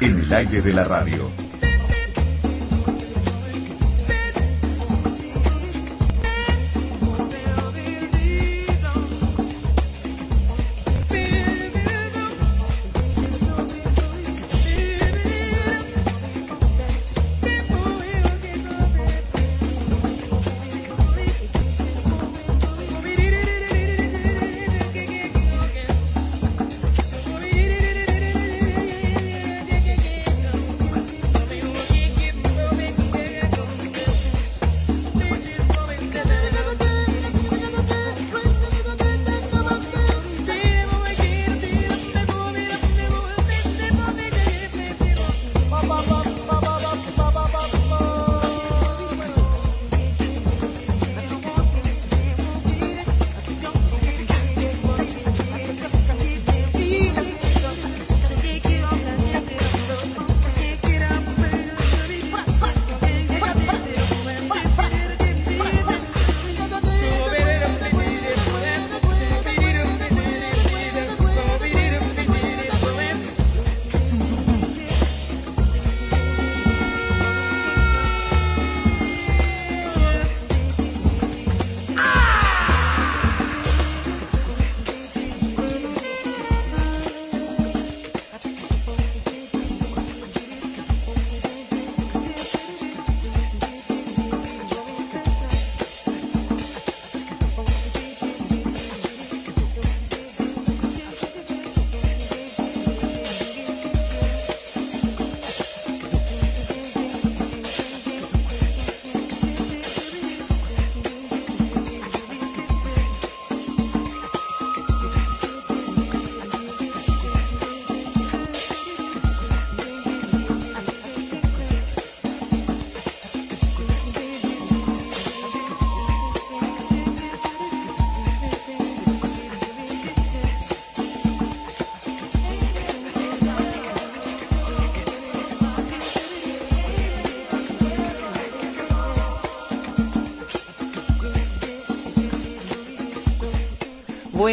[0.00, 1.45] en el aire de la radio.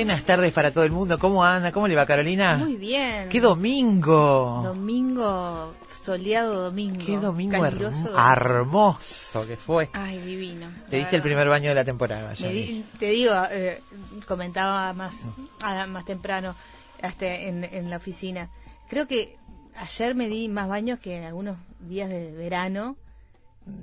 [0.03, 1.17] Buenas tardes para todo el mundo.
[1.17, 1.71] ¿Cómo anda?
[1.71, 2.57] ¿Cómo le va, Carolina?
[2.57, 3.29] Muy bien.
[3.29, 4.59] ¡Qué domingo!
[4.61, 7.05] Domingo, soleado domingo.
[7.05, 9.89] ¡Qué domingo caluroso herm- hermoso que fue!
[9.93, 10.67] Ay, divino.
[10.89, 12.33] Te diste el primer baño de la temporada.
[12.33, 13.81] Di- te digo, eh,
[14.27, 15.29] comentaba más,
[15.61, 16.53] ah, más temprano
[17.01, 18.49] hasta en, en la oficina.
[18.89, 19.37] Creo que
[19.77, 22.97] ayer me di más baños que en algunos días de verano.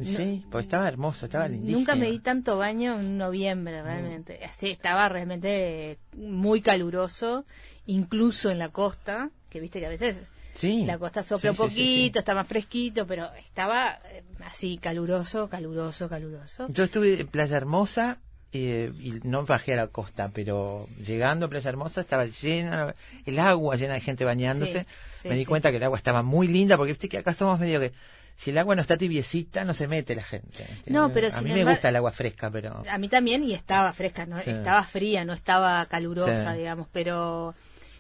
[0.05, 1.79] Sí, porque estaba hermoso, estaba lindísimo.
[1.79, 4.41] Nunca me di tanto baño en noviembre, realmente.
[4.45, 7.45] Así, estaba realmente muy caluroso,
[7.87, 10.21] incluso en la costa, que viste que a veces
[10.55, 10.85] Sí.
[10.85, 11.85] la costa sopla Sí, un sí, sí, sí.
[12.03, 16.67] poquito, está más fresquito, pero estaba eh, así caluroso, caluroso, caluroso.
[16.69, 18.19] Yo estuve en Playa Hermosa
[18.53, 23.39] eh, y no bajé a la costa, pero llegando a Playa Hermosa estaba llena, el
[23.39, 24.81] agua llena de gente bañándose.
[24.81, 24.87] Sí,
[25.23, 25.47] sí, me di sí.
[25.47, 27.93] cuenta que el agua estaba muy linda, porque viste que acá somos medio que
[28.37, 30.67] si el agua no está tibiecita no se mete la gente.
[30.87, 33.93] No, pero a mí me gusta el agua fresca, pero A mí también y estaba
[33.93, 34.51] fresca, no Sí.
[34.51, 36.59] estaba fría, no estaba calurosa, Sí.
[36.59, 37.55] digamos, pero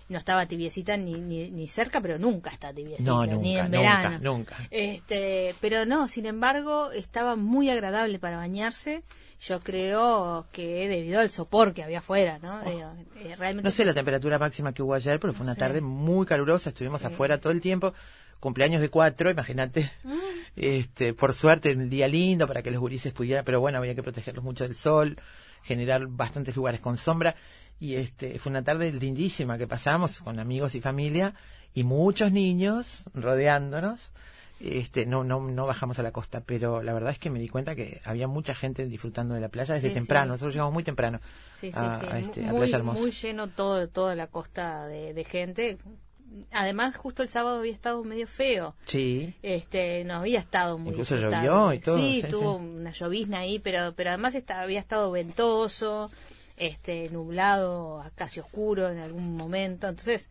[0.08, 3.70] no estaba tibiecita ni, ni, ni cerca, pero nunca está tibiecita, no ni nunca, en
[3.70, 4.18] nunca, verano.
[4.22, 4.56] nunca.
[4.70, 9.02] Este, pero no, sin embargo, estaba muy agradable para bañarse.
[9.40, 12.60] Yo creo que debido al sopor que había afuera, ¿no?
[12.62, 13.70] Digo, eh, realmente Oh.
[13.70, 15.60] No sé la temperatura máxima que hubo ayer, pero fue una Sí.
[15.60, 17.94] tarde muy calurosa, estuvimos afuera todo el tiempo,
[18.38, 19.90] cumpleaños de cuatro, imagínate.
[20.04, 20.18] Mm.
[20.56, 24.02] Este, por suerte, un día lindo para que los gurises pudieran, pero bueno, había que
[24.02, 25.16] protegerlos mucho del sol,
[25.62, 27.34] generar bastantes lugares con sombra.
[27.78, 31.34] Y este, fue una tarde lindísima que pasamos con amigos y familia
[31.72, 34.10] y muchos niños rodeándonos.
[34.60, 37.48] Este, no, no, no bajamos a la costa, pero la verdad es que me di
[37.48, 40.26] cuenta que había mucha gente disfrutando de la playa desde Sí, temprano.
[40.26, 40.30] sí.
[40.32, 41.18] Nosotros llegamos muy temprano
[41.60, 42.06] Sí, sí, a, sí.
[42.10, 43.00] a este, a muy, Playa Hermosa.
[43.00, 45.78] muy lleno todo, toda la costa de, de gente.
[46.52, 48.76] Además, justo el sábado había estado medio feo.
[48.84, 49.34] Sí.
[49.42, 52.64] Este, no había estado muy Incluso llovió y todo, Sí, sí, tuvo sí.
[52.64, 56.10] una llovizna ahí, pero pero además está- había estado ventoso,
[56.56, 59.88] este, nublado, casi oscuro en algún momento.
[59.88, 60.28] Entonces,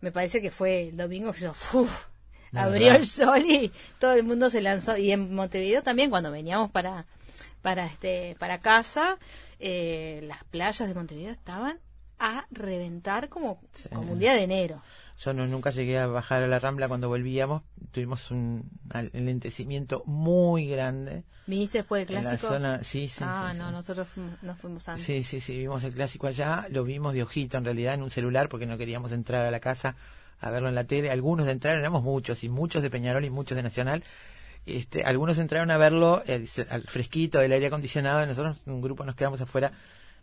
[0.00, 2.06] me parece que fue el domingo que yo, ¡uf!
[2.54, 4.96] Abrió el sol y todo el mundo se lanzó.
[4.96, 7.06] Y en Montevideo también, cuando veníamos para
[7.62, 9.18] para este para casa,
[9.58, 11.78] eh, las playas de Montevideo estaban
[12.20, 13.88] a reventar como, Sí.
[13.90, 14.82] como un día de enero.
[15.20, 17.62] Yo no, nunca llegué a bajar a la Rambla cuando volvíamos.
[17.90, 21.24] Tuvimos un alentecimiento muy grande.
[21.46, 22.52] ¿Viniste después del En la clásico?
[22.52, 23.24] zona, sí, sí.
[23.26, 23.72] ah, sí, no, sí.
[23.72, 25.04] nosotros fuimos, nos fuimos antes.
[25.04, 28.10] Sí, sí, sí, vimos el clásico allá, lo vimos de ojito en realidad en un
[28.10, 29.96] celular porque no queríamos entrar a la casa
[30.40, 31.10] a verlo en la tele.
[31.10, 34.04] Algunos entraron, éramos muchos, y muchos de Peñarol y muchos de Nacional.
[34.66, 39.04] Este, algunos entraron a verlo el- al fresquito del aire acondicionado y nosotros, un grupo,
[39.04, 39.72] nos quedamos afuera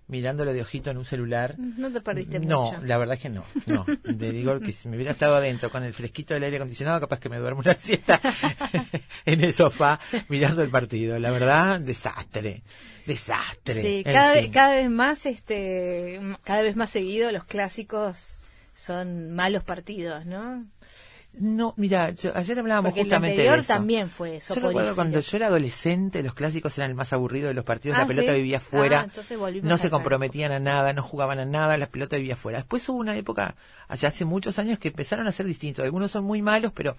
[0.08, 1.56] mirándolo de ojito en un celular.
[1.58, 2.86] No te perdiste No, mucho.
[2.86, 3.44] la verdad es que no.
[3.66, 7.00] No, le digo que si me hubiera estado adentro con el fresquito del aire acondicionado,
[7.00, 8.22] capaz que me duermo una siesta
[9.26, 11.18] en el sofá mirando el partido.
[11.18, 12.62] La verdad, desastre,
[13.08, 13.82] desastre.
[13.82, 18.38] Sí, cada, cada vez más, este, cada vez más seguido los clásicos
[18.76, 20.66] son malos partidos, ¿no?
[21.38, 23.68] No, mira, yo- ayer hablábamos Porque el justamente anterior de eso.
[23.74, 27.54] también fue Yo recuerdo cuando yo era adolescente, los clásicos eran el más aburrido de
[27.54, 28.38] los partidos, Ah, la pelota ¿sí?
[28.38, 32.16] vivía Ah, fuera, volvimos no se comprometían a nada, no jugaban a nada, la pelota
[32.16, 32.60] vivía fuera.
[32.60, 33.56] Después hubo una época,
[33.90, 35.84] allá hace muchos años, que empezaron a ser distintos.
[35.84, 36.96] Algunos son muy malos, pero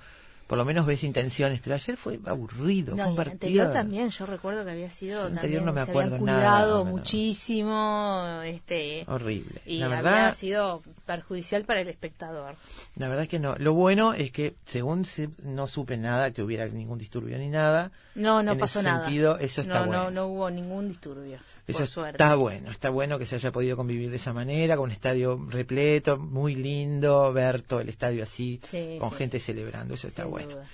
[0.46, 1.60] por lo menos ves intenciones.
[1.64, 3.32] Pero ayer fue aburrido, No, fue un el partido.
[3.32, 6.26] anterior también, yo recuerdo que había sido El anterior también, no me se acuerdo habían
[6.26, 6.90] nada, cuidado no.
[6.90, 9.62] muchísimo, este, Horrible.
[9.64, 12.56] y la había verdad, sido perjudicial para el espectador.
[12.96, 13.54] la verdad es que no.
[13.56, 17.92] Lo bueno es que, según se- no supe nada, que hubiera ningún disturbio ni nada.
[18.14, 19.04] No, no en pasó ese nada.
[19.04, 20.04] sentido, eso está no, bueno.
[20.04, 21.38] no, no hubo ningún disturbio.
[21.66, 22.22] Eso por suerte.
[22.22, 25.40] está bueno, está bueno que se haya podido convivir de esa manera, con un estadio
[25.48, 29.16] repleto, muy lindo, ver todo el estadio así, Sí, con sí.
[29.16, 30.56] gente celebrando, eso está bueno.
[30.56, 30.66] duda.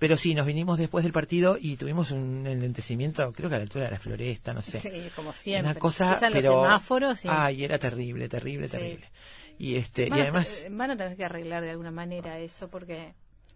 [0.00, 3.64] Pero sí, nos vinimos después del partido y tuvimos un enlentecimiento, creo que a la
[3.64, 4.80] altura de la floresta, no sé.
[4.80, 5.70] Sí, como siempre.
[5.72, 6.52] Una cosa, Empiezan pero...
[6.54, 8.76] los semáforos y Ay, era terrible, terrible, Sí.
[8.78, 9.10] terrible.
[9.58, 12.68] Y este, van, y a, además, van a tener que arreglar de alguna manera eso
[12.68, 13.12] porque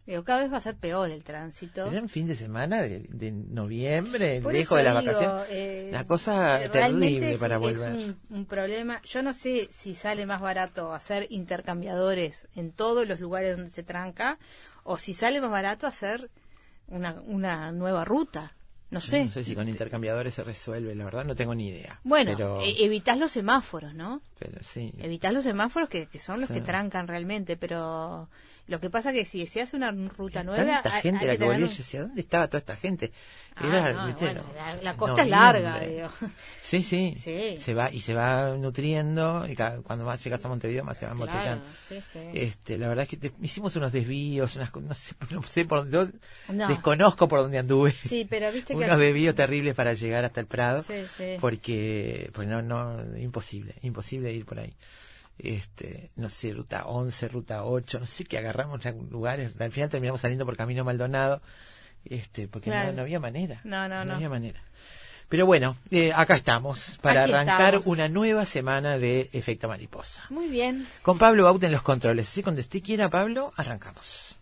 [0.06, 1.90] digo, cada vez va a ser peor el tránsito.
[1.90, 5.46] era un fin de semana de, de noviembre, Por lejos de las digo, vacaciones.
[5.50, 7.90] eh, la cosa terrible es, para es volver.
[7.94, 9.00] un, un problema.
[9.06, 13.82] Yo no sé si sale más barato hacer intercambiadores en todos los lugares donde se
[13.82, 14.38] tranca
[14.84, 16.30] o si sale más barato hacer
[16.86, 18.52] una, una nueva ruta.
[18.90, 19.24] No sé.
[19.24, 21.98] No sé si con intercambiadores se resuelve, la verdad no tengo ni idea.
[22.04, 24.20] Bueno, pero, e- evitás los semáforos, ¿no?
[24.38, 24.92] pero sí.
[24.98, 26.54] Evitás los semáforos que, que son los Sí.
[26.54, 28.28] que trancan realmente, pero
[28.66, 30.82] lo que pasa que si se hace una ruta nueva...
[30.82, 33.12] Tanta gente hay la que volvió, un- yo decía, ¿dónde estaba toda esta gente?
[33.56, 34.24] Ah, Era, no, ¿viste?
[34.24, 36.08] bueno, no- la, la costa es larga, digo.
[36.62, 37.58] Sí, sí, Sí.
[37.60, 41.06] Se va y se va nutriendo y cada- cuando más llegas a Montevideo más se
[41.06, 41.68] Claro, embotellando.
[41.88, 41.98] sí.
[42.32, 45.88] Este, la verdad es que te- hicimos unos desvíos, unas no sé, no sé por
[45.90, 46.08] yo
[46.48, 46.66] No.
[46.68, 47.92] desconozco por dónde anduve.
[47.92, 48.82] Sí, pero viste que...
[48.82, 50.82] unos desvíos terribles para llegar hasta el Prado,
[51.40, 54.74] porque pues no no imposible, imposible ir por ahí.
[55.38, 59.88] Este, no sé, ruta 11, ruta 8, no sé qué agarramos en lugares, al final
[59.90, 61.42] terminamos saliendo por Camino Maldonado,
[62.04, 62.92] este, porque no- Claro.
[62.92, 63.60] no, había manera.
[63.64, 64.14] No, no, no.
[64.14, 64.62] había manera.
[65.28, 67.86] Pero bueno, eh, acá estamos para Aquí arrancar estamos.
[67.86, 70.22] una nueva semana de Efecto Mariposa.
[70.30, 70.86] Muy bien.
[71.02, 72.28] Con Pablo Baut en los controles.
[72.28, 74.38] Así cuando esté quiera, Pablo, arrancamos.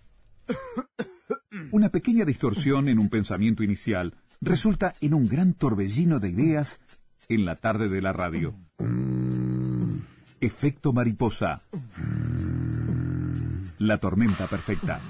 [1.71, 6.81] Una pequeña distorsión en un pensamiento inicial resulta en un gran torbellino de ideas
[7.29, 8.55] en la tarde de la radio.
[10.41, 11.61] Efecto mariposa.
[13.79, 15.01] La tormenta perfecta.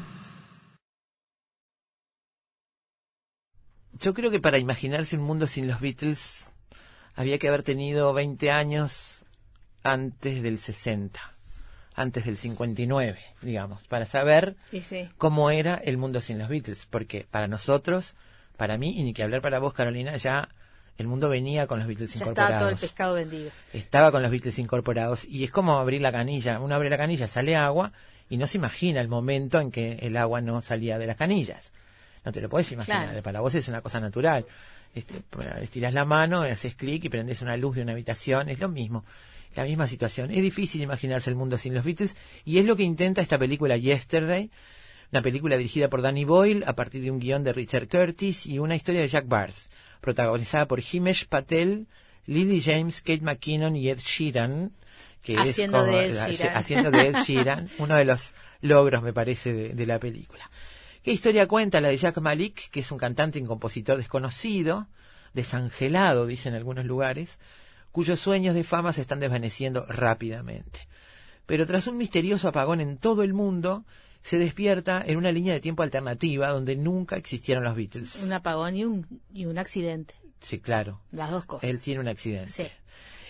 [3.99, 6.47] Yo creo que para imaginarse un mundo sin los Beatles
[7.15, 9.25] había que haber tenido 20 años
[9.85, 11.21] antes del 60,
[11.95, 15.09] antes del 59, digamos, para saber Sí, sí.
[15.19, 18.15] cómo era el mundo sin los Beatles, porque para nosotros,
[18.57, 20.49] para mí, y ni que hablar para vos, Carolina, ya
[21.03, 22.61] el mundo venía con los Beatles Ya estaba incorporados.
[22.61, 23.51] todo el pescado vendido.
[23.75, 26.59] estaba con los Beatles incorporados y es como abrir la canilla.
[26.61, 27.93] Uno abre la canilla, sale agua
[28.31, 31.71] y no se imagina el momento en que el agua no salía de las canillas.
[32.25, 33.09] No te lo puedes imaginar.
[33.09, 33.23] Claro.
[33.23, 34.47] Para vos es una cosa natural.
[34.95, 35.23] Este,
[35.61, 38.49] estiras la mano, haces clic y prendes una luz de una habitación.
[38.49, 39.05] Es lo mismo.
[39.55, 40.31] La misma situación.
[40.31, 43.77] Es difícil imaginarse el mundo sin los Beatles y es lo que intenta esta película
[43.77, 44.51] Yesterday.
[45.11, 48.59] Una película dirigida por Danny Boyle a partir de un guion de Richard Curtis y
[48.59, 49.55] una historia de Jack Barth,
[50.03, 51.87] protagonizada por Himesh Patel,
[52.27, 54.73] Lily James, Kate McKinnon y Ed Sheeran,
[55.23, 56.57] que Haciendo es como, de Ed la- Sheeran.
[56.59, 60.51] haciendo de Ed Sheeran, uno de los logros, me parece, de, de la película.
[61.03, 61.81] ¿Qué historia cuenta?
[61.81, 64.87] La de Jack Malik, que es un cantante y compositor desconocido,
[65.35, 67.39] desangelado, dicen algunos lugares,
[67.91, 70.87] cuyos sueños de fama se están desvaneciendo rápidamente.
[71.47, 73.85] Pero tras un misterioso apagón en todo el mundo,
[74.23, 78.23] se despierta en una línea de tiempo alternativa donde nunca existieron los Beatles.
[78.23, 80.15] Un apagón y un, y un accidente.
[80.41, 81.01] Sí, claro.
[81.11, 81.69] Las dos cosas.
[81.69, 82.53] Él tiene un accidente.
[82.53, 82.67] Sí.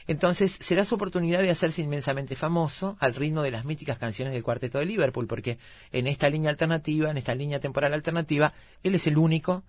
[0.07, 4.43] Entonces será su oportunidad de hacerse inmensamente famoso al ritmo de las míticas canciones del
[4.43, 5.59] cuarteto de Liverpool, porque
[5.93, 9.63] en esta línea alternativa, en esta línea temporal alternativa, él es el único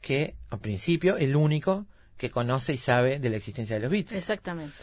[0.00, 4.18] que, al principio, el único que conoce y sabe de la existencia de los Beatles.
[4.18, 4.74] Exactamente.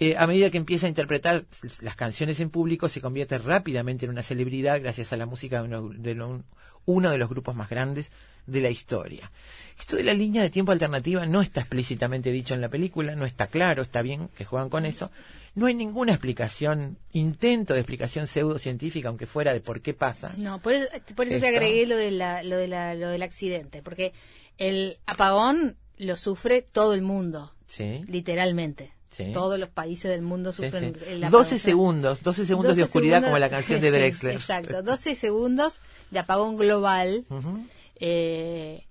[0.00, 1.44] Eh, a medida que empieza a interpretar
[1.80, 5.64] las canciones en público, se convierte rápidamente en una celebridad gracias a la música de
[5.68, 6.44] uno de, lo-
[6.86, 8.12] uno de los grupos más grandes
[8.46, 9.30] de la historia.
[9.78, 13.26] Esto de la línea de tiempo alternativa no está explícitamente dicho en la película, no
[13.26, 15.10] está claro, está bien que juegan con eso,
[15.56, 20.32] no hay ninguna explicación, intento de explicación pseudocientífica, aunque fuera de por qué pasa.
[20.36, 20.86] No, por eso,
[21.16, 24.12] por eso te agregué lo, de la, lo, de la, lo del accidente, porque
[24.58, 28.04] el apagón lo sufre todo el mundo, Sí.
[28.06, 28.92] literalmente.
[29.18, 29.32] Sí.
[29.32, 31.00] Todos los países del mundo Sí, sufren sí.
[31.08, 31.40] el apagón.
[31.42, 34.32] 12 segundos, 12 segundos de 12 oscuridad segundos- como la canción de Sí, Drexler.
[34.34, 37.26] Exacto, 12 segundos de apagón global.
[38.00, 38.84] Eh,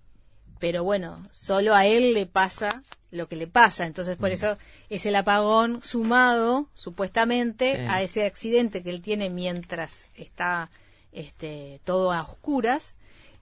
[0.59, 3.85] pero bueno, solo a él le pasa lo que le pasa.
[3.85, 4.19] Entonces, Mm.
[4.19, 4.57] por eso
[4.89, 7.81] es el apagón sumado, supuestamente, Sí.
[7.89, 10.69] a ese accidente que él tiene mientras está
[11.13, 12.93] este, todo a oscuras,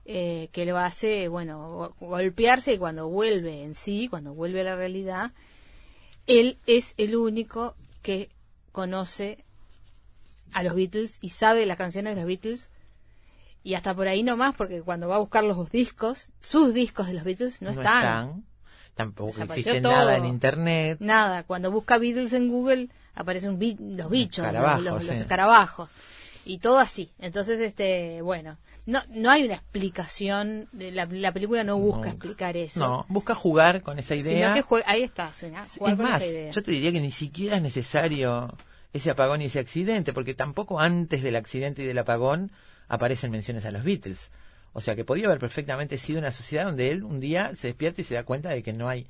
[0.05, 4.65] eh, que lo hace, bueno, go- golpearse y cuando vuelve en sí, cuando vuelve a
[4.65, 5.31] la realidad,
[6.27, 8.29] él es el único que
[8.71, 9.43] conoce
[10.53, 12.69] a los Beatles y sabe las canciones de los Beatles
[13.63, 17.13] y hasta por ahí nomás porque cuando va a buscar los discos, sus discos de
[17.13, 18.45] los Beatles no, están.
[18.93, 19.91] Tampoco existe todo.
[19.91, 20.97] nada en internet.
[21.01, 25.21] Nada, cuando busca Beatles en Google aparecen bi- los bichos, los, los- los sí.
[25.23, 25.89] escarabajos
[26.45, 27.11] y todo así.
[27.19, 32.55] Entonces, este, bueno, no no hay una explicación, de la, la película no busca explicar
[32.57, 32.79] eso.
[32.79, 34.53] No, busca jugar con esa sino idea.
[34.53, 36.51] que ahí está, jugar es con más, esa idea.
[36.51, 38.55] yo te diría que ni siquiera es necesario
[38.93, 42.51] ese apagón y ese accidente, porque tampoco antes del accidente y del apagón
[42.87, 44.31] aparecen menciones a los Beatles.
[44.73, 48.01] O sea que podía haber perfectamente sido una sociedad donde él un día se despierta
[48.01, 49.07] y se da cuenta de que no hay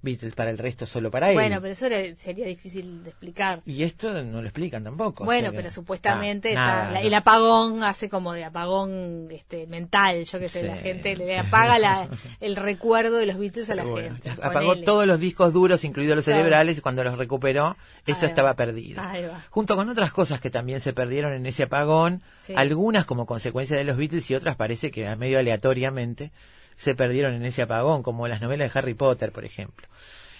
[0.00, 1.34] Beatles para el resto, solo para él.
[1.34, 3.62] Bueno, pero eso era- sería difícil de explicar.
[3.66, 5.24] Y esto no lo explican tampoco.
[5.24, 7.06] o Bueno, sea que- pero supuestamente Ah, está- nada, la- no.
[7.06, 11.26] el apagón hace como de apagón este mental, yo que sé, Sí, la gente le
[11.32, 11.34] sí.
[11.34, 12.08] apaga la-
[12.40, 14.30] el recuerdo de los Beatles a la Bueno, gente.
[14.42, 14.86] apagó ponele.
[14.86, 16.38] todos los discos duros, incluidos los Claro.
[16.38, 17.76] cerebrales, y cuando los recuperó,
[18.06, 18.28] eso Ahí va.
[18.28, 19.02] estaba perdido.
[19.02, 19.44] Ahí va.
[19.50, 22.54] Junto con otras cosas que también se perdieron en ese apagón, Sí.
[22.56, 26.30] algunas como consecuencia de los Beatles y otras parece que medio aleatoriamente
[26.78, 29.88] se perdieron en ese apagón, como las novelas de Harry Potter, por ejemplo.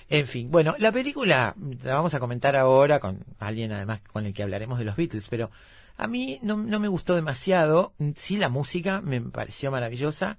[0.09, 4.33] En fin, bueno, la película la vamos a comentar ahora con alguien además con el
[4.33, 5.50] que hablaremos de los Beatles, pero
[5.97, 7.92] a mí no, no me gustó demasiado.
[8.16, 10.38] Sí, la música me pareció maravillosa.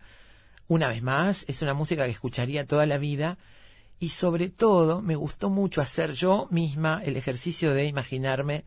[0.70, 3.38] Una vez más, es una música que escucharía toda la vida
[4.00, 8.64] y sobre todo me gustó mucho hacer yo misma el ejercicio de imaginarme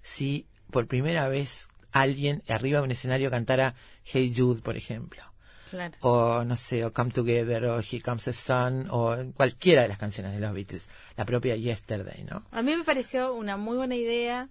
[0.00, 5.29] si por primera vez alguien arriba de un escenario cantara Hey Jude, por ejemplo
[5.70, 5.94] Claro.
[6.00, 9.98] o no sé, o Come Together, o Here Comes the Sun, o cualquiera de las
[9.98, 12.42] canciones de los Beatles, la propia Yesterday, ¿no?
[12.50, 14.48] A mí me pareció una muy buena idea,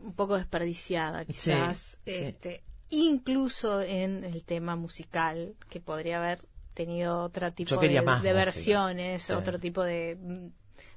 [0.00, 2.24] un poco desperdiciada quizás, Sí, sí.
[2.24, 6.40] este, incluso en el tema musical, que podría haber
[6.74, 8.00] tenido otro tipo de,
[8.32, 9.32] versiones, Sí.
[9.32, 10.16] otro tipo de,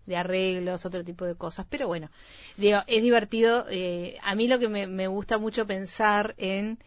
[0.05, 2.11] de arreglos, otro tipo de cosas, pero bueno,
[2.57, 3.65] digo, es divertido.
[3.71, 6.77] eh, a mí lo que me, me gusta mucho pensar en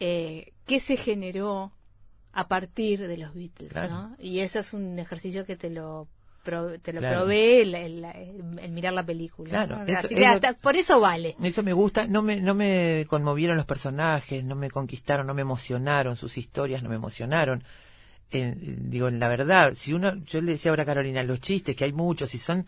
[0.00, 1.72] eh, qué se generó
[2.32, 3.90] a partir de los Beatles, Claro.
[3.92, 4.16] ¿no?
[4.18, 6.08] Y eso es un ejercicio que te lo
[6.82, 7.18] te lo Claro.
[7.18, 9.50] provee el, el- mirar la película.
[9.50, 9.84] Claro, ¿no?
[9.84, 11.36] eso- Así que eso- hasta- por eso vale.
[11.42, 15.42] Eso me gusta, no me, no me conmovieron los personajes, no me conquistaron, no me
[15.42, 17.64] emocionaron, sus historias no me emocionaron.
[18.30, 21.84] Eh, digo, la verdad, si uno, yo le decía ahora a Carolina, los chistes, que
[21.84, 22.66] hay muchos y son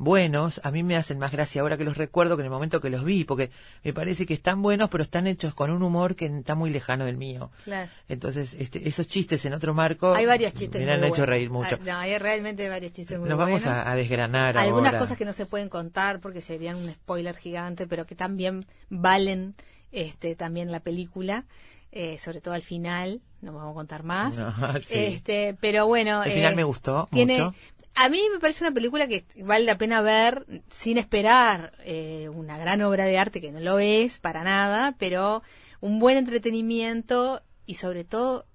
[0.00, 2.80] buenos, a mí me hacen más gracia ahora que los recuerdo que en el momento
[2.80, 3.50] que los vi, porque
[3.84, 7.04] me parece que están buenos, pero están hechos con un humor que está muy lejano
[7.04, 7.50] del mío.
[7.64, 7.90] Claro.
[8.08, 11.28] Entonces, este, esos chistes en otro marco Hay varios chistes me muy han hecho buenos.
[11.28, 11.76] reír mucho.
[11.76, 13.68] Hay, no, hay realmente varios chistes muy Nos vamos buenos.
[13.86, 14.98] a, a desgranar Algunas ahora.
[15.00, 19.54] cosas que no se pueden contar porque serían un spoiler gigante, pero que también valen
[19.92, 21.44] este también la película,
[21.92, 24.38] eh, sobre todo al final, no vamos a contar más.
[24.38, 24.94] No, sí.
[24.94, 27.54] Este, pero bueno, Al final eh, me gustó tiene mucho.
[27.94, 32.56] A mí me parece una película que vale la pena ver sin esperar eh, una
[32.58, 35.42] gran obra de arte que no lo es para nada, pero
[35.80, 38.46] un buen entretenimiento y sobre todo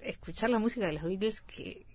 [0.00, 1.86] escuchar la música de los Beatles que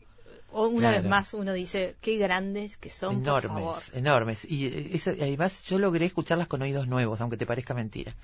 [0.52, 1.02] una Claro.
[1.02, 3.62] vez más uno dice qué grandes que son por favor.
[3.94, 4.46] enormes, enormes.
[4.50, 8.16] Y eh, eso, y además yo logré escucharlas con oídos nuevos, aunque te parezca mentira.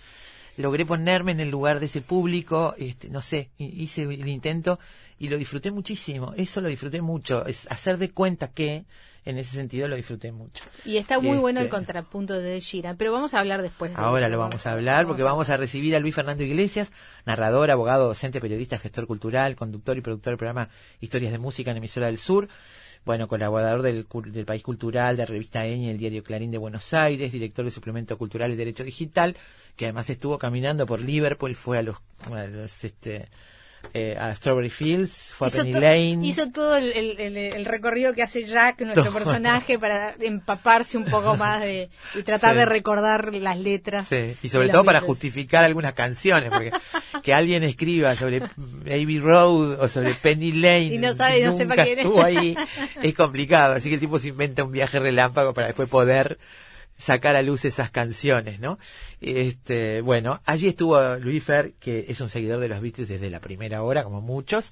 [0.58, 4.80] Logré ponerme en el lugar de ese público, este, no sé, hi- hice el intento
[5.18, 6.34] y lo disfruté muchísimo.
[6.38, 7.46] Eso lo disfruté mucho.
[7.46, 8.86] Es hacer de cuenta que,
[9.26, 10.64] en ese sentido, lo disfruté mucho.
[10.86, 13.98] Y está muy bueno el Este- contrapunto de Sheeran, pero vamos a hablar después de
[14.00, 14.32] Ahora eso.
[14.32, 16.92] lo vamos a hablar porque vamos a recibir a Luis Fernando Iglesias,
[17.26, 20.70] narrador, abogado, docente, periodista, gestor cultural, conductor y productor del programa
[21.00, 22.48] Historias de Música en Emisora del Sur.
[23.06, 27.32] Bueno, colaborador del, del País Cultural, de Revista Eñe, el Diario Clarín de Buenos Aires,
[27.32, 29.36] director del Suplemento Cultural y Derecho Digital,
[29.76, 31.98] que además estuvo caminando por Liverpool, fue a los,
[32.32, 33.28] a los, este,
[33.94, 36.20] eh, a Strawberry Fields, fue a hizo, Penny to- Lane.
[36.28, 39.14] hizo todo el, el- el- recorrido que hace Jack, nuestro Todo.
[39.14, 42.58] personaje, para empaparse un poco más de, y tratar Sí.
[42.60, 44.08] de recordar las letras.
[44.08, 46.72] Sí, y sobre todo para justificar algunas canciones, porque
[47.24, 48.38] que alguien escriba sobre
[48.86, 52.06] Abbey Road o sobre Penny Lane Y no sabe, no nunca sepa quién es.
[52.06, 52.56] estuvo ahí,
[53.02, 56.38] es complicado, así que el tipo se inventa un viaje relámpago para después poder
[56.98, 58.80] sacar a luz esas canciones, ¿no?
[59.22, 63.40] Este, bueno, allí estuvo Luis Fer, que es un seguidor de los Beatles desde la
[63.40, 64.72] primera hora, como muchos.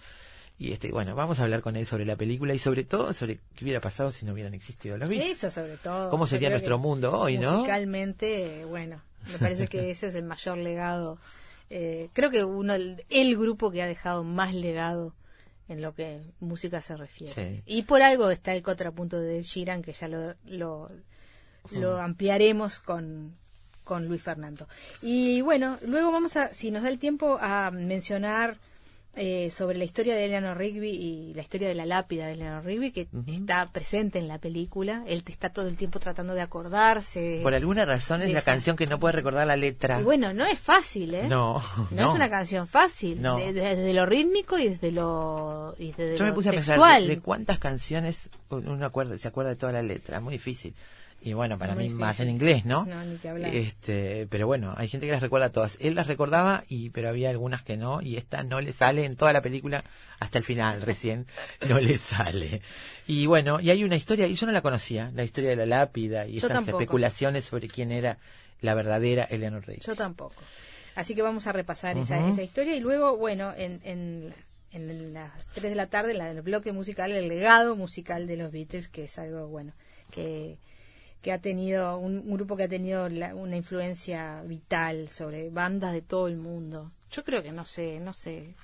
[0.57, 3.39] Y este, bueno, vamos a hablar con él sobre la película y sobre todo sobre
[3.55, 5.31] qué hubiera pasado si no hubieran existido los Beatles.
[5.31, 6.09] Eso sobre todo.
[6.09, 7.57] ¿Cómo sería nuestro mundo hoy, no?
[7.57, 9.01] Musicalmente, bueno,
[9.31, 11.17] me parece que ese es el mayor legado.
[11.69, 15.15] Eh, creo que uno, el grupo que ha dejado más legado
[15.71, 17.63] en lo que música se refiere.
[17.65, 20.91] Y por algo está el contrapunto de Sheeran, que ya lo, lo,
[21.71, 23.35] lo ampliaremos con,
[23.83, 24.67] con Luis Fernando.
[25.01, 28.57] Y bueno, luego vamos a, si nos da el tiempo, a mencionar
[29.13, 32.63] eh, sobre la historia de Eleanor Rigby y la historia de la lápida de Eleanor
[32.63, 35.03] Rigby, que está presente en la película.
[35.05, 37.41] Él está todo el tiempo tratando de acordarse.
[37.43, 39.99] Por alguna razón es la canción que no puede recordar la letra.
[39.99, 41.27] Y bueno, no es fácil, ¿eh?
[41.27, 43.21] No, no, es una canción fácil.
[43.21, 47.59] desde lo rítmico y desde lo, y desde Yo me puse a pensar de, cuántas
[47.59, 50.21] canciones uno acuerda, se acuerda de toda la letra.
[50.21, 50.73] Muy difícil
[51.21, 52.85] y bueno, para mí más en inglés, ¿no?
[52.85, 53.53] No, ni que hablar.
[53.55, 55.77] Este, pero bueno, hay gente que las recuerda todas.
[55.79, 59.15] Él las recordaba y pero había algunas que no y esta no le sale en
[59.15, 59.83] toda la película
[60.19, 61.27] hasta el final recién
[61.67, 62.61] no le sale.
[63.05, 65.65] Y bueno, y hay una historia y yo no la conocía, la historia de la
[65.65, 68.17] lápida y esas especulaciones sobre quién era
[68.61, 69.79] la verdadera Eleanor Rey.
[69.85, 70.41] Yo tampoco.
[70.95, 74.33] Así que vamos a repasar esa, esa historia y luego, bueno, en, en
[74.73, 78.51] en las 3 de la tarde, en el bloque musical, el legado musical de los
[78.51, 79.73] Beatles, que es algo, bueno,
[80.11, 80.57] que
[81.21, 86.27] que ha tenido, un, grupo que ha tenido una influencia vital sobre bandas de todo
[86.27, 86.91] el mundo.
[87.11, 88.55] Yo creo que no sé, no sé.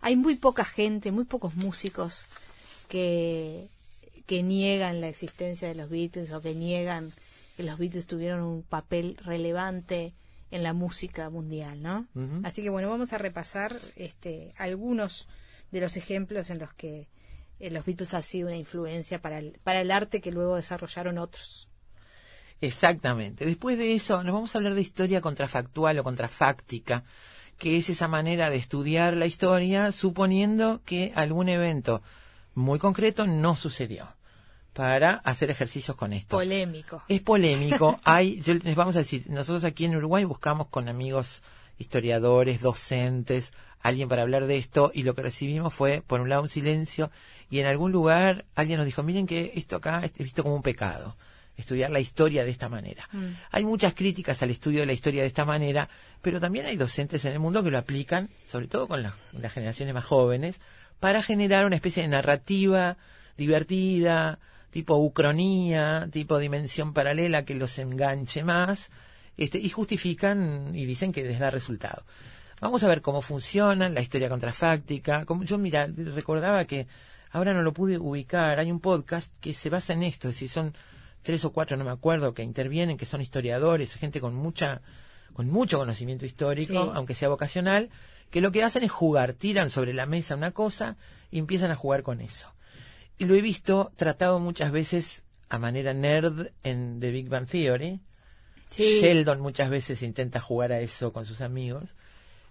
[0.00, 2.24] Hay muy poca gente, muy pocos músicos
[2.88, 3.68] que,
[4.26, 7.12] que niegan la existencia de los Beatles o que niegan
[7.56, 10.12] que los Beatles tuvieron un papel relevante
[10.50, 12.06] en la música mundial, ¿no?
[12.42, 15.28] Así que bueno, vamos a repasar este, algunos
[15.70, 17.08] de los ejemplos en los que
[17.58, 21.16] eh, los Beatles han sido una influencia para el, para el arte que luego desarrollaron
[21.16, 21.68] otros.
[22.62, 23.44] Exactamente.
[23.44, 27.02] Después de eso nos vamos a hablar de historia contrafactual o contrafáctica,
[27.58, 32.02] que es esa manera de estudiar la historia suponiendo que algún evento
[32.54, 34.14] muy concreto no sucedió
[34.74, 36.36] para hacer ejercicios con esto.
[36.36, 37.02] Polémico.
[37.08, 37.98] Es polémico.
[38.04, 41.42] Hay, les vamos a decir, nosotros aquí en Uruguay buscamos con amigos
[41.78, 46.42] historiadores, docentes, alguien para hablar de esto y lo que recibimos fue, por un lado,
[46.42, 47.10] un silencio
[47.50, 50.62] y en algún lugar alguien nos dijo, miren que esto acá es visto como un
[50.62, 51.16] pecado
[51.62, 53.08] estudiar la historia de esta manera.
[53.12, 53.30] Mm.
[53.50, 55.88] Hay muchas críticas al estudio de la historia de esta manera,
[56.20, 59.94] pero también hay docentes en el mundo que lo aplican, sobre todo con las generaciones
[59.94, 60.60] más jóvenes,
[61.00, 62.96] para generar una especie de narrativa
[63.36, 64.38] divertida,
[64.70, 68.88] tipo ucronía, tipo dimensión paralela que los enganche más,
[69.36, 72.04] este, y justifican y dicen que les da resultado.
[72.60, 75.24] Vamos a ver cómo funciona la historia contrafáctica.
[75.24, 76.86] Como yo, mira, recordaba que
[77.32, 78.60] ahora no lo pude ubicar.
[78.60, 80.72] Hay un podcast que se basa en esto, es decir, son
[81.22, 84.82] tres o cuatro, no me acuerdo, que intervienen, que son historiadores, gente con mucha
[85.32, 87.88] con mucho conocimiento histórico, aunque sea vocacional,
[88.30, 90.96] que lo que hacen es jugar, tiran sobre la mesa una cosa
[91.30, 92.52] y empiezan a jugar con eso.
[93.18, 98.00] Y lo he visto tratado muchas veces a manera nerd en The Big Bang Theory.
[98.74, 101.90] Sheldon muchas veces intenta jugar a eso con sus amigos,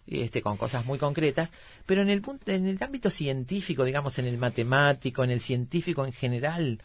[0.05, 1.49] este, con cosas muy concretas,
[1.88, 6.05] pero en el punto, en el ámbito científico, digamos, en el matemático, en el científico
[6.05, 6.79] en general,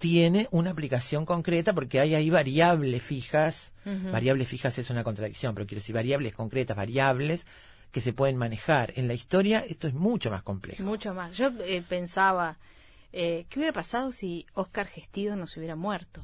[0.00, 3.70] tiene una aplicación concreta porque hay ahí variables fijas.
[3.84, 7.46] Variables fijas es una contradicción, pero quiero decir variables concretas, variables
[7.92, 8.94] que se pueden manejar.
[8.96, 10.82] En la historia esto es mucho más complejo.
[10.84, 11.36] Mucho más.
[11.36, 12.56] Yo eh, pensaba,
[13.12, 16.22] eh, ¿qué hubiera pasado si Oscar Gestido no se hubiera muerto?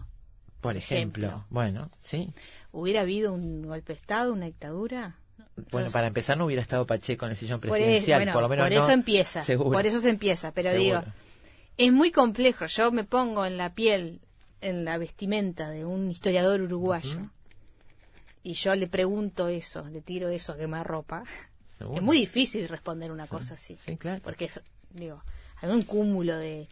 [0.63, 1.45] Por ejemplo.
[1.51, 2.33] Bueno, sí.
[2.73, 5.17] ¿Hubiera habido un golpe de Estado, una dictadura?
[5.71, 8.73] Bueno, para empezar no hubiera estado Pacheco en el sillón presidencial, por, lo menos por
[8.73, 11.03] eso empieza, por eso se empieza, pero digo,
[11.79, 12.67] es muy complejo.
[12.67, 14.21] Yo me pongo en la piel,
[14.61, 17.31] en la vestimenta de un historiador uruguayo
[18.47, 21.25] y yo le pregunto eso, le tiro eso a quemar ropa.
[21.81, 23.77] Es muy difícil responder una cosa así.
[24.23, 24.51] Porque,
[24.91, 25.21] digo,
[25.57, 26.69] hay un cúmulo de,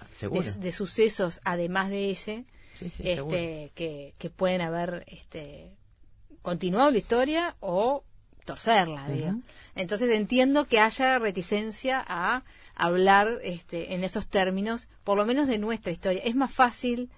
[0.56, 2.44] de, sucesos, además de ese,
[2.80, 5.72] este, que, que pueden haber este,
[6.42, 8.04] continuado la historia o
[8.44, 9.08] torcerla.
[9.74, 15.58] Entonces entiendo que haya reticencia a hablar este, en esos términos, por lo menos de
[15.58, 16.22] nuestra historia.
[16.24, 17.10] Es más fácil,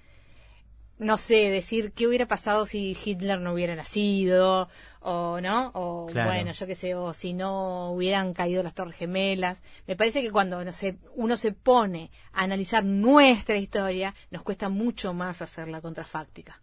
[0.98, 4.68] no sé, decir qué hubiera pasado si Hitler no hubiera nacido,
[5.00, 9.58] o no, o bueno, yo qué sé, o si no hubieran caído las Torres Gemelas.
[9.86, 14.68] Me parece que cuando no sé, uno se pone a analizar nuestra historia, nos cuesta
[14.68, 16.60] mucho más hacer la contrafáctica.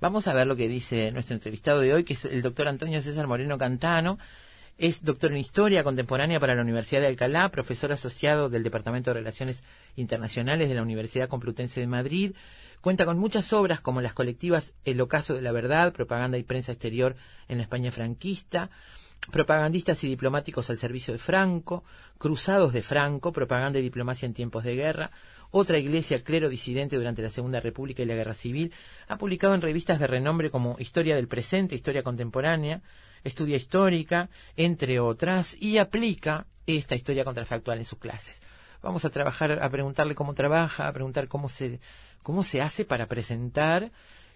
[0.00, 3.00] Vamos a ver lo que dice nuestro entrevistado de hoy, que es el doctor Antonio
[3.02, 4.18] César Moreno Cantano,
[4.76, 9.20] Es doctor en Historia Contemporánea para la Universidad de Alcalá, profesor asociado del Departamento de
[9.20, 9.62] Relaciones
[9.94, 12.32] Internacionales de la Universidad Complutense de Madrid.
[12.80, 16.72] Cuenta con muchas obras como las colectivas El Ocaso de la Verdad, Propaganda y Prensa
[16.72, 17.14] Exterior
[17.46, 18.68] en la España franquista,
[19.30, 21.84] Propagandistas y Diplomáticos al Servicio de Franco,
[22.18, 25.12] Cruzados de Franco, Propaganda y Diplomacia en Tiempos de Guerra,
[25.52, 28.72] otra iglesia clero disidente durante la Segunda República y la Guerra Civil,
[29.06, 32.82] ha publicado en revistas de renombre como Historia del Presente, Historia Contemporánea,
[33.24, 38.40] estudia histórica, entre otras, y aplica esta historia contrafactual en sus clases.
[38.82, 41.80] Vamos a trabajar, a preguntarle cómo trabaja, a preguntar cómo se,
[42.22, 43.90] cómo se hace para presentar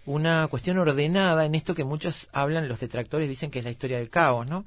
[0.05, 3.99] una cuestión ordenada en esto que muchos hablan, los detractores dicen que es la historia
[3.99, 4.65] del caos, ¿no?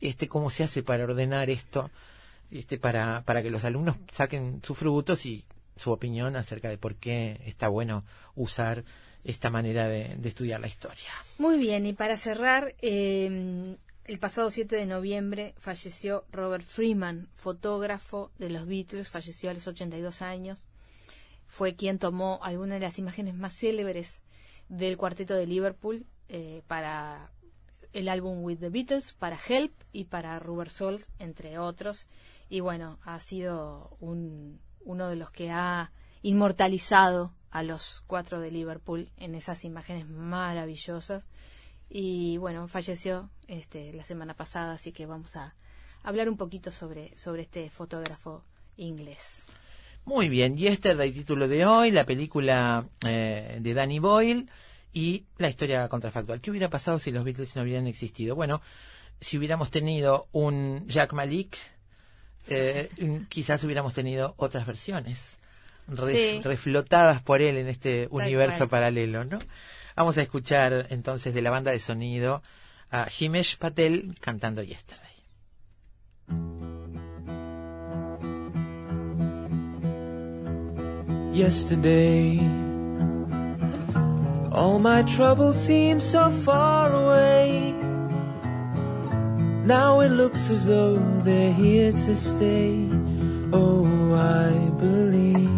[0.00, 1.90] Este, cómo se hace para ordenar esto,
[2.50, 5.44] este, para, para que los alumnos saquen sus frutos y
[5.76, 8.04] su opinión acerca de por qué está bueno
[8.34, 8.84] usar
[9.24, 11.10] esta manera de, estudiar la historia.
[11.38, 18.30] Muy bien, y para cerrar, em, el pasado 7 de noviembre falleció Robert Freeman, fotógrafo
[18.38, 20.68] de los Beatles, falleció a los 82 años.
[21.46, 24.20] Fue quien tomó algunas de las imágenes más célebres
[24.68, 27.30] del cuarteto de Liverpool eh, para
[27.92, 32.06] el álbum With the Beatles, para Help y para Rubber Soul, entre otros.
[32.48, 38.50] Y bueno, ha sido un, uno de los que ha inmortalizado a los cuatro de
[38.50, 41.24] Liverpool en esas imágenes maravillosas.
[41.90, 45.54] Y bueno, falleció este, la semana pasada, así que vamos a
[46.02, 48.44] hablar un poquito sobre, sobre este fotógrafo
[48.76, 49.44] inglés.
[50.04, 54.48] Muy bien, y este es el título de hoy, la película eh, de Danny Boyle
[54.92, 56.40] y la historia contrafactual.
[56.40, 58.34] ¿Qué hubiera pasado si los Beatles no hubieran existido?
[58.34, 58.60] Bueno,
[59.20, 61.56] si hubiéramos tenido un Jack Malik,
[62.48, 62.88] eh,
[63.28, 65.37] quizás hubiéramos tenido otras versiones
[65.88, 69.38] reflotadas por él en este universo paralelo, ¿no?
[69.96, 72.42] Vamos a escuchar entonces de la banda de sonido
[72.90, 75.08] a Himesh Patel cantando Yesterday.
[81.34, 82.40] Yesterday,
[84.52, 87.72] all my troubles seem so far away.
[89.64, 92.88] Now it looks as though they're here to stay.
[93.52, 95.57] Oh, I believe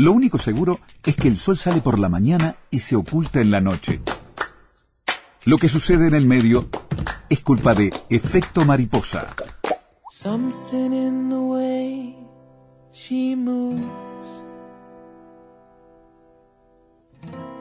[0.00, 3.50] Lo único seguro es que el sol sale por la mañana y se oculta en
[3.50, 4.00] la noche.
[5.44, 6.70] Lo que sucede en el medio
[7.28, 9.26] es culpa de efecto mariposa.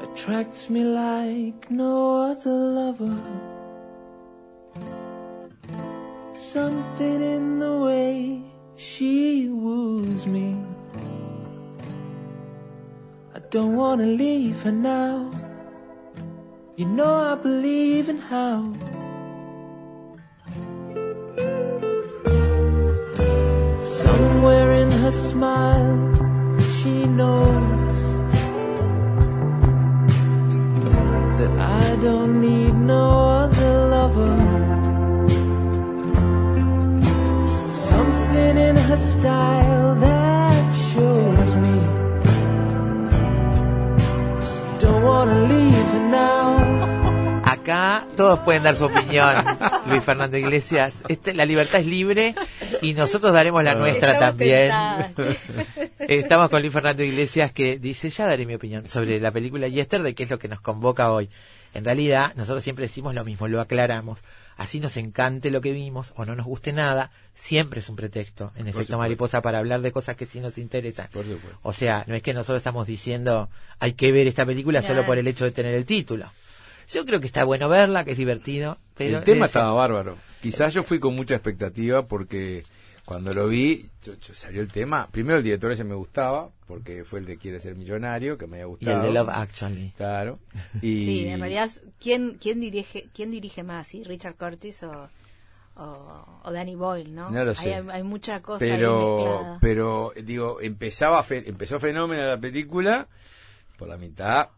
[0.01, 3.21] attracts me like no other lover.
[6.33, 8.41] Something in the way
[8.77, 10.78] she woos me.
[13.51, 15.31] Don't wanna leave her now.
[16.75, 18.71] You know I believe in how.
[23.81, 25.97] Somewhere in her smile,
[26.77, 27.97] she knows
[31.39, 34.35] that I don't need no other lover.
[37.71, 39.78] Something in her style
[47.69, 49.45] Acá todos pueden dar su opinión,
[49.85, 51.03] Luis Fernando Iglesias.
[51.07, 52.33] Este, la libertad es libre
[52.81, 54.71] y nosotros daremos la nuestra Estamos también.
[54.71, 55.11] tentadas.
[55.99, 60.15] Estamos con Luis Fernando Iglesias que dice, ya daré mi opinión sobre la película Yesterday,
[60.15, 61.29] que es lo que nos convoca hoy.
[61.75, 64.21] En realidad, nosotros siempre decimos lo mismo, lo aclaramos.
[64.57, 68.45] Así nos encante lo que vimos o no nos guste nada, siempre es un pretexto,
[68.55, 68.97] en efecto supuesto.
[68.97, 71.07] mariposa, para hablar de cosas que sí nos interesan.
[71.13, 71.23] Por.
[71.61, 73.47] O sea, no es que nosotros estamos diciendo
[73.79, 76.31] hay que ver esta película solo por el hecho de tener el título.
[76.91, 80.17] Yo creo que está bueno verla, que es divertido, pero el tema estaba bárbaro.
[80.41, 82.63] Quizás yo fui con mucha expectativa porque
[83.05, 85.07] cuando lo vi, yo- yo- salió el tema.
[85.11, 88.57] Primero el director ese me gustaba, porque fue el de Quiere ser millonario, que me
[88.57, 88.97] había y gustado.
[89.01, 89.93] el de Love Actually.
[89.97, 90.39] Claro.
[90.81, 93.87] Y Sí, en realidad, ¿quién, quién, dirige, quién dirige más?
[93.87, 94.03] ¿sí?
[94.03, 95.09] ¿Richard Curtis o,
[95.75, 97.13] o, o Danny Boyle?
[97.13, 97.29] ¿no?
[97.29, 97.73] No lo Hay- sé.
[97.75, 99.57] Hay, hay mucha cosa ahí pero mezclada.
[99.61, 103.07] pero digo empezaba fe- empezó fenómeno la película
[103.77, 104.49] por la mitad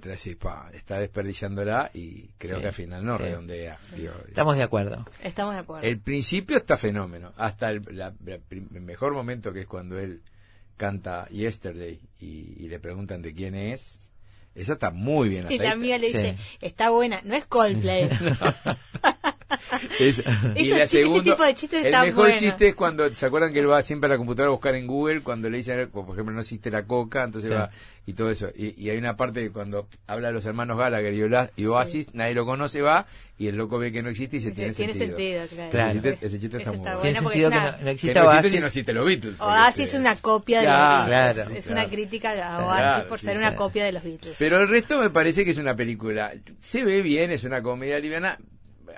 [0.00, 3.24] decir pa está desperdiciándola y creo Sí, que al final no sí.
[3.24, 5.04] redondea digo, Estamos de acuerdo.
[5.22, 5.86] Estamos de acuerdo.
[5.86, 9.98] el principio está fenómeno hasta el, la- la prim- el mejor momento que es cuando
[9.98, 10.22] él
[10.76, 14.00] canta Yesterday y, y le preguntan de quién es
[14.54, 16.56] esa está muy bien y hasta la ahí mía le dice, Sí.
[16.60, 18.08] está buena, no es Coldplay.
[20.00, 20.18] Es-
[20.56, 22.38] y la chiste- segunda, tipo de chiste el mejor bueno.
[22.38, 24.86] chiste es cuando se acuerdan que él va siempre a la computadora a buscar en
[24.86, 27.56] Google cuando le dicen, por ejemplo, no existe la coca, entonces Sí.
[27.56, 27.70] va
[28.06, 28.50] y todo eso.
[28.54, 31.64] Y, y hay una parte que cuando habla de los hermanos Gallagher y, Ola- y
[31.66, 33.06] Oasis, nadie lo conoce, va
[33.38, 35.16] y el loco ve que no existe y se tiene, Tiene sentido.
[35.46, 35.70] sentido, claro.
[35.70, 35.90] Claro.
[35.90, 37.02] Ese chiste, ese chiste está muy está bueno.
[37.02, 38.52] Tiene sentido que no, exista no existe Oasis.
[38.52, 39.40] si no existe los Beatles.
[39.40, 41.34] Oasis este, es una copia de Claro, los Beatles.
[41.44, 41.80] claro, es claro.
[41.80, 44.36] una crítica a Claro, Oasis por sí, ser una copia de los Beatles.
[44.38, 46.32] Pero el resto me parece que es una película.
[46.60, 48.38] Se ve bien, es una comedia liviana.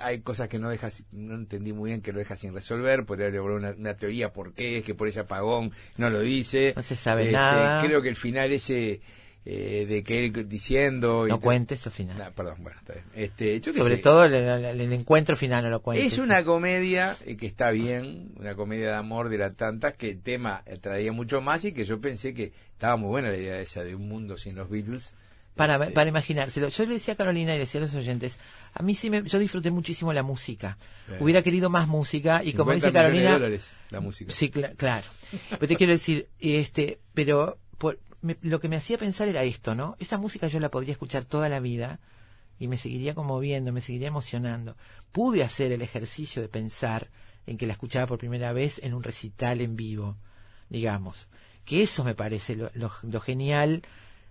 [0.00, 3.04] Hay cosas que no deja, no entendí muy bien que lo deja sin resolver.
[3.04, 6.72] Podría haber una, una teoría por qué, es que por ese apagón no lo dice.
[6.76, 7.82] No se sabe Este, nada.
[7.84, 9.00] Creo que el final ese
[9.48, 11.24] eh, de que él diciendo.
[11.28, 12.18] No cuentes al final.
[12.18, 13.04] Nah, perdón, bueno, está bien.
[13.14, 14.02] Este, yo Sobre sé.
[14.02, 16.12] todo el, el- el encuentro final no lo cuentes.
[16.14, 20.10] Es una comedia eh, que está bien, una comedia de amor de las tantas, que
[20.10, 23.60] el tema traía mucho más y que yo pensé que estaba muy buena la idea
[23.60, 25.14] esa de un mundo sin los Beatles.
[25.56, 26.68] Para, Este, para imaginárselo.
[26.68, 28.38] Yo le decía a Carolina y le decía a los oyentes,
[28.74, 30.76] a mí sí me, yo disfruté muchísimo la música.
[31.08, 31.22] Bien.
[31.22, 34.32] Hubiera querido más música y como 50 dice de Carolina, dólares la música.
[34.32, 35.06] Sí, cla- claro.
[35.50, 39.74] Pero te quiero decir, este, pero por- me- lo que me hacía pensar era esto,
[39.74, 39.96] ¿no?
[39.98, 42.00] Esa música yo la podría escuchar toda la vida
[42.58, 44.76] y me seguiría conmoviendo, me seguiría emocionando.
[45.12, 47.08] Pude hacer el ejercicio de pensar
[47.46, 50.16] en que la escuchaba por primera vez en un recital en vivo,
[50.68, 51.28] digamos.
[51.64, 53.82] Que eso me parece lo, lo- lo genial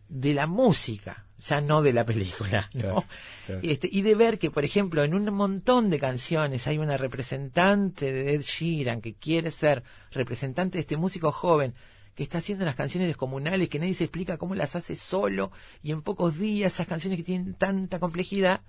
[0.09, 2.81] de la música, ya no de la película, ¿no?
[2.81, 3.05] Claro,
[3.45, 3.61] claro.
[3.63, 8.11] Este, y de ver que, por ejemplo, en un montón de canciones hay una representante
[8.11, 11.73] de Ed Sheeran que quiere ser representante de este músico joven
[12.15, 15.51] que está haciendo unas canciones descomunales que nadie se explica cómo las hace solo
[15.83, 18.61] y en pocos días esas canciones que tienen tanta complejidad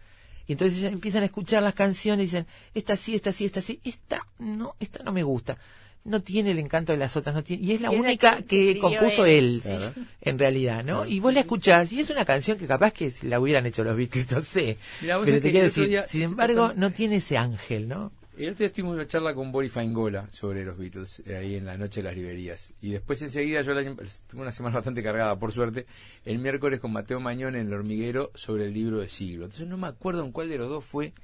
[0.49, 3.81] y entonces empiezan a escuchar las canciones y dicen esta sí, esta sí, esta sí,
[3.85, 5.59] esta no, esta no me gusta
[6.07, 8.43] no tiene el encanto de las otras no tiene, y es la Y la única
[8.43, 9.69] que compuso él, él, sí.
[9.69, 9.93] Claro.
[10.23, 11.07] en realidad, ¿no?
[11.07, 13.97] Y vos la escuchás y es una canción que capaz que la hubieran hecho los
[13.97, 14.79] Beatles, no sé.
[15.03, 18.13] Mirá, vos Pero te quiero decir, día- sin embargo, no tiene ese ángel, ¿no?
[18.39, 21.65] El otro día tuvimos una charla con Boris Faingola sobre los Beatles, eh, ahí en
[21.65, 22.75] la noche de las librerías.
[22.83, 25.87] Y después enseguida, yo año- tuve una semana bastante cargada, por suerte,
[26.27, 29.45] el miércoles con Mateo Mañón en El Hormiguero sobre el libro de siglo.
[29.47, 31.15] Entonces no me acuerdo en cuál de los dos fue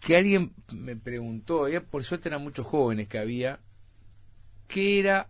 [0.00, 3.58] que alguien me preguntó, eh, por suerte eran muchos jóvenes que había,
[4.68, 5.28] ¿qué era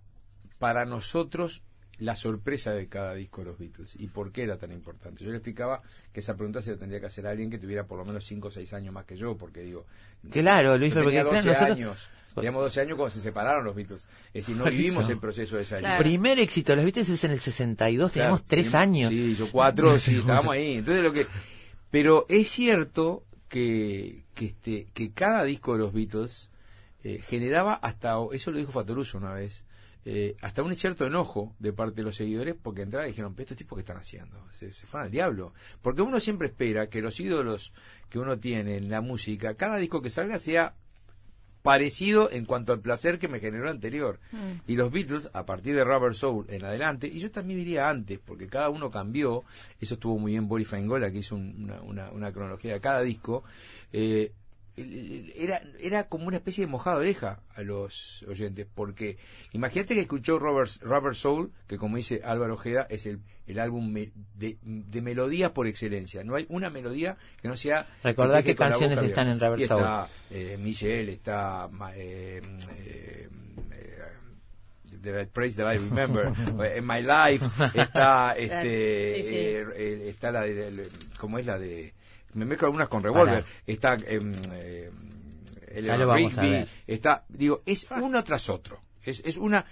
[0.59, 1.63] para nosotros
[1.99, 5.25] la sorpresa de cada disco de los Beatles y por qué era tan importante?
[5.25, 7.85] Yo le explicaba que esa pregunta se la tendría que hacer a alguien que tuviera
[7.87, 9.87] por lo menos 5 o 6 años más que yo, porque digo,
[10.31, 12.11] Claro, Luis, yo tenía porque 12 claro, nosotros- años.
[12.35, 14.07] Teníamos 12 años cuando se separaron los Beatles.
[14.35, 15.13] Es decir, no Por vivimos eso.
[15.13, 16.03] el proceso de esa Claro.
[16.05, 19.09] primer éxito de los Beatles es en el 62, teníamos Claro, tres teníamos- años.
[19.11, 20.77] Sí, yo cuatro, sí, estábamos ahí.
[20.77, 21.27] Entonces lo que,
[21.91, 26.51] pero es cierto que que este que cada disco de los Beatles
[27.05, 29.65] eh, generaba hasta eso lo dijo Fatoruso una vez
[30.09, 33.43] eh, hasta un cierto enojo de parte de los seguidores porque entraron y dijeron, "Pero
[33.45, 35.53] estos tipos que están haciendo, se, se fueron al diablo.
[35.83, 37.73] Porque uno siempre espera que los ídolos
[38.09, 40.75] que uno tiene en la música, cada disco que salga sea
[41.63, 44.21] parecido en cuanto al placer que me generó anterior.
[44.31, 44.71] Mm.
[44.71, 48.21] Y los Beatles, a partir de Rubber Soul en adelante, y yo también diría antes,
[48.25, 49.43] porque cada uno cambió,
[49.81, 53.01] eso estuvo muy bien Boris Fangola, que hizo un- una, una- una cronología de cada
[53.03, 53.43] disco,
[53.93, 54.31] eh,
[54.77, 59.17] era, era como una especie de mojada oreja a los oyentes, porque
[59.53, 63.91] imagínate que escuchó Rubber, Rubber Soul, que como dice Álvaro Ojeda, es el, el álbum
[63.91, 66.25] me- de, de melodía por excelencia.
[66.25, 67.87] No hay una melodía que no sea...
[68.03, 69.81] Recordá que la canciones están en Y Soul.
[69.81, 71.69] Está eh, Michelle, está...
[71.73, 72.43] ma- eh,
[72.79, 73.29] eh,
[73.73, 73.99] eh,
[75.03, 76.33] The Praise That I Remember,
[76.65, 79.35] eh, In My Life, está este, Sí, sí.
[79.37, 81.95] eh, eh, está la de, ¿cómo es la de?
[82.37, 83.57] Me mezclo algunas con Revolver, Pará.
[83.67, 84.91] está em, eh,
[85.69, 85.91] el
[86.41, 89.65] Rigby, está, digo, es uno tras otro, es, es una,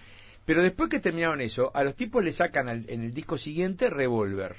[0.44, 3.88] pero después que terminaron eso, a los tipos le sacan al- en el disco siguiente
[3.90, 4.56] Revolver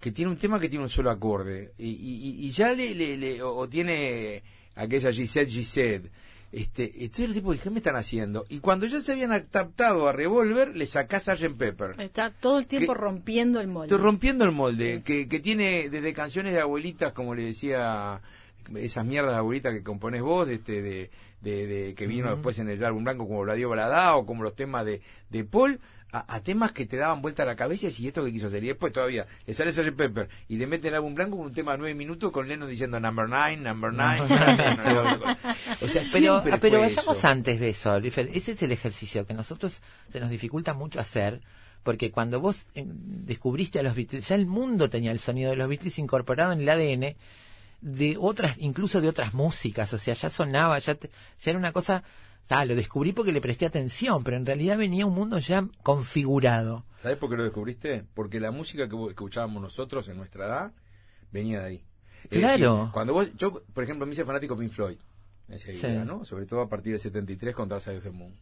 [0.00, 1.72] que tiene un tema que tiene un solo acorde.
[1.76, 4.42] Y, y- y ya le, le- le- o, o tiene
[4.74, 5.26] aquella she
[5.62, 6.06] said
[6.52, 8.44] este, entonces los tipos ¿qué me están haciendo?
[8.48, 11.56] Y cuando ya se habían adaptado a Revolver, le sacás Sgt.
[11.56, 11.94] Pepper.
[12.00, 13.86] Está todo el tiempo Que- rompiendo el molde.
[13.86, 18.20] Estoy rompiendo el molde, que, que tiene desde canciones de abuelitas, como le decía,
[18.74, 21.10] esas mierdas de abuelitas que compones vos, este, de,
[21.40, 24.54] de, de- que vino después en el álbum blanco, como Bladio Balada o como los
[24.56, 25.78] temas de, de Paul,
[26.12, 28.62] a, a temas que te daban vuelta a la cabeza y esto que quiso hacer.
[28.64, 29.92] Y después todavía le sale Sgt.
[29.96, 32.68] Pepper y le mete el álbum blanco con un tema de nueve minutos con Lennon
[32.68, 34.20] diciendo number nine, number nine.
[35.80, 37.28] o sea, Pero, pero vayamos eso.
[37.28, 37.96] antes de eso.
[37.96, 39.80] Ese es el ejercicio que a nosotros
[40.12, 41.40] se nos dificulta mucho hacer,
[41.82, 45.56] porque cuando vos eh, descubriste a los Beatles, ya el mundo tenía el sonido de
[45.56, 47.16] los Beatles incorporado en el ADN
[47.80, 51.08] de otras, incluso de otras músicas, o sea, ya sonaba, ya, te-
[51.40, 52.02] ya era una cosa,
[52.50, 56.84] ah, lo descubrí porque le presté atención, pero en realidad venía un mundo ya configurado.
[57.00, 58.04] ¿Sabes por qué lo descubriste?
[58.14, 60.72] Porque la música que, escuchábamos nosotros en nuestra edad
[61.32, 61.84] venía de ahí.
[62.24, 62.76] Es Claro.
[62.76, 64.98] decir, cuando vos, yo, por ejemplo, me hice fanático de Pink Floyd,
[65.48, 66.06] enseguida, Sí.
[66.06, 66.24] ¿no?
[66.24, 68.34] Sobre todo a partir del 73 con Dark Side of the Moon.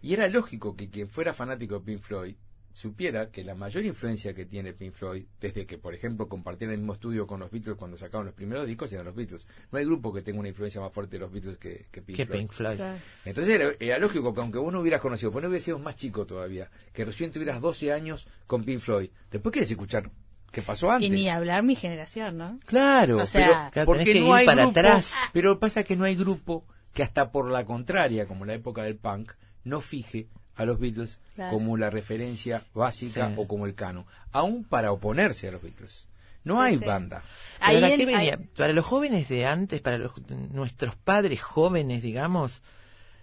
[0.00, 2.34] Y era lógico que quien fuera fanático de Pink Floyd
[2.72, 6.80] supiera que la mayor influencia que tiene Pink Floyd, desde que, por ejemplo, compartieron el
[6.80, 9.46] mismo estudio con los Beatles cuando sacaron los primeros discos, eran los Beatles.
[9.70, 12.16] No hay grupo que tenga una influencia más fuerte de los Beatles que, que Pink
[12.16, 12.38] que Floyd.
[12.40, 12.76] Pink Floyd.
[12.76, 12.98] Claro.
[13.24, 15.96] Entonces era, era lógico que aunque vos no hubieras conocido, pues no hubieras sido más
[15.96, 20.10] chico todavía, que recién tuvieras 12 años con Pink Floyd, después quieres escuchar
[20.50, 21.06] qué pasó antes.
[21.08, 22.58] Y ni hablar mi generación, ¿no?
[22.66, 25.12] Claro, O sea, pero Claro, porque que no ir hay para grupo, atrás.
[25.32, 28.96] pero pasa que no hay grupo que hasta por la contraria, como la época del
[28.96, 29.32] punk,
[29.64, 30.28] no fije
[30.62, 31.52] a los Beatles Claro.
[31.52, 33.34] como la referencia básica Sí.
[33.36, 36.06] o como el cano, aún para oponerse a los Beatles.
[36.44, 36.84] No Sí, hay sí.
[36.84, 37.22] banda.
[37.60, 38.34] ¿para en- qué venía?
[38.34, 40.12] ahí- Para los jóvenes de antes, para los,
[40.52, 42.62] nuestros padres jóvenes, digamos,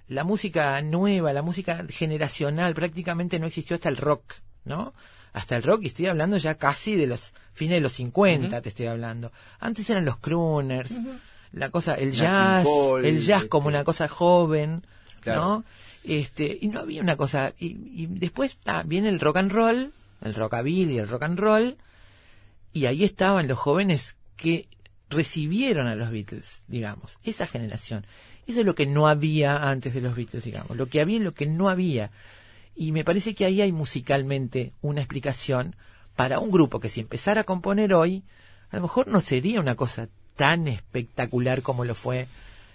[0.07, 4.93] la música nueva, la música generacional, prácticamente no existió hasta el rock, ¿no?
[5.33, 8.69] Hasta el rock, y estoy hablando ya casi de los fines de los 50, te
[8.69, 9.31] estoy hablando.
[9.59, 10.93] Antes eran los crooners,
[11.51, 12.65] la cosa, el jazz,
[13.03, 13.77] el jazz como este.
[13.77, 14.83] una cosa joven,
[15.19, 15.41] Claro.
[15.41, 15.63] ¿no?
[16.09, 20.33] Este, y no había una cosa, y, y después viene el rock and roll, el
[20.33, 21.77] rockabilly, el rock and roll,
[22.73, 24.67] y ahí estaban los jóvenes que
[25.07, 28.07] recibieron a los Beatles, digamos, esa generación.
[28.47, 31.19] Eso es lo que no había antes de los Beatles, digamos, lo que había y
[31.19, 32.09] lo que no había.
[32.75, 35.75] Y me parece que ahí hay musicalmente una explicación
[36.15, 38.23] para un grupo que si empezara a componer hoy,
[38.71, 42.27] a lo mejor no sería una cosa tan espectacular como lo fue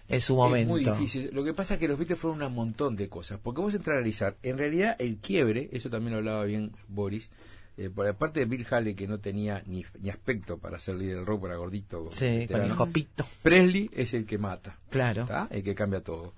[0.08, 0.76] en su momento.
[0.76, 1.30] Es muy difícil.
[1.32, 3.38] Lo que pasa es que los Beatles fueron un montón de cosas.
[3.42, 7.30] Porque vos entras a analizar, en realidad el quiebre, eso también lo hablaba bien Boris,
[7.76, 11.16] eh, por aparte de Bill Haley que no tenía ni, ni aspecto para ser líder
[11.16, 12.08] del rock, era gordito.
[12.12, 12.76] Sí, con el veterano.
[12.76, 15.26] jopito, Presley es el que mata, claro.
[15.26, 15.48] ¿tá?
[15.50, 16.34] el que cambia todo.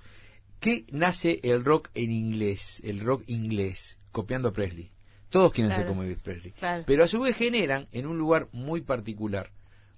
[0.60, 2.80] ¿Qué nace el rock en inglés?
[2.84, 4.90] El rock inglés, copiando a Presley.
[5.28, 6.52] Todos quieren ser como Elvis Presley.
[6.52, 6.84] Claro.
[6.86, 9.50] Pero a su vez generan en un lugar muy particular,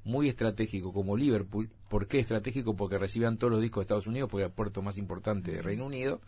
[0.04, 1.70] muy estratégico, como Liverpool.
[1.88, 2.76] ¿Por qué estratégico?
[2.76, 5.62] Porque recibían todos los discos de Estados Unidos, porque era el puerto más importante de
[5.62, 6.20] Reino Unido.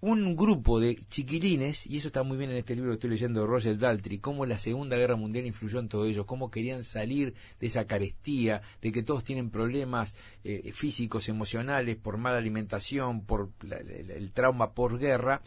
[0.00, 3.40] Un grupo de chiquilines, y eso está muy bien en este libro que estoy leyendo
[3.40, 7.34] de Roger Daltrey, cómo la Segunda Guerra Mundial influyó en todo ellos, cómo querían salir
[7.58, 13.50] de esa carestía, de que todos tienen problemas eh, físicos, emocionales, por mala alimentación, por
[13.62, 15.42] la- el trauma por guerra,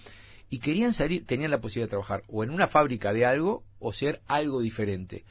[0.50, 3.94] y querían salir, tenían la posibilidad de trabajar o en una fábrica de algo o
[3.94, 5.24] ser algo diferente.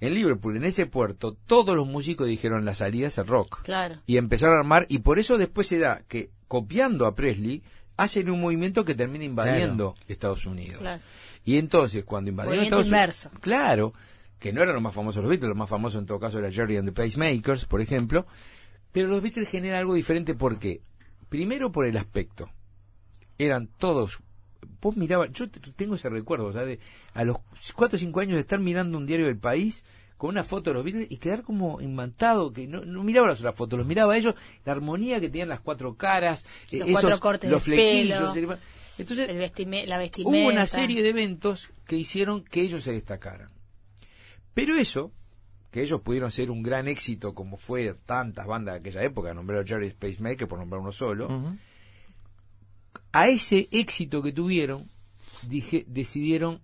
[0.00, 3.62] En Liverpool, en ese puerto, todos los músicos dijeron la salida es el rock.
[3.62, 4.00] Claro.
[4.06, 7.62] Y empezaron a armar, y por eso después se da que, copiando a Presley,
[7.96, 10.78] hacen un movimiento que termina invadiendo Estados Unidos.
[10.78, 11.02] Claro.
[11.44, 13.28] Y entonces, cuando invadieron Movimiento Estados inverso.
[13.28, 13.92] Unidos, claro,
[14.38, 16.50] que no eran los más famosos los Beatles, los más famosos en todo caso era
[16.50, 18.26] Jerry and the Pacemakers, por ejemplo,
[18.92, 20.80] pero los Beatles generan algo diferente porque,
[21.28, 22.50] primero por el aspecto,
[23.36, 24.20] eran todos
[24.80, 26.78] vos mirabas, yo tengo ese recuerdo, o sea, de
[27.14, 27.38] a los
[27.74, 29.84] 4 o 5 años de estar mirando un diario del país
[30.16, 33.38] con una foto de los Beatles y quedar como imantado, que no, no miraba las
[33.38, 34.34] otras fotos, los miraba a ellos,
[34.64, 38.34] la armonía que tenían las cuatro caras, eh, Los esos, cuatro cortes los de flequillos.
[38.34, 38.52] pelo.
[38.54, 38.58] el-
[38.98, 40.28] Entonces, El vestime- la vestimenta.
[40.36, 43.48] hubo una serie de eventos que hicieron que ellos se destacaran.
[44.54, 45.12] Pero eso,
[45.70, 49.66] que ellos pudieron ser un gran éxito como fue tantas bandas de aquella época, nombraron
[49.68, 51.28] Jerry Spacemaker por nombrar uno solo.
[53.12, 54.88] A ese éxito que tuvieron,
[55.48, 56.60] dije, decidieron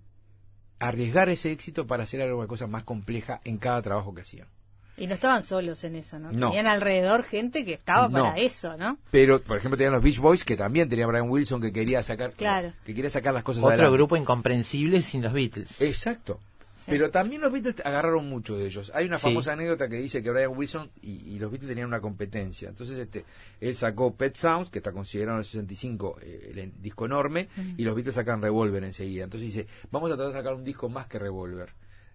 [0.79, 4.49] arriesgar ese éxito para hacer alguna cosa más compleja en cada trabajo que hacían.
[4.97, 6.31] Y no estaban solos en eso, ¿no?
[6.31, 6.51] No.
[6.51, 8.25] Tenían alrededor gente que estaba No.
[8.27, 8.97] para eso, ¿no?
[9.11, 12.33] Pero, por ejemplo, tenían los Beach Boys, que también tenía Brian Wilson, que quería sacar,
[12.33, 12.73] Claro.
[12.85, 13.97] que quería sacar las cosas Otro adelante.
[13.97, 15.81] grupo incomprensible sin los Beatles.
[15.81, 16.39] Exacto.
[16.87, 18.93] Pero también los Beatles agarraron mucho de ellos.
[18.95, 19.23] Hay una Sí.
[19.25, 22.69] famosa anécdota que dice que Brian Wilson y, y los Beatles tenían una competencia.
[22.69, 23.25] Entonces, este,
[23.61, 27.49] él sacó Pet Sounds, que está considerado en el 65 eh, el en- disco enorme,
[27.77, 29.25] y los Beatles sacan Revolver enseguida.
[29.25, 31.71] Entonces dice, vamos a tratar de sacar un disco más que Revolver,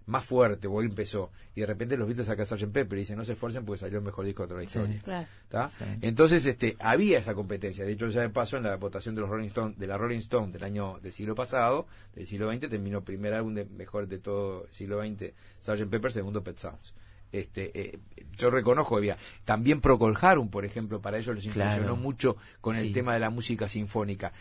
[0.10, 1.32] más fuerte, él empezó.
[1.56, 2.72] Y de repente los Beatles sacan Sgt.
[2.72, 5.02] Pepper y dicen, no se esfuercen porque salió el mejor disco de toda la historia.
[5.04, 5.28] Claro.
[5.50, 5.70] ¿tá?
[5.70, 5.86] Sí.
[6.02, 7.86] Entonces, este, había esa competencia.
[7.86, 10.20] De hecho, ya de paso, en la votación de los Rolling Stone, de la Rolling
[10.20, 14.20] Stone del año del siglo pasado, del siglo XX, terminó primer álbum de mejor de
[14.20, 15.90] todo el siglo XX, Sgt.
[15.90, 16.94] Pepper, segundo Pet Sounds.
[17.32, 18.00] Este, eh,
[18.38, 21.96] yo reconozco que había también Procol Harum, por ejemplo, para ellos les impresionó Claro.
[21.96, 24.34] mucho con el tema de la música sinfónica.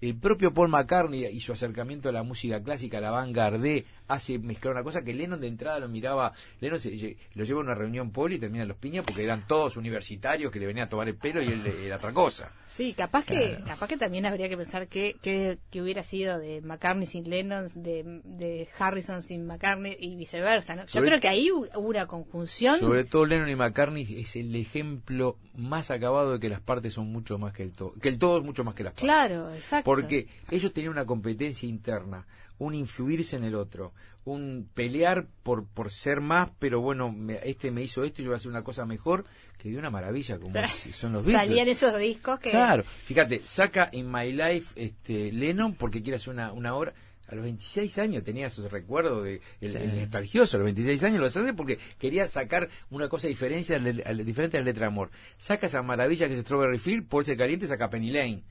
[0.00, 4.38] El propio Paul McCartney y su acercamiento a la música clásica, a la vanguardé, hace
[4.38, 7.74] mezclar una cosa que Lennon de entrada lo miraba, Lennon se, lo lleva a una
[7.74, 11.08] reunión Paul y termina los piñas porque eran todos universitarios que le venían a tomar
[11.08, 12.52] el pelo y él era otra cosa.
[12.74, 16.60] Sí, capaz que capaz que también habría que pensar que, que, que hubiera sido de
[16.60, 20.76] McCartney sin Lennon, de, de Harrison sin McCartney y viceversa.
[20.76, 20.82] ¿no?
[20.82, 22.78] Yo Sobre- creo que ahí hu- hubo una conjunción.
[22.78, 27.10] Sobre todo Lennon y McCartney es el ejemplo más acabado de que las partes son
[27.10, 29.04] mucho más que el todo, que el todo es mucho más que las partes.
[29.04, 29.84] Claro, exacto.
[29.84, 32.26] Porque ellos tenían una competencia interna,
[32.58, 33.92] un influirse en el otro,
[34.24, 38.30] un pelear por, por ser más, pero bueno, me- este me hizo esto y yo
[38.30, 39.24] voy a hacer una cosa mejor,
[39.58, 41.48] que dio una maravilla como es- son los Beatles.
[41.48, 42.50] Salían esos discos que...
[42.50, 46.92] Claro, fíjate, saca In My Life este, Lennon porque quiere hacer una, una obra.
[47.30, 49.76] A los 26 años tenía esos recuerdos de el, Sí.
[49.76, 53.78] el nostalgioso, a los 26 años lo hace porque quería sacar una cosa diferente a
[53.78, 55.10] la, a la- diferente a la letra de amor.
[55.36, 58.44] Saca esa maravilla que es Strawberry Field, Paul se caliente, saca Penny Lane.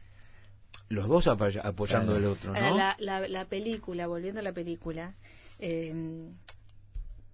[0.89, 2.25] Los dos apoya- apoyando Claro.
[2.27, 2.75] el otro, Ahora, ¿no?
[2.77, 5.15] la, la, la película, volviendo a la película,
[5.59, 5.93] eh,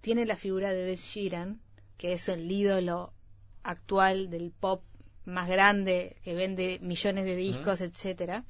[0.01, 1.59] tiene la figura de Ed Sheeran,
[1.97, 3.13] que es el ídolo
[3.63, 4.83] actual del pop
[5.25, 8.43] más grande, que vende millones de discos, etcétera.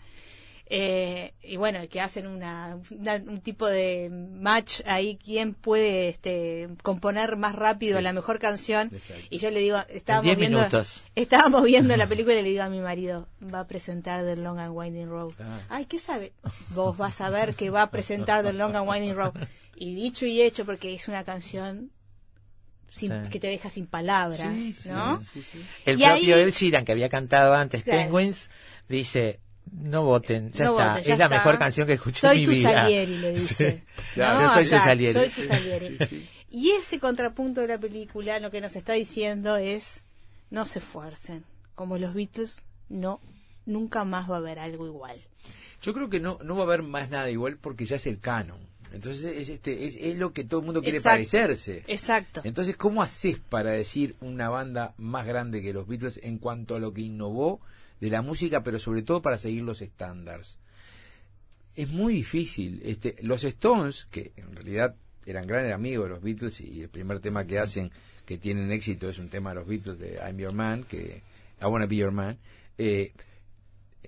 [0.68, 6.70] Eh, y bueno, que hacen una, una- un tipo de match ahí, quién puede este,
[6.82, 8.04] componer más rápido Sí.
[8.04, 8.90] la mejor canción.
[8.94, 9.22] Exacto.
[9.30, 11.04] Y yo le digo, estábamos 10 viendo, minutos.
[11.16, 14.58] estábamos viendo la película y le digo a mi marido, va a presentar The Long
[14.60, 15.34] and Winding Road.
[15.40, 15.60] Ah.
[15.70, 16.32] Ay, ¿qué sabe?
[16.70, 19.34] Vos vas a ver que va a presentar The Long and Winding Road.
[19.76, 21.92] Y dicho y hecho, porque es una canción
[22.90, 23.30] sin- Sí.
[23.32, 25.20] que te deja sin palabras, Sí, sí, ¿no?
[25.20, 25.66] sí, sí.
[25.86, 28.00] El Y propio ahí- Ed Sheeran, que había cantado antes Claro.
[28.04, 28.50] Penguins,
[28.88, 29.40] dice,
[29.72, 32.40] no voten, ya No está, voten, ya es la mejor canción que escuché Soy en
[32.42, 32.74] mi tu vida.
[32.74, 33.84] Salieri, le dice.
[34.14, 35.20] Claro, No, yo soy tu ya, Salieri.
[35.20, 35.98] soy su Salieri.
[36.00, 36.30] Sí, sí.
[36.52, 40.04] Y ese contrapunto de la película lo que nos está diciendo es,
[40.52, 41.44] no se esfuercen.
[41.76, 43.20] Como los Beatles, no,
[43.66, 45.20] nunca más va a haber algo igual.
[45.82, 48.20] Yo creo que no, no va a haber más nada igual porque ya es el
[48.20, 48.60] canon.
[48.94, 51.14] Entonces es, este, es, es lo que todo el mundo quiere Exacto.
[51.16, 51.84] parecerse.
[51.88, 52.42] Exacto.
[52.44, 56.80] Entonces, ¿cómo haces para decir una banda más grande que los Beatles en cuanto a
[56.80, 57.60] lo que innovó
[58.04, 60.60] de la música, pero sobre todo para seguir los estándares?
[61.74, 62.82] Es muy difícil.
[62.84, 64.96] Este, los Stones, que en realidad
[65.26, 67.92] eran grandes amigos de los Beatles y el primer tema que hacen
[68.26, 71.22] que tienen éxito es un tema de los Beatles de I'm Your Man, que
[71.62, 72.38] I Wanna Be Your Man.
[72.78, 73.14] eh,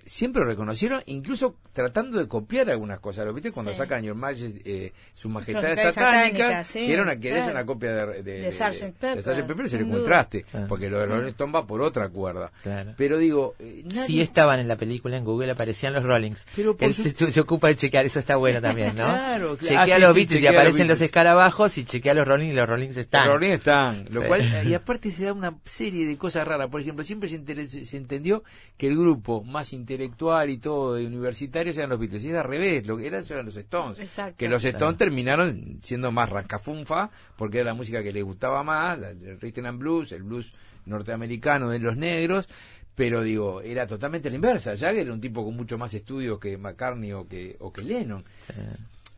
[0.04, 3.24] siempre lo reconocieron, incluso tratando de copiar algunas cosas.
[3.26, 3.78] ¿Lo viste cuando Sí.
[3.78, 6.64] sacan Your Majesty, eh, su majestad Majestad satánica?
[6.64, 7.50] sí, que era una, que es claro.
[7.52, 8.94] una copia de, de, De Sgt.
[8.98, 9.46] Pepper, de Sgt.
[9.46, 9.98] Pepper, es el sin duda.
[9.98, 12.52] contraste, porque lo de Rolling Stone va por otra cuerda.
[12.62, 12.94] Claro.
[12.96, 16.46] Pero digo, eh, nadie- Sí estaban en la película, en Google aparecían los Rollings.
[16.54, 19.04] Pero por Él su- se, se ocupa de chequear, eso está bueno también, ¿no?
[19.04, 19.56] Claro, claro.
[19.56, 22.52] Chequea Ah, sí, los sí, Beatles y los aparecen los escarabajos y chequea los Rollings
[22.52, 23.26] y los Rollings están.
[23.26, 24.28] Los Rolling están, lo Sí.
[24.28, 26.68] cual, y aparte se da una serie de cosas raras.
[26.68, 28.42] Por ejemplo, siempre se, se entendió
[28.78, 32.24] que el grupo más intelectual y todo de universitarios eran los Beatles.
[32.24, 33.98] Y es al revés, lo que eran eran los Stones.
[34.00, 34.34] Exacto.
[34.36, 34.76] Que los Claro.
[34.78, 39.40] Stones terminaron siendo más rascafunfa, porque era la música que les gustaba más, la- el
[39.40, 40.52] rhythm and blues, el blues
[40.86, 42.48] norteamericano de los negros.
[42.96, 44.70] Pero digo, era totalmente la inversa.
[44.76, 48.24] Jagger era un tipo con mucho más estudios que McCartney o que, o que Lennon.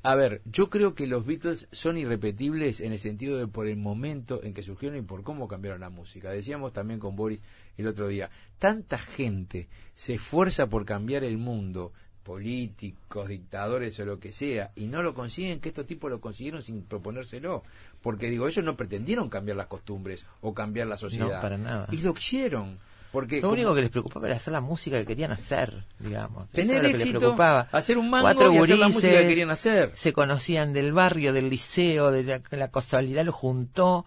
[0.03, 3.77] A ver, yo creo que los Beatles son irrepetibles en el sentido de por el
[3.77, 6.31] momento en que surgieron y por cómo cambiaron la música.
[6.31, 7.41] Decíamos también con Boris
[7.77, 11.93] el otro día, tanta gente se esfuerza por cambiar el mundo,
[12.23, 16.63] políticos, dictadores o lo que sea, y no lo consiguen, que estos tipos lo consiguieron
[16.63, 17.65] sin proponérselo.
[18.03, 21.37] Porque digo, ellos no pretendieron cambiar las costumbres o cambiar la sociedad.
[21.37, 21.89] No, para nada.
[21.91, 22.79] Y lo hicieron.
[23.13, 26.47] Porque Lo como- único que les preocupaba era hacer la música que querían hacer, digamos.
[26.53, 27.69] Eso era lo que les preocupaba.
[27.73, 29.93] hacer un mango Cuatro y hacer la música que querían hacer.
[29.95, 34.05] Se conocían del barrio, del liceo, de la, la casualidad los juntó.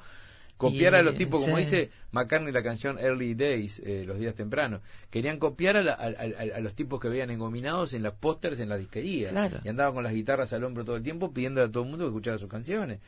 [0.58, 4.36] copiar y- a los tipos, como dice McCartney la canción Early Days, eh, los días
[4.36, 4.82] tempranos.
[5.10, 8.60] Querían copiar a, la- a- a- a los tipos que veían engominados en las pósters
[8.60, 9.30] en la disquería.
[9.32, 9.58] Claro.
[9.64, 12.06] Y andaban con las guitarras al hombro todo el tiempo pidiendo a todo el mundo
[12.06, 13.00] que escuchara sus canciones.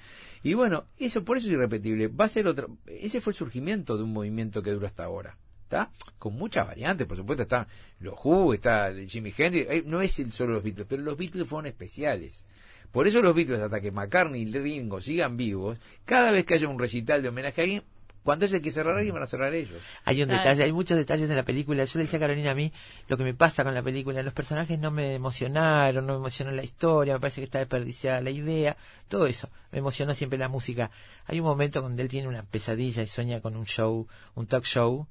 [0.42, 2.08] Y bueno, eso por eso es irrepetible.
[2.08, 2.66] Va a ser otra.
[2.88, 5.38] Ese fue el surgimiento de un movimiento que dura hasta ahora.
[5.74, 5.90] ¿Está?
[6.20, 7.68] Con muchas variantes, por supuesto, está
[8.00, 11.48] los Who, está Jimi Hendrix, eh, no es el solo los Beatles, pero los Beatles
[11.48, 12.46] fueron especiales.
[12.92, 16.68] Por eso los Beatles, hasta que McCartney y Ringo sigan vivos, cada vez que haya
[16.68, 17.84] un recital de homenaje a alguien,
[18.24, 19.82] cuando haya que cerrar a alguien, van a cerrar ellos.
[20.06, 21.84] Hay un detalle, hay muchos detalles en la película.
[21.84, 22.72] Yo le decía a Carolina a mí
[23.08, 24.22] lo que me pasa con la película.
[24.22, 28.22] Los personajes no me emocionaron, no me emocionó la historia, me parece que está desperdiciada
[28.22, 28.78] la idea,
[29.10, 29.50] todo eso.
[29.72, 30.90] Me emocionó siempre la música.
[31.26, 34.64] Hay un momento donde él tiene una pesadilla y sueña con un show, un talk
[34.64, 35.08] show,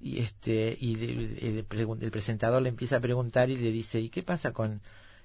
[0.00, 4.22] y este y el, el presentador le empieza a preguntar y le dice, ¿y qué
[4.22, 4.80] pasa con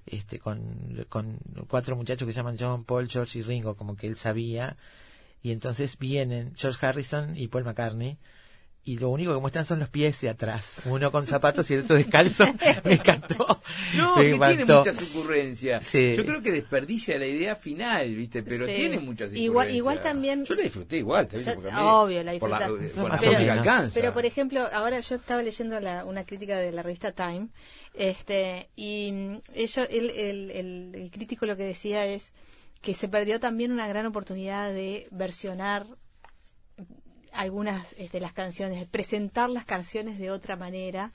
[0.05, 4.07] este con, con cuatro muchachos que se llaman John, Paul, George y Ringo, como que
[4.07, 4.75] él sabía?
[5.41, 8.17] Y entonces vienen George Harrison y Paul McCartney
[8.87, 11.81] y lo único que muestran son los pies de atrás, uno con zapatos y el
[11.81, 12.45] otro descalzo.
[12.85, 13.61] Me encantó.
[13.97, 15.83] No, me que tiene muchas ocurrencias.
[15.85, 16.13] Sí.
[16.15, 18.43] Yo creo que desperdicia la idea final, ¿viste?
[18.43, 18.73] Pero Sí.
[18.75, 19.41] tiene muchas ocurrencias.
[19.43, 22.37] Igual- igual también- Yo la disfruté igual, te O sea, porque a mí- obvio, la
[22.39, 23.99] por la, por la Pero- música alcanza.
[23.99, 27.47] Pero, por ejemplo, ahora yo estaba leyendo la- una crítica de la revista Time,
[27.95, 32.31] este, y mm, ello, el, el, el- el crítico lo que decía es
[32.81, 35.87] que se perdió también una gran oportunidad de versionar
[37.35, 41.11] algunas de las canciones, presentar las canciones de otra manera.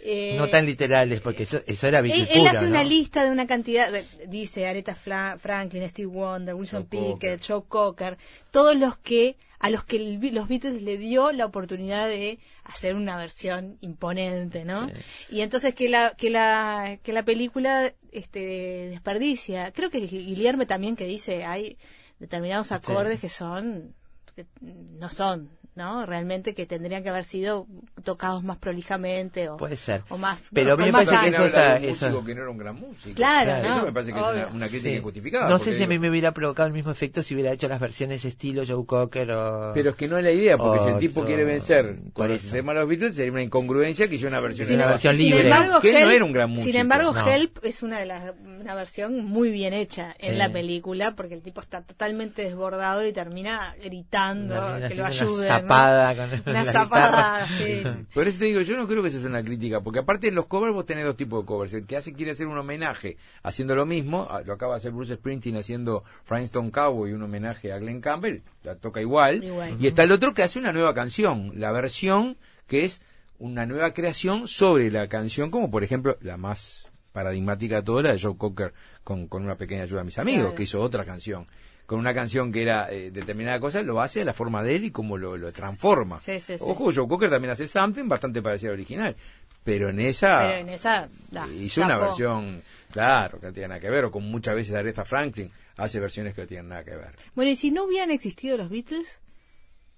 [0.00, 2.68] Eh, No tan literales, porque eso, eso era él, él hace ¿no?
[2.70, 3.90] una lista de una cantidad,
[4.28, 7.44] dice Aretha Fla- Franklin, Steve Wonder, Wilson Joe Pickett.
[7.44, 8.16] Joe Cocker,
[8.50, 12.94] todos los que a los que el los Beatles le dio la oportunidad de hacer
[12.94, 14.86] una versión imponente, ¿no?
[14.86, 14.94] Sí.
[15.36, 19.72] Y entonces que la que la que la película este desperdicia.
[19.72, 21.78] Creo que Guillermo también que dice hay
[22.20, 23.94] determinados acordes que son
[24.36, 26.04] que no son, ¿no?
[26.06, 27.66] Realmente que tendrían que haber sido
[28.02, 30.02] tocados más prolijamente o Puede ser.
[30.08, 32.50] o más Pero a con mí me parece que eso está- eso- que no era
[32.50, 33.14] un gran músico.
[33.14, 33.68] Claro, Claro.
[33.68, 33.76] ¿no?
[33.76, 34.24] Eso me parece que es
[34.54, 34.96] una, crítica Sí.
[34.96, 35.48] injustificada.
[35.48, 37.78] No sé si a mí me hubiera provocado el mismo efecto si hubiera hecho las
[37.78, 39.72] versiones estilo Joe Cocker o...
[39.74, 42.40] Pero es que no es la idea, porque si el tipo quiere vencer con el
[42.40, 45.26] tema de los Beatles, sería una incongruencia que hiciera una versión, Sí, una versión Sin
[45.26, 45.44] libre.
[45.48, 46.70] embargo, Que no Help- era un gran músico.
[46.70, 47.28] Sin embargo, No.
[47.28, 50.36] Help es una de las una versión muy bien hecha en Sí.
[50.38, 55.34] la película porque el tipo está totalmente desbordado y termina gritando Termina que lo haciendo
[55.66, 57.82] Una zapada con Una la zapada, sí.
[58.14, 60.34] Por eso te digo, yo no creo que eso sea una crítica, porque aparte en
[60.34, 61.72] los covers vos tenés dos tipos de covers.
[61.74, 64.92] El que hace quiere hacer un homenaje haciendo lo mismo, ah, lo acaba de hacer
[64.92, 69.44] Bruce Springsteen haciendo Stone Cowboy, un homenaje a Glenn Campbell, la toca igual.
[69.44, 69.76] Igual.
[69.80, 72.36] Y está el otro que hace una nueva canción, la versión
[72.66, 73.02] que es
[73.38, 78.12] una nueva creación sobre la canción, como por ejemplo la más paradigmática de todas, la
[78.12, 80.54] de Joe Cocker con, con una pequeña ayuda de mis amigos, Claro.
[80.54, 81.46] que hizo otra canción.
[81.86, 84.84] Con una canción que era eh, determinada cosa, lo hace a la forma de él
[84.86, 86.18] y como lo, lo transforma.
[86.20, 86.64] Sí, sí, sí.
[86.66, 89.14] Ojo, Joe Cocker también hace something bastante parecido al original.
[89.62, 92.62] Pero en esa, Pero en esa da, hizo una versión,
[92.92, 94.04] claro, que no tiene nada que ver.
[94.04, 97.14] O como muchas veces Aretha Franklin hace versiones que no tienen nada que ver.
[97.34, 99.20] Bueno, y si no hubieran existido los Beatles,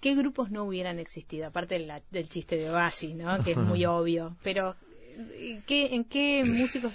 [0.01, 1.47] ¿qué grupos no hubieran existido?
[1.47, 3.43] Aparte de la- del chiste de Oasis, ¿no?
[3.43, 4.37] Que es muy obvio.
[4.43, 4.75] Pero,
[5.39, 6.93] ¿en qué, en qué músicos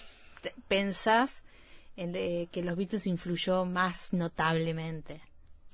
[0.68, 1.44] pensás
[1.96, 5.22] en de- que los Beatles influyó más notablemente?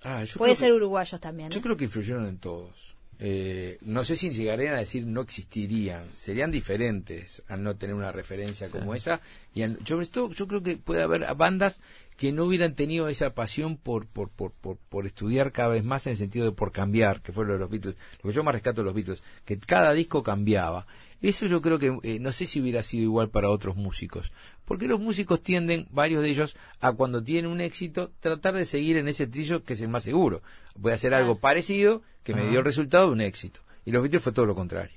[0.04, 1.52] Ah, yo Puede creo que- ser uruguayos también.
[1.52, 1.56] ¿eh?
[1.56, 2.96] Yo creo que influyeron en todos.
[3.22, 8.14] Eh, no sé si llegarían a decir no existirían, serían diferentes al no tener una
[8.14, 9.20] referencia como esa.
[9.54, 11.82] Y al- yo, esto, yo creo que puede haber bandas
[12.16, 16.08] que no hubieran tenido esa pasión por, por, por, por, por estudiar cada vez más
[16.08, 17.96] en el sentido de por cambiar, que fue lo de los Beatles.
[18.24, 20.88] Lo que yo más rescato de los Beatles, que cada disco cambiaba.
[21.22, 24.32] Eso yo creo que eh, no sé si hubiera sido igual para otros músicos.
[24.66, 28.98] Porque los músicos tienden, varios de ellos, a cuando tienen un éxito, tratar de seguir
[28.98, 30.42] en ese trillo que es el más seguro.
[30.76, 33.62] Voy a hacer algo parecido que me dio el resultado de un éxito.
[33.86, 34.96] Y los Beatles fue todo lo contrario.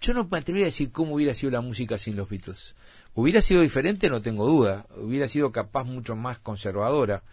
[0.00, 2.76] Yo no me atrevería a decir cómo hubiera sido la música sin los Beatles.
[3.14, 4.86] Hubiera sido diferente, no tengo duda.
[4.96, 7.24] Hubiera sido capaz mucho más conservadora.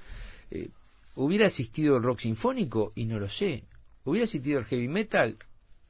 [0.49, 0.69] Eh,
[1.15, 2.91] ¿Hubiera existido el rock sinfónico?
[2.95, 3.65] Y no lo sé.
[4.03, 5.38] ¿Hubiera existido el heavy metal?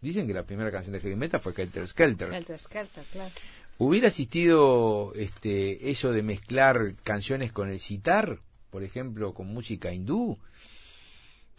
[0.06, 2.32] Dicen que la primera canción de heavy metal fue Helter Skelter.
[2.32, 3.32] Helter Skelter, claro.
[3.80, 8.38] ¿Hubiera existido este, eso de mezclar canciones con el sitar,
[8.70, 10.38] por ejemplo, con música hindú?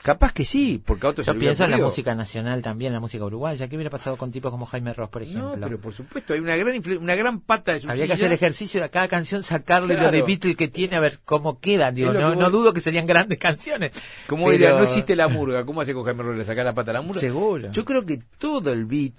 [0.03, 2.92] Capaz que sí, porque a otros se Yo hubiera pienso en la música nacional también,
[2.92, 3.66] la música uruguaya.
[3.66, 5.57] ¿Qué hubiera pasado con tipos como Jaime Ross, por ejemplo?
[5.57, 8.30] No, pero por supuesto, hay una gran, una gran pata de su Habría que hacer
[8.32, 11.94] ejercicio de a cada canción, sacarle lo de Beatle que tiene, a ver cómo quedan.
[11.94, 13.92] Digo, no, no dudo que serían grandes canciones.
[14.28, 15.64] Como pero- diría, no existe la murga.
[15.64, 16.36] ¿Cómo hace con Jaime Ross?
[16.36, 17.20] ¿Le saca la pata a la murga?
[17.20, 17.72] Seguro.
[17.72, 19.14] Yo creo que todo el beat,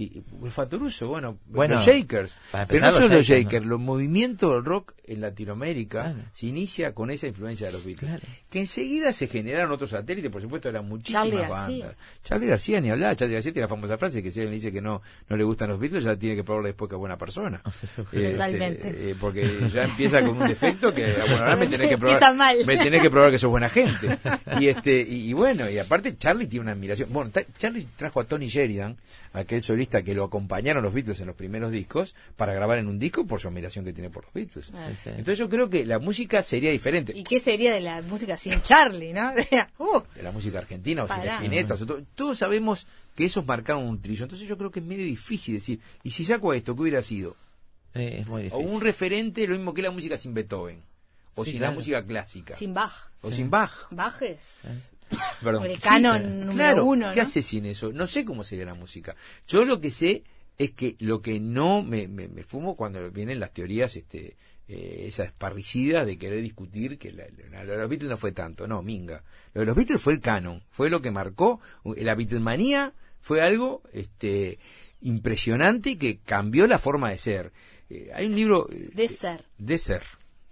[0.00, 2.36] y el Fatoruso, bueno, Bueno, los Shakers,
[2.68, 6.18] pero no solo los Shakers, los movimientos del rock en Latinoamérica Claro.
[6.32, 8.10] se inicia con esa influencia de los Beatles.
[8.10, 8.26] Claro.
[8.50, 11.48] Que enseguida se generaron otros satélites, por supuesto, eran muchísimas García.
[11.48, 11.96] bandas.
[12.22, 14.70] Charlie García ni hablar, Charlie García tiene la famosa frase que si alguien le dice
[14.72, 17.16] que no, no le gustan los Beatles, ya tiene que probarle después que es buena
[17.18, 17.60] persona.
[18.12, 19.10] Este, Totalmente.
[19.10, 22.36] eh, porque ya empieza con un defecto que, bueno, ahora me tenés que probar.
[22.66, 24.18] Me tenés que probar que sos buena gente.
[24.60, 27.08] Y este, y, y bueno, y aparte Charlie tiene una admiración.
[27.12, 28.96] Bueno, ta- Charlie trajo a Tony Sheridan,
[29.32, 32.98] aquel solista que lo acompañaron los Beatles en los primeros discos, para grabar en un
[32.98, 34.70] disco por su admiración que tiene por los Beatles.
[34.74, 34.90] Ah.
[35.02, 35.10] Sí.
[35.10, 37.12] Entonces yo creo que la música sería diferente.
[37.16, 39.32] ¿Y qué sería de la música sin Charlie, no?
[39.78, 41.34] Uh, de la música argentina o sin Pará.
[41.36, 44.24] espinetas, o todo- todos sabemos que esos marcaron un trillo.
[44.24, 47.34] Entonces yo creo que es medio difícil decir, ¿y si saco esto, qué hubiera sido?
[47.94, 48.66] Eh, es muy O difícil.
[48.66, 50.82] un referente, lo mismo que la música sin Beethoven,
[51.34, 51.72] o Sí, sin claro.
[51.72, 52.92] la música clásica, sin Bach.
[53.22, 53.72] o sin Bach.
[53.90, 54.38] Bajes.
[55.42, 55.66] Perdón.
[55.66, 57.22] El canon número claro, uno, ¿qué ¿no?
[57.22, 57.92] hace sin eso?
[57.92, 59.14] No sé cómo sería la música.
[59.46, 60.24] Yo lo que sé
[60.58, 64.36] es que lo que no me, me, me fumo cuando vienen las teorías, este,
[64.66, 68.32] eh, esas parricidas de querer discutir que la- la- lo de los Beatles no fue
[68.32, 69.22] tanto, no, minga.
[69.54, 73.82] Lo de los Beatles fue el canon, fue lo que marcó, la Beatlemanía fue algo,
[73.92, 74.58] este,
[75.00, 77.52] impresionante que cambió la forma de ser.
[77.90, 79.44] Eh, hay un libro eh, De ser.
[79.58, 80.02] de ser,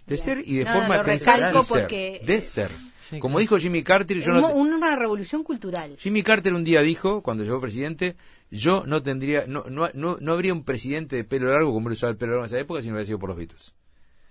[0.07, 0.19] de Bien.
[0.25, 2.71] ser y de No, forma lo de pensar ser, porque- de ser.
[3.09, 3.39] Sí, Como claro.
[3.41, 5.95] dijo Jimmy Carter, yo no Una revolución cultural.
[5.97, 8.15] Jimmy Carter un día dijo, cuando llegó presidente,
[8.51, 11.93] yo no tendría, no, no, no, no habría un presidente de pelo largo como él
[11.93, 13.73] usaba el pelo largo en esa época si no hubiera sido por los Beatles.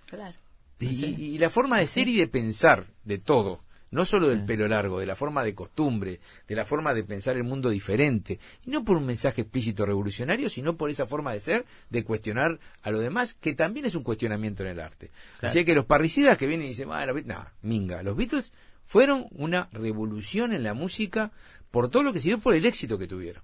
[0.07, 0.35] Claro.
[0.79, 4.43] Y, y- y la forma de ser y de pensar de todo, no solo del
[4.45, 8.37] pelo largo, de la forma de costumbre, de la forma de pensar el mundo diferente,
[8.65, 12.59] y no por un mensaje explícito revolucionario, sino por esa forma de ser, de cuestionar
[12.83, 15.09] a lo demás, que también es un cuestionamiento en el arte.
[15.41, 18.51] Así que los parricidas que vienen y dicen, ah, los Beatles", no, minga, los Beatles
[18.87, 21.31] fueron una revolución en la música
[21.71, 23.43] por todo lo que sirvió por el éxito que tuvieron.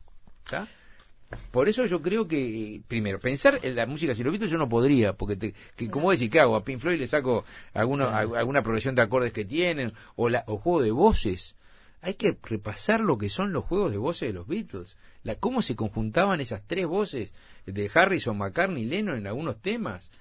[1.51, 4.69] Por eso yo creo que, primero, pensar en la música sin los Beatles yo no
[4.69, 6.55] podría, porque, te, que, como decir, ¿qué hago?
[6.55, 10.43] A Pink Floyd le saco alguno, al- alguna progresión de acordes que tienen, o, la,
[10.47, 11.55] o juego de voces.
[12.01, 15.63] Hay que repasar lo que son los juegos de voces de los Beatles, la, cómo
[15.63, 17.33] se conjuntaban esas tres voces
[17.65, 20.11] de Harrison, McCartney y Lennon en algunos temas.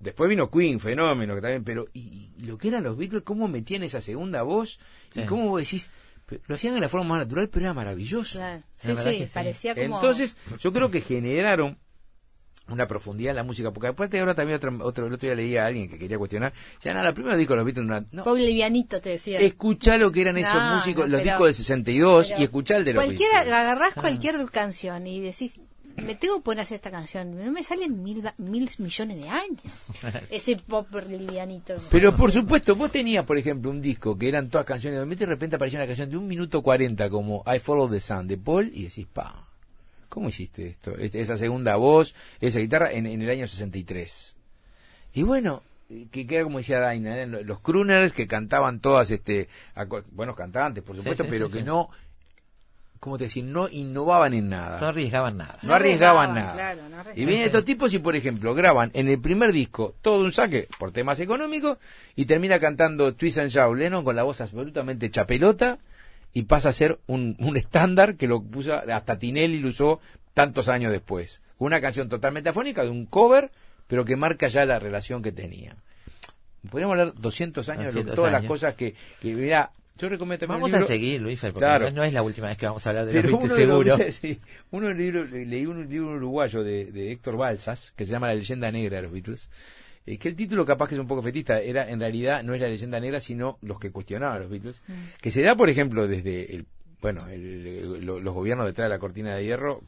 [0.00, 3.48] Después vino Queen, fenómeno, que también, pero y, y lo que eran los Beatles, cómo
[3.48, 4.78] metían esa segunda voz,
[5.14, 5.90] y cómo vos decís,
[6.46, 8.38] lo hacían de la forma más natural, pero era maravilloso.
[8.38, 8.62] Claro.
[8.76, 9.96] Sí, sí, parecía como...
[9.96, 11.78] Entonces, yo creo que generaron
[12.68, 15.64] una profundidad en la música, porque aparte ahora también otro, otro el otro día leía
[15.64, 16.52] a alguien que quería cuestionar,
[16.84, 19.38] ya nada, la primera disco de los Beatles, no, no, Pobre livianito, te decía.
[19.38, 22.44] escuchá lo que eran esos No, músicos, no, los pero- discos del 62 pero y
[22.44, 23.54] escuchá el de los Cualquiera, Beatles.
[23.54, 25.58] agarrás cualquier canción y decís,
[26.02, 27.36] me tengo que poner a hacer esta canción.
[27.44, 29.62] No me salen mil, mil millones de años.
[30.30, 31.76] Ese pop livianito.
[31.90, 35.20] Pero por supuesto, vos tenías, por ejemplo, un disco que eran todas canciones de Beatles
[35.22, 38.26] y de repente aparecía una canción de un minuto cuarenta como I Follow the Sun
[38.28, 39.48] de Paul y decís, pa,
[40.08, 40.96] ¿cómo hiciste esto?
[40.96, 44.36] Es- Esa segunda voz, esa guitarra en, en el año 63.
[45.14, 45.62] Y bueno,
[46.10, 50.94] que queda como decía Daina, los crooners que cantaban todas, este, aco- buenos cantantes, por
[50.96, 51.64] supuesto, sí, pero sí, que sí.
[51.64, 51.88] no,
[53.00, 53.44] ¿cómo te decir?
[53.44, 54.80] No innovaban en nada.
[54.80, 55.58] No arriesgaban nada.
[55.62, 56.52] No arriesgaban arriesgaban, nada.
[56.54, 57.18] claro, no arriesgaban.
[57.22, 60.68] y vienen estos tipos y, por ejemplo, graban en el primer disco todo un saque
[60.78, 61.78] por temas económicos
[62.16, 65.78] y termina cantando Twist and Shout Lennon con la voz absolutamente chapelota
[66.34, 70.00] y pasa a ser un, un estándar que lo puso hasta Tinelli lo usó
[70.34, 71.40] tantos años después.
[71.58, 73.50] Una canción totalmente afónica de un cover,
[73.86, 75.74] pero que marca ya la relación que tenía.
[76.70, 80.38] Podríamos hablar 200 años de lo- 200 todas las cosas que, que mira, yo recomiendo
[80.46, 81.90] también Vamos libro- a seguir, Luis, porque Claro.
[81.90, 83.66] no, es la última vez que vamos a hablar de pero los uno Beatles, de
[83.66, 84.12] los- seguro.
[84.20, 84.40] sí,
[84.70, 88.96] uno leí un libro uruguayo de, de Héctor Balsas que se llama La leyenda negra
[88.96, 89.50] de los Beatles.
[90.06, 92.60] eh, que el título capaz que es un poco fetista, era en realidad no es
[92.60, 94.82] la leyenda negra, sino los que cuestionaban a los Beatles.
[95.20, 96.64] Que se da, por ejemplo, desde el,
[97.02, 99.82] bueno, el- el- lo- los gobiernos detrás de la cortina de hierro,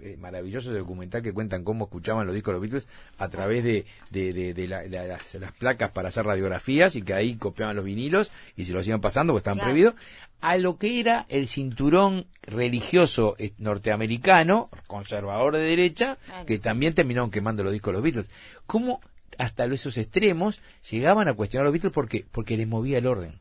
[0.00, 3.86] eh, maravilloso documental que cuentan cómo escuchaban los discos de los Beatles a través de,
[4.10, 7.76] de, de- de la- de las, las placas para hacer radiografías y que ahí copiaban
[7.76, 9.70] los vinilos y se los iban pasando porque estaban Claro.
[9.72, 9.94] prohibidos
[10.40, 16.46] a lo que era el cinturón religioso eh, norteamericano, conservador de derecha, Claro.
[16.46, 18.30] que también terminaron quemando los discos de los Beatles.
[18.66, 19.00] ¿Cómo
[19.38, 20.60] hasta esos extremos
[20.90, 21.92] llegaban a cuestionar a los Beatles?
[21.92, 22.24] ¿Por qué?
[22.30, 23.38] Porque les movía el orden.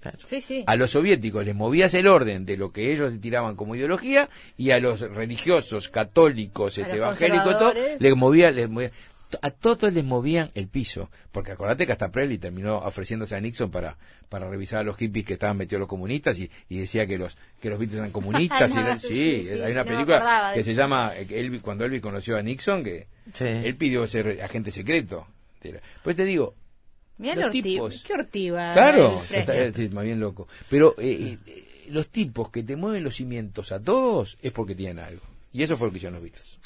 [0.00, 0.18] Claro.
[0.24, 0.64] Sí, sí.
[0.66, 4.70] A los soviéticos les movías el orden de lo que ellos tiraban como ideología y
[4.70, 8.90] a los religiosos, católicos, este, evangélicos, todo, les movía, les movía.
[9.42, 13.70] a todos les movían el piso, porque acordate que hasta Presley terminó ofreciéndose a Nixon
[13.70, 13.96] para,
[14.28, 17.36] para revisar a los hippies que estaban metidos los comunistas y, y decía que los
[17.60, 18.74] que los Beatles eran comunistas.
[18.74, 22.00] Y eran- sí, sí, sí, hay una no película que se llama Elvis, cuando Elvis
[22.00, 23.44] conoció a Nixon, que Sí.
[23.44, 25.26] él pidió ser agente secreto.
[26.02, 26.54] Pues te digo,
[27.20, 27.64] Mira los la ortiva.
[27.64, 28.02] tipos.
[28.06, 28.72] Qué ortiva.
[28.72, 30.48] Claro, el está- eh, sí, más bien loco.
[30.68, 34.98] Pero eh, eh, los tipos que te mueven los cimientos a todos es porque tienen
[34.98, 35.22] algo.
[35.52, 36.58] Y eso fue lo que hicieron los Beatles.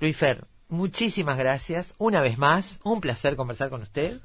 [0.00, 1.94] Luis Fer, muchísimas gracias.
[1.98, 4.18] Una vez más, un placer conversar con usted.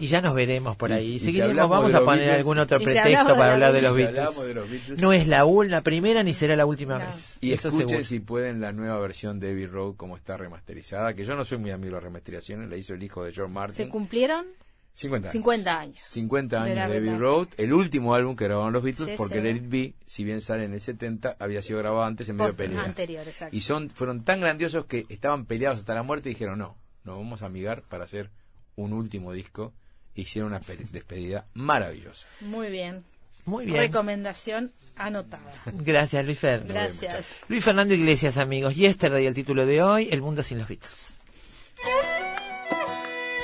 [0.00, 1.12] Y ya nos veremos por Y- ahí.
[1.14, 3.52] y si Seguiremos, hablamos vamos de a poner Beatles- algún otro Y si pretexto para
[3.52, 5.00] hablar de los Si de los Beatles.
[5.00, 7.06] No es la, la primera ni será la última No.
[7.06, 7.36] vez.
[7.40, 8.04] Y Eso escuchen seguro.
[8.06, 11.58] si pueden la nueva versión de Abbey Road como está remasterizada, que yo no soy
[11.58, 13.88] muy amigo de las remasterizaciones, la hizo el hijo de George ¿Se Martin.
[13.88, 14.46] cumplieron
[14.94, 15.32] 50 años.
[15.32, 15.98] 50 años.
[16.04, 17.18] 50 de años de Abbey.
[17.18, 19.40] Road, el último álbum que grabaron los Beatles, Sí, porque sí.
[19.42, 22.52] Let It Be, si bien sale en el 70, había sido grabado antes en medio
[22.52, 22.84] de Post- peleas.
[22.86, 23.56] anterior, exacto.
[23.56, 27.16] Y son, fueron tan grandiosos que estaban peleados hasta la muerte y dijeron, no, nos
[27.18, 28.30] vamos a amigar para hacer
[28.76, 29.72] un último disco.
[30.14, 32.28] Hicieron una pe- despedida maravillosa.
[32.42, 33.04] Muy bien.
[33.46, 33.78] Muy bien.
[33.78, 35.52] Recomendación anotada.
[35.66, 36.64] Gracias, Luis Fer.
[36.68, 37.26] Gracias.
[37.48, 38.76] Luis Fernando Iglesias, amigos.
[38.76, 41.08] Yesterday, el título de hoy, El mundo sin los Beatles.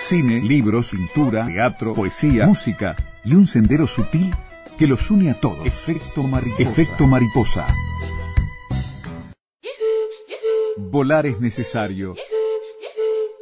[0.01, 4.35] Cine, libros, pintura, teatro, poesía, música y un sendero sutil
[4.79, 5.65] que los une a todos.
[5.65, 6.63] Efecto mariposa.
[6.63, 7.67] Efecto mariposa.
[10.79, 12.17] Volar es necesario.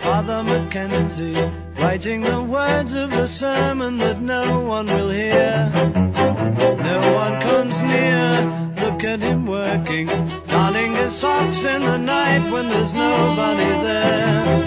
[0.00, 1.36] Father Mackenzie,
[1.78, 5.70] writing the words of a sermon that no one will hear.
[5.70, 10.06] No one comes near, look at him working,
[10.48, 14.64] darning his socks in the night when there's nobody there.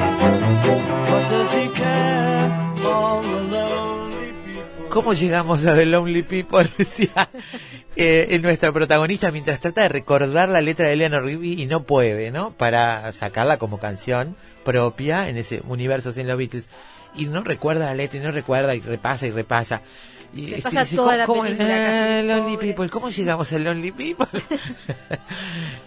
[1.09, 2.51] What does he care?
[2.85, 4.89] All the lonely people.
[4.89, 6.69] ¿Cómo llegamos a The Lonely People?
[6.77, 7.29] Decía
[7.95, 12.29] eh, nuestra protagonista mientras trata de recordar la letra de Eleanor Rigby y no puede,
[12.29, 12.51] ¿no?
[12.51, 16.67] Para sacarla como canción propia en ese universo sin los Beatles.
[17.15, 19.81] Y no recuerda la letra y no recuerda y repasa y repasa.
[20.35, 22.67] Y Se este, pasa dice, toda ¿cómo- la cómo- película casi, Lonely pobre.
[22.67, 24.27] People, ¿cómo llegamos al Lonely People?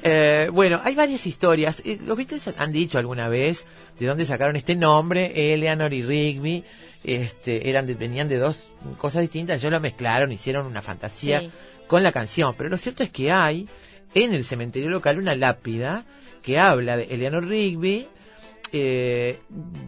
[0.03, 1.83] Eh, bueno, hay varias historias.
[1.85, 3.65] Eh, Los Beatles han dicho alguna vez
[3.99, 6.65] de dónde sacaron este nombre, Eleanor y Rigby.
[7.03, 11.51] Este, eran de- venían de dos cosas distintas, ellos lo mezclaron, hicieron una fantasía Sí.
[11.89, 12.55] con la canción.
[12.57, 13.69] Pero lo cierto es que hay
[14.15, 16.05] en el cementerio local una lápida
[16.43, 18.07] que habla de Eleanor Rigby.
[18.73, 19.41] Eh,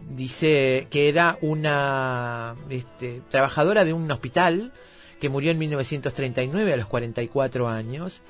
[0.09, 4.71] dice que era una este, trabajadora de un hospital
[5.19, 8.21] que murió en 1939 a los 44 años.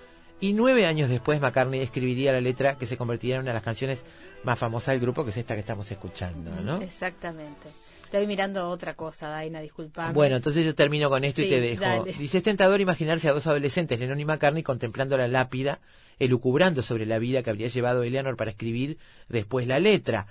[0.42, 3.64] Y nueve años después McCartney escribiría la letra que se convertiría en una de las
[3.64, 4.06] canciones
[4.44, 6.78] más famosas del grupo, que es esta que estamos escuchando, ¿no?
[6.78, 7.68] Exactamente.
[8.06, 10.14] Estoy mirando otra cosa, Daina, disculpame.
[10.14, 11.82] Bueno, entonces yo termino con esto y te dejo.
[11.82, 12.14] dale.
[12.14, 15.80] Dice, es tentador imaginarse a dos adolescentes, Lennon y McCartney, contemplando la lápida,
[16.20, 18.98] elucubrando sobre la vida que habría llevado Eleanor para escribir
[19.28, 20.28] después la letra.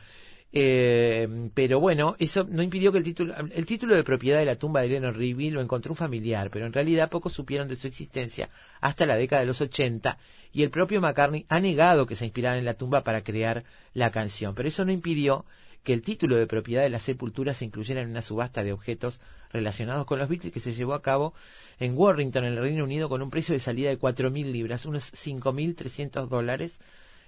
[0.51, 4.57] Eh, pero bueno, eso no impidió que el título, el título de propiedad de la
[4.57, 7.87] tumba de Eleanor Rigby lo encontró un familiar, pero en realidad pocos supieron de su
[7.87, 8.49] existencia
[8.81, 10.17] hasta la década de los 80
[10.53, 14.11] y el propio McCartney ha negado que se inspirara en la tumba para crear la
[14.11, 15.45] canción, pero eso no impidió
[15.83, 19.21] que el título de propiedad de la sepultura se incluyera en una subasta de objetos
[19.53, 21.35] relacionados con los Beatles que se llevó a cabo
[21.79, 25.13] en Warrington, en el Reino Unido, con un precio de salida de 4.000 libras, unos
[25.13, 26.81] 5.300 dólares,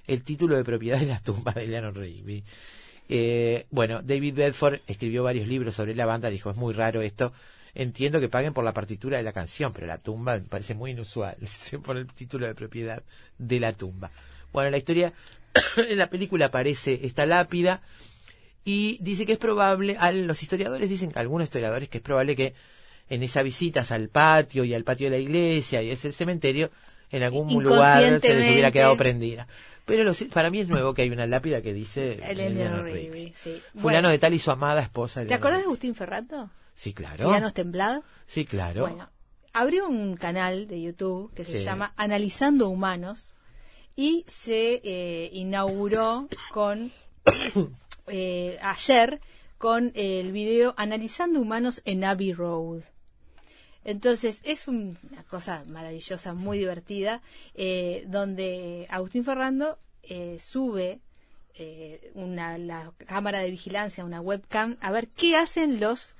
[0.06, 2.44] el título de propiedad de la tumba de Eleanor Rigby.
[3.08, 7.32] Eh, bueno, David Bedford escribió varios libros sobre la banda, dijo, es muy raro esto,
[7.74, 10.92] entiendo que paguen por la partitura de la canción, pero la tumba me parece muy
[10.92, 11.36] inusual,
[11.84, 13.02] pone el título de propiedad
[13.38, 14.10] de la tumba.
[14.52, 15.12] Bueno, la historia,
[15.76, 17.82] en la película aparece esta lápida,
[18.64, 22.54] y dice que es probable, los historiadores dicen, algunos historiadores, que es probable que
[23.08, 26.70] en esas visitas al patio y al patio de la iglesia y ese cementerio,
[27.10, 29.48] en algún lugar se les hubiera quedado prendida.
[29.84, 33.60] Pero para mí es nuevo que hay una lápida que dice Eleanor Eleanor Rigby, sí.
[33.72, 35.24] Fulano Bueno, de tal y su amada esposa.
[35.26, 35.64] ¿Te acordás de.
[35.64, 36.48] Agustín Ferrato?
[36.76, 37.26] Sí, claro.
[37.26, 38.04] ¿Tiranos temblado?
[38.28, 38.82] Sí, claro.
[38.82, 39.10] Bueno,
[39.52, 41.64] abrió un canal de YouTube que se Sí.
[41.64, 43.34] llama Analizando Humanos
[43.96, 46.92] y se eh, inauguró con
[48.10, 49.20] eh, ayer
[49.58, 52.82] con el video Analizando Humanos en Abbey Road.
[53.84, 57.22] Entonces es un- una cosa maravillosa, muy divertida,
[57.54, 61.00] eh, donde Agustín Ferrando eh, sube
[61.58, 66.14] eh, una, la cámara de vigilancia, una webcam, a ver qué hacen los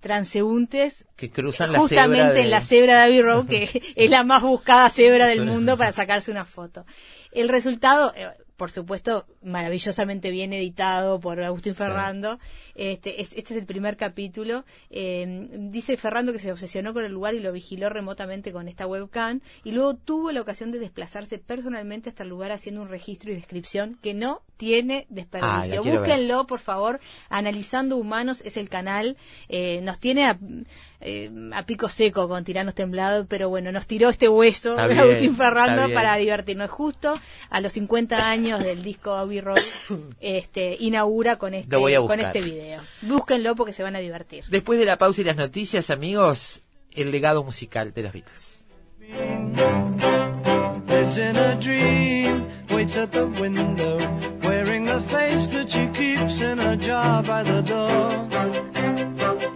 [0.00, 4.22] transeúntes Que cruzan la justamente de- en la cebra de Abbey Road, que es la
[4.22, 6.86] más buscada cebra del mundo para sacarse una foto.
[7.32, 12.38] El resultado, eh, por supuesto, maravillosamente bien editado por Agustín Ferrando.
[12.74, 14.64] Este, es- este es el primer capítulo.
[14.90, 18.86] Eh, dice Ferrando que se obsesionó con el lugar y lo vigiló remotamente con esta
[18.86, 23.30] webcam y luego tuvo la ocasión de desplazarse personalmente hasta el lugar haciendo un registro
[23.30, 25.82] y descripción que no tiene Ah, desperdicio.
[25.84, 25.98] ver.
[25.98, 26.98] Búsquenlo, por favor.
[27.28, 29.16] Analizando Humanos es el canal.
[29.48, 30.38] Eh, nos tiene a,
[31.06, 34.94] eh, a pico seco con Tiranos Temblados, pero bueno, nos tiró este hueso Está de
[34.94, 36.68] bien, Agustín Ferrando para divertirnos.
[36.68, 37.14] Justo
[37.48, 39.60] a los 50 años del disco Abbey Road,
[40.20, 42.82] este, inaugura con este, Lo voy a con este video.
[43.02, 44.44] Búsquenlo porque se van a divertir.
[44.48, 48.64] Después de la pausa y las noticias, amigos, el legado musical de los Beatles.
[50.88, 53.98] Lives in a dream, waits at the window,
[54.42, 59.55] wearing the face that she keeps in a jar by the door.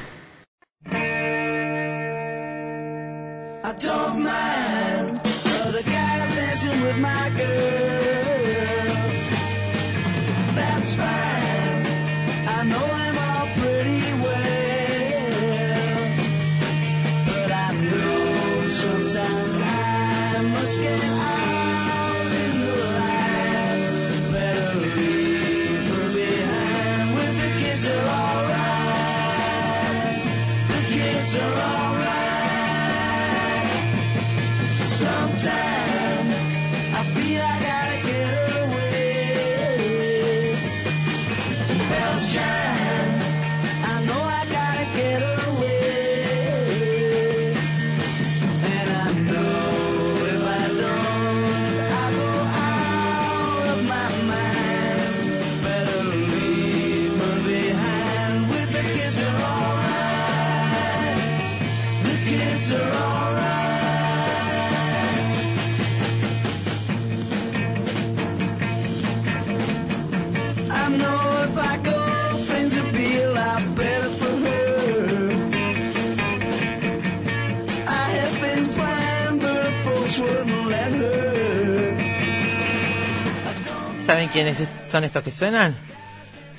[84.33, 85.75] Quiénes es- son estos que suenan?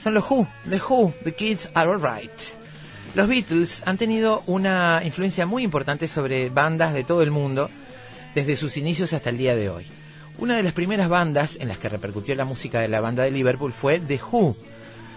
[0.03, 2.33] Son los Who, The Who, The Kids Are Alright.
[3.15, 7.71] Los Beatles han tenido una influencia muy importante sobre bandas de todo el mundo
[8.35, 9.87] desde sus inicios hasta el día de hoy.
[10.39, 13.31] Una de las primeras bandas en las que repercutió la música de la banda de
[13.31, 14.57] Liverpool fue The Who.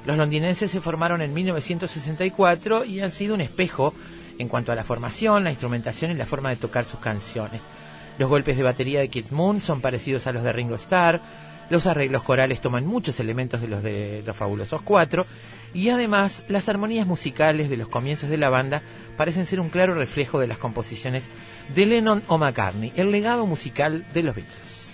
[0.06, 3.94] Los londinenses se formaron en 1964 y han sido un espejo
[4.38, 7.62] en cuanto a la formación, la instrumentación y la forma de tocar sus canciones.
[8.20, 11.22] Los golpes de batería de Keith Moon son parecidos a los de Ringo Starr,
[11.70, 15.26] los arreglos corales toman muchos elementos de los de los Fabulosos Cuatro
[15.74, 18.82] y además las armonías musicales de los comienzos de la banda
[19.18, 21.26] parecen ser un claro reflejo de las composiciones
[21.74, 24.85] de Lennon o McCartney, el legado musical de los Beatles.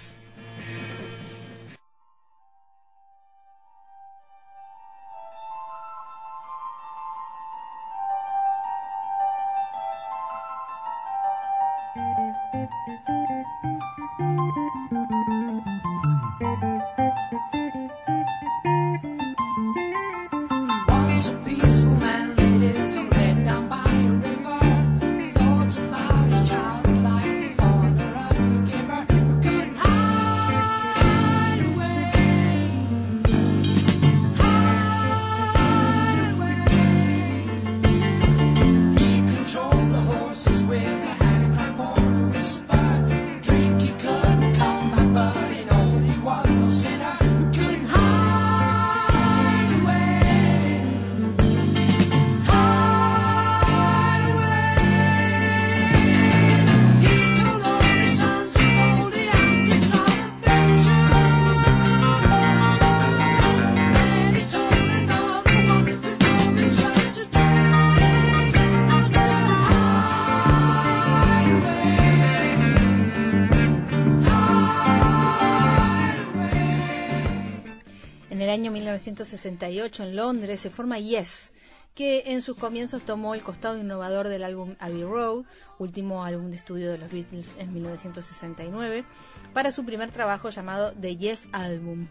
[79.32, 81.54] 1968 en Londres se forma Yes,
[81.96, 85.46] que en sus comienzos tomó el costado innovador del álbum Abbey Road,
[85.80, 89.06] último álbum de estudio de los Beatles en 1969,
[89.54, 92.08] para su primer trabajo llamado The Yes Album.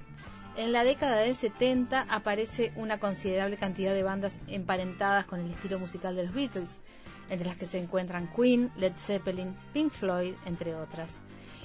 [0.56, 5.78] En la década del 70 aparece una considerable cantidad de bandas emparentadas con el estilo
[5.78, 6.80] musical de los Beatles,
[7.28, 11.20] entre las que se encuentran Queen, Led Zeppelin, Pink Floyd, entre otras.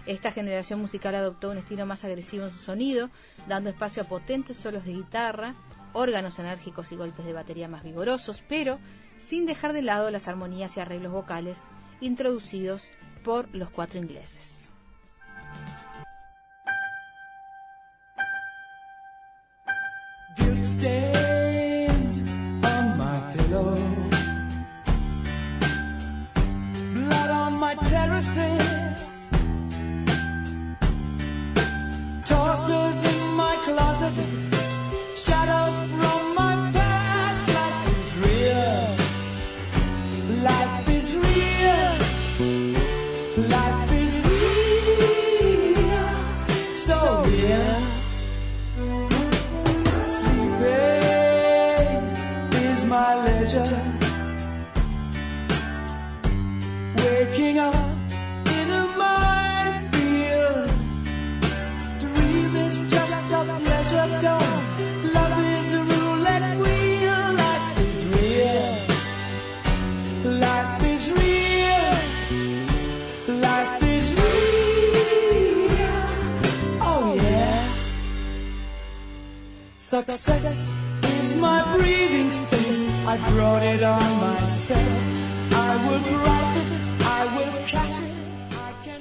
[0.06, 3.10] Esta generación musical adoptó un estilo más agresivo en su sonido,
[3.48, 5.56] dando espacio a potentes solos de guitarra,
[5.94, 8.80] órganos enérgicos y golpes de batería más vigorosos, pero
[9.18, 11.64] sin dejar de lado las armonías y arreglos vocales
[12.02, 12.92] introducidos
[13.24, 14.72] por los cuatro ingleses.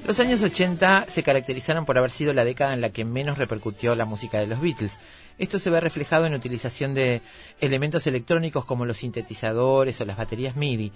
[0.07, 3.97] Los años 80 se caracterizaron por haber sido la década en la que menos repercutió
[3.97, 4.93] la música de los Beatles.
[5.39, 7.23] Esto se ve reflejado en utilización de
[7.61, 10.93] elementos electrónicos como los sintetizadores o las baterías MIDI.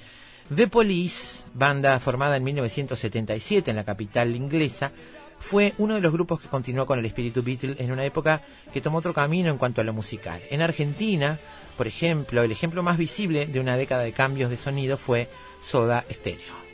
[0.55, 4.93] The Police, banda formada en 1977 en la capital inglesa,
[5.39, 8.81] fue uno de los grupos que continuó con el espíritu Beatle en una época que
[8.81, 10.41] tomó otro camino en cuanto a lo musical.
[10.51, 11.39] En Argentina,
[11.77, 15.29] por ejemplo, el ejemplo más visible de una década de cambios de sonido fue
[15.63, 16.68] Soda Stereo.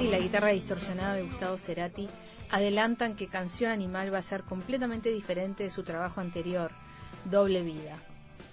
[0.00, 2.08] Y la guitarra distorsionada de Gustavo Cerati
[2.50, 6.72] adelantan que Canción Animal va a ser completamente diferente de su trabajo anterior,
[7.26, 7.98] Doble Vida,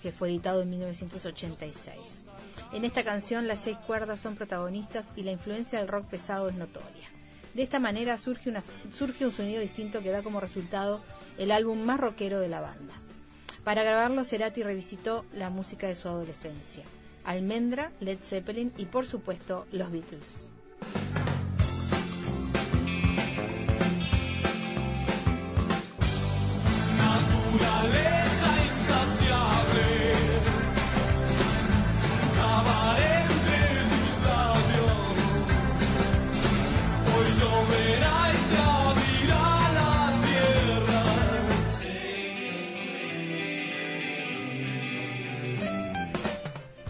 [0.01, 2.25] que fue editado en 1986.
[2.73, 6.55] En esta canción las seis cuerdas son protagonistas y la influencia del rock pesado es
[6.55, 7.09] notoria.
[7.53, 8.53] De esta manera surge,
[8.93, 11.01] surge un sonido distinto que da como resultado
[11.37, 12.93] el álbum más rockero de la banda.
[13.63, 16.83] Para grabarlo, Cerati revisitó la música de su adolescencia.
[17.23, 20.49] Almendra, Led Zeppelin y por supuesto los Beatles.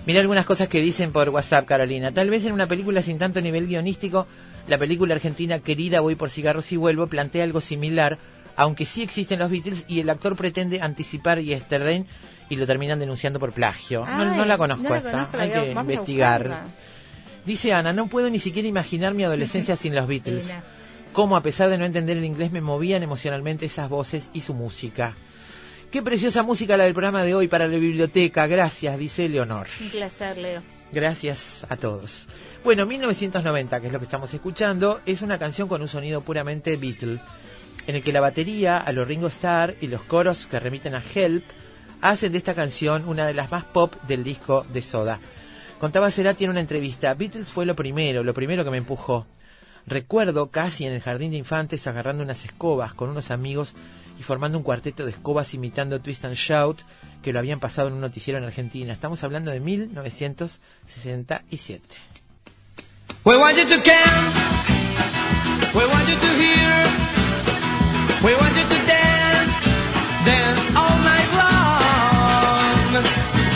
[0.08, 2.14] Mira algunas cosas que dicen por WhatsApp, Carolina.
[2.14, 4.26] Tal vez en una película sin tanto nivel guionístico,
[4.70, 8.18] la película argentina Querida, voy por cigarros y vuelvo plantea algo similar
[8.58, 12.05] aunque sí existen los Beatles y el actor pretende anticipar Yesterday
[12.49, 14.05] y lo terminan denunciando por plagio.
[14.05, 16.64] no, no la conozco no la esta, conozco, hay que investigar.
[17.45, 20.53] Dice Ana, no puedo ni siquiera imaginar mi adolescencia sin los Beatles.
[21.14, 24.53] Cómo a pesar de no entender el inglés me movían emocionalmente esas voces y su
[24.53, 25.16] música.
[25.91, 28.47] Qué preciosa música la del programa de hoy para la biblioteca.
[28.47, 29.68] Gracias, dice Leonor.
[29.80, 30.62] Un placer, Leo.
[30.91, 32.28] Gracias a todos.
[32.64, 36.76] Bueno, 1990, que es lo que estamos escuchando, es una canción con un sonido puramente
[36.76, 37.22] Beatle,
[37.88, 41.02] en el que la batería, a los Ringo Starr y los coros que remiten a
[41.02, 41.44] Help,
[42.02, 45.20] hacen de esta canción una de las más pop del disco de Soda.
[45.80, 49.26] Contaba Cerati en una entrevista, Beatles fue lo primero, lo primero que me empujó.
[49.86, 53.74] Recuerdo casi en el jardín de infantes agarrando unas escobas con unos amigos
[54.20, 56.82] y formando un cuarteto de escobas imitando Twist and Shout
[57.24, 58.92] que lo habían pasado en un noticiero en Argentina.
[58.92, 61.96] Estamos hablando de 1967.
[63.24, 63.76] We want you to.
[65.74, 67.27] We want you to hear.
[68.24, 69.61] We want you to dance.
[70.26, 72.89] Dance all night long.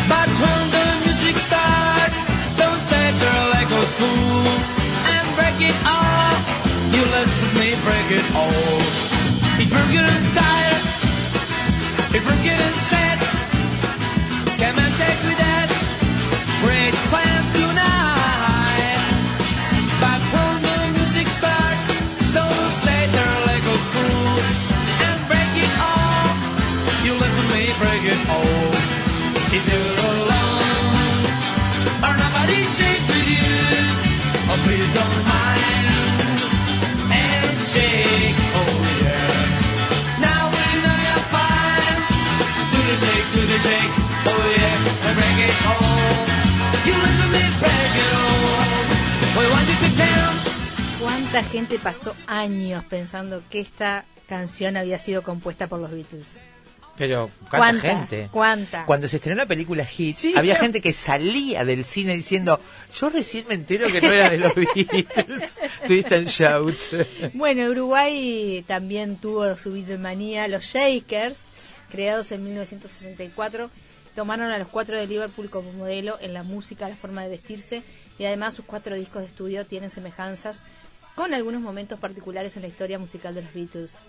[0.05, 2.17] But when the music starts,
[2.61, 4.45] don't stay there like a fool
[5.13, 6.33] and break it all.
[6.93, 8.77] You listen me break it all.
[9.57, 10.83] If you're getting tired,
[12.13, 13.17] if you're getting sad,
[14.61, 15.71] come and shake with us.
[16.61, 17.50] Great plan
[50.99, 56.39] ¿Cuánta gente pasó años pensando que esta canción había sido compuesta por los Beatles?
[57.01, 57.89] Pero, ¿cuánta, ¿Cuánta?
[57.89, 58.29] gente?
[58.31, 58.85] ¿Cuánta?
[58.85, 62.59] Cuando se estrenó la película Hit, Sí, había yo- gente que salía del cine diciendo,
[62.99, 65.59] yo recién me entero que no era de los Beatles.
[65.87, 66.75] Twist and Shout.
[67.33, 70.47] Bueno, Uruguay también tuvo su Beatlemanía.
[70.47, 71.41] Los Shakers,
[71.91, 73.71] creados en 1964,
[74.15, 77.81] tomaron a los cuatro de Liverpool como modelo en la música, la forma de vestirse
[78.19, 80.61] y además sus cuatro discos de estudio tienen semejanzas
[81.15, 84.01] con algunos momentos particulares en la historia musical de los Beatles.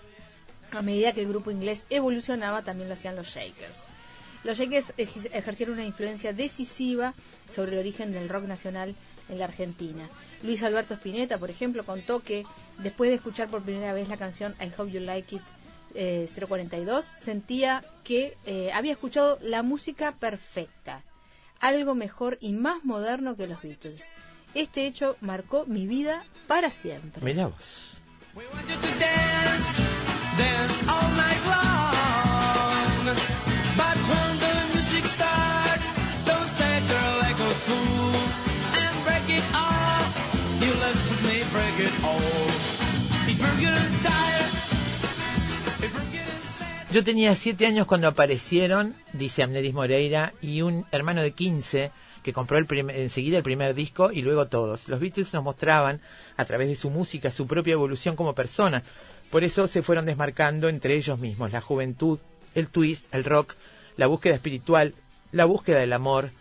[0.73, 3.79] A medida que el grupo inglés evolucionaba, también lo hacían los Shakers.
[4.43, 7.13] Los Shakers ej- ejercieron una influencia decisiva
[7.53, 8.95] sobre el origen del rock nacional
[9.29, 10.09] en la Argentina.
[10.41, 12.43] Luis Alberto Spinetta, por ejemplo, contó que
[12.79, 15.41] después de escuchar por primera vez la canción I Hope You Like It
[15.95, 21.03] eh, 042, sentía que eh, había escuchado la música perfecta,
[21.59, 24.03] algo mejor y más moderno que los Beatles.
[24.55, 27.21] Este hecho marcó mi vida para siempre.
[46.91, 51.91] Yo tenía siete años cuando aparecieron, dice Amneris Moreira, y un hermano de 15
[52.23, 54.87] que compró el enseguida el primer disco y luego todos.
[54.87, 56.01] Los Beatles nos mostraban,
[56.37, 58.83] a través de su música, su propia evolución como personas.
[59.29, 62.19] Por eso se fueron desmarcando entre ellos mismos la juventud,
[62.55, 63.55] el twist, el rock,
[63.97, 64.95] la búsqueda espiritual,
[65.31, 66.31] la búsqueda del amor.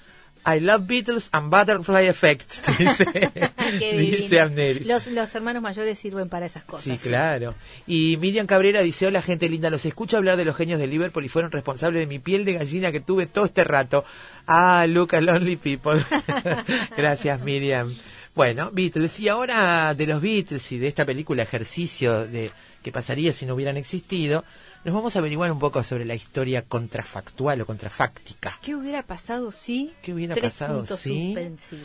[0.44, 3.06] I love Beatles and Butterfly Effect, dice,
[3.96, 4.40] dice.
[4.40, 4.86] Amneris.
[4.86, 6.84] Los, los hermanos mayores sirven para esas cosas.
[6.84, 7.54] Sí, claro.
[7.86, 11.24] Y Miriam Cabrera dice, hola gente linda, los escucho hablar de los genios de Liverpool
[11.24, 14.04] y fueron responsables de mi piel de gallina que tuve todo este rato.
[14.46, 16.04] Ah, look at Lonely People.
[16.96, 17.94] Gracias Miriam.
[18.34, 19.20] Bueno, Beatles.
[19.20, 22.50] Y ahora de los Beatles y de esta película ejercicio de
[22.82, 24.44] qué pasaría si no hubieran existido,
[24.84, 28.58] nos vamos a averiguar un poco sobre la historia contrafactual o contrafáctica.
[28.60, 29.92] ¿Qué hubiera pasado si?
[30.02, 31.36] ¿Qué hubiera Tres pasado si.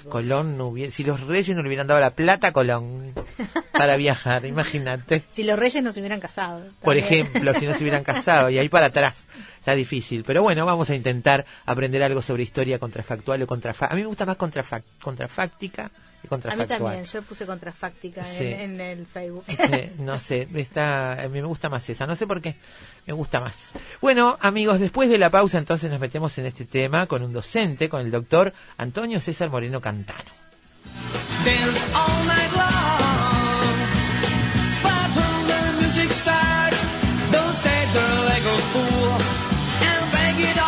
[0.10, 3.14] Colón no hubiera, si los reyes no le hubieran dado la plata a Colón
[3.72, 5.24] para viajar, imagínate.
[5.32, 6.66] Si los reyes no se hubieran casado.
[6.82, 9.28] Por ejemplo, si no se hubieran casado y ahí para atrás.
[9.60, 10.24] Está difícil.
[10.24, 13.94] Pero bueno, vamos a intentar aprender algo sobre historia contrafactual o contrafáctica.
[13.94, 15.92] A mí me gusta más contrafáctica
[16.30, 18.46] A mí también, yo puse contrafáctica Sí.
[18.46, 19.46] en, en el Facebook.
[19.48, 22.56] Sí, no sé, está, a mí me gusta más esa, no sé por qué,
[23.06, 23.58] me gusta más.
[24.02, 27.90] Bueno, amigos, después de la pausa entonces nos metemos en este tema con un docente,
[27.90, 30.30] con el doctor Antonio César Moreno Cantano.
[31.44, 33.78] dance all night long.
[34.84, 36.78] But when the music starts,
[37.32, 39.12] don't stay there like a fool
[39.90, 40.68] and break it all.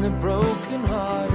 [0.00, 1.29] the broken hearted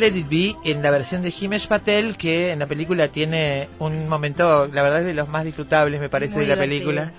[0.00, 4.08] Let It Be en la versión de Himesh Patel que en la película tiene un
[4.08, 6.86] momento, la verdad es de los más disfrutables me parece Muy de la divertido.
[6.86, 7.12] película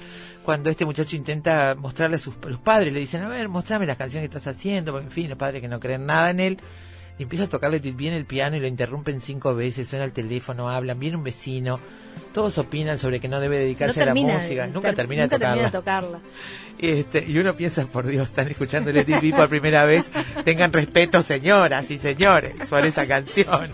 [0.44, 3.98] cuando este muchacho intenta mostrarle a sus los padres le dicen a ver mostrame las
[3.98, 6.58] canciones que estás haciendo porque en fin los padres que no creen nada en él
[7.20, 9.88] y empieza a tocarle Let It Be en el piano y lo interrumpen cinco veces
[9.88, 11.80] suena el teléfono hablan viene un vecino
[12.34, 15.38] todos opinan sobre que no debe dedicarse no a la música nunca ter- termina nunca
[15.38, 16.20] de tocarla termina de tocarla.
[16.80, 20.12] este, y uno piensa, por Dios, están escuchando It Be por primera vez.
[20.44, 23.70] Tengan respeto, señoras y señores, por esa canción.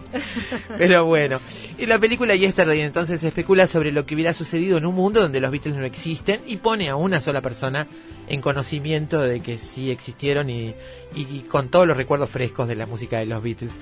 [0.77, 1.39] Pero bueno,
[1.77, 5.39] en la película Yesterday entonces especula sobre lo que hubiera sucedido en un mundo donde
[5.39, 7.87] los Beatles no existen y pone a una sola persona
[8.27, 10.73] en conocimiento de que sí existieron y,
[11.15, 13.73] y- y con todos los recuerdos frescos de la música de los Beatles.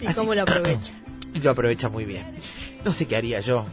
[0.00, 0.92] ¿Y Así- cómo lo aprovecha?
[1.32, 2.26] Y lo aprovecha muy bien.
[2.84, 3.64] No sé qué haría yo.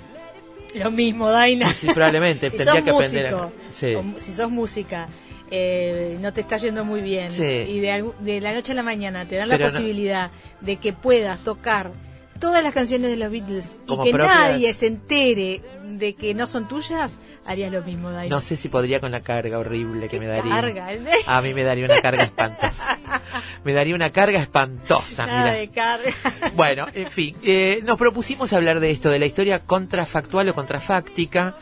[0.75, 1.73] Lo mismo, Daina.
[1.73, 3.95] Sí, probablemente si tendría sos que aprender a- músico, Sí.
[3.95, 5.07] o si sos música,
[5.49, 7.43] eh, no te está yendo muy bien Sí.
[7.43, 10.31] y de, de la noche a la mañana te dan la no- posibilidad
[10.61, 11.91] de que puedas tocar
[12.41, 14.35] todas las canciones de los Beatles Como y que propias.
[14.37, 18.33] nadie se entere de que no son tuyas, harías lo mismo, Daina.
[18.35, 20.51] No sé si podría con la carga horrible que me daría.
[20.53, 20.99] carga, ¿eh?
[21.27, 22.99] A mí me daría una carga espantosa.
[23.63, 25.53] Me daría una carga espantosa, Nada mira.
[25.53, 26.11] de carga.
[26.55, 31.55] Bueno, en fin, eh, nos propusimos hablar de esto, de la historia contrafactual o contrafáctica,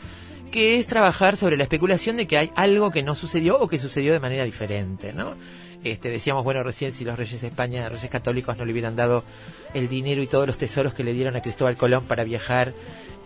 [0.50, 3.78] que es trabajar sobre la especulación de que hay algo que no sucedió o que
[3.78, 5.34] sucedió de manera diferente, ¿no?
[5.82, 9.24] Este, decíamos, bueno, recién si los reyes de España, reyes católicos, no le hubieran dado
[9.74, 12.74] el dinero y todos los tesoros que le dieron a Cristóbal Colón para viajar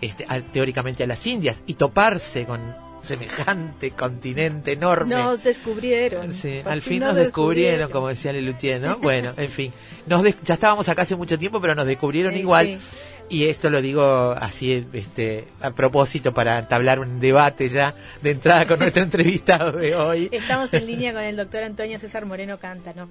[0.00, 2.60] este, al- teóricamente a las Indias y toparse con
[3.02, 5.14] semejante continente enorme.
[5.14, 6.32] Nos descubrieron.
[6.32, 8.96] Sí, al fin nos descubrieron, como decía Lelutier, ¿no?
[8.98, 9.72] Bueno, en fin,
[10.06, 12.78] nos ya estábamos acá hace mucho tiempo, pero nos descubrieron igual.
[12.80, 12.98] sí.
[13.28, 18.66] Y esto lo digo así, este, a propósito para entablar un debate ya de entrada
[18.66, 20.28] con nuestro entrevistado de hoy.
[20.30, 23.08] Estamos en línea con el doctor Antonio César Moreno Cántano,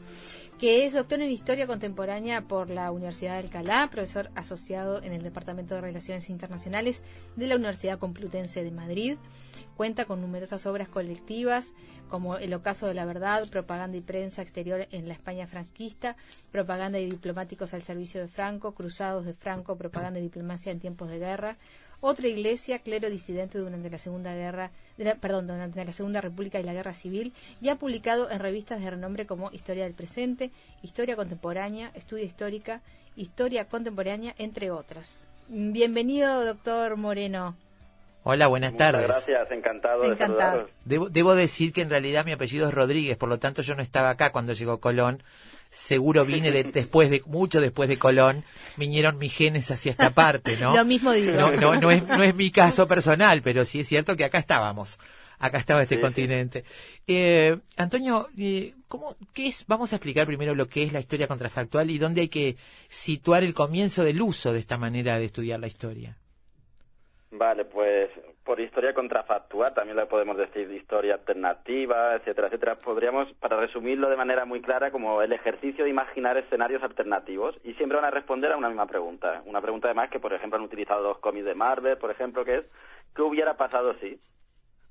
[0.63, 5.21] que es doctor en Historia Contemporánea por la Universidad de Alcalá, profesor asociado en el
[5.21, 7.03] Departamento de Relaciones Internacionales
[7.35, 9.17] de la Universidad Complutense de Madrid.
[9.75, 11.73] Cuenta con numerosas obras colectivas
[12.07, 16.15] como El ocaso de la verdad, Propaganda y prensa exterior en la España franquista,
[16.49, 21.09] Propaganda y diplomáticos al servicio de Franco, Cruzados de Franco, Propaganda y diplomacia en tiempos
[21.09, 21.57] de guerra,
[22.05, 26.59] otra iglesia, clero disidente durante la Segunda Guerra, de la- perdón, durante la Segunda República
[26.59, 27.31] y la Guerra Civil,
[27.61, 30.51] y ha publicado en revistas de renombre como Historia del Presente,
[30.81, 32.81] Historia Contemporánea, Estudia Histórica,
[33.15, 35.29] Historia Contemporánea, entre otras.
[35.47, 37.55] Bienvenido, doctor Moreno.
[38.25, 39.07] Hola, buenas Muchas tardes.
[39.07, 40.63] gracias, encantado, Encantado.
[40.65, 40.71] de.
[40.85, 43.81] Debo, debo decir que en realidad mi apellido es Rodríguez, por lo tanto yo no
[43.81, 45.23] estaba acá cuando llegó Colón.
[45.75, 48.43] Seguro vine de- después de mucho después de Colón,
[48.77, 50.73] vinieron mis genes hacia esta parte, ¿no?
[50.75, 51.33] Lo mismo digo.
[51.33, 54.37] No, no, no es, no es mi caso personal, pero sí es cierto que acá
[54.37, 54.99] estábamos.
[55.39, 56.63] Acá estaba este Sí, continente.
[57.07, 59.65] Eh, Antonio, eh, ¿cómo, ¿qué es?
[59.67, 62.55] Vamos a explicar primero lo que es la historia contrafactual y dónde hay que
[62.87, 66.17] situar el comienzo del uso de esta manera de estudiar la historia.
[67.31, 68.09] Vale, pues
[68.43, 72.75] por historia contrafactual, también le podemos decir historia alternativa, etcétera, etcétera.
[72.75, 77.73] Podríamos, para resumirlo de manera muy clara, como el ejercicio de imaginar escenarios alternativos y
[77.75, 79.41] siempre van a responder a una misma pregunta.
[79.45, 82.57] Una pregunta además que, por ejemplo, han utilizado dos cómics de Marvel, por ejemplo, que
[82.57, 82.65] es
[83.15, 84.19] ¿qué hubiera pasado si?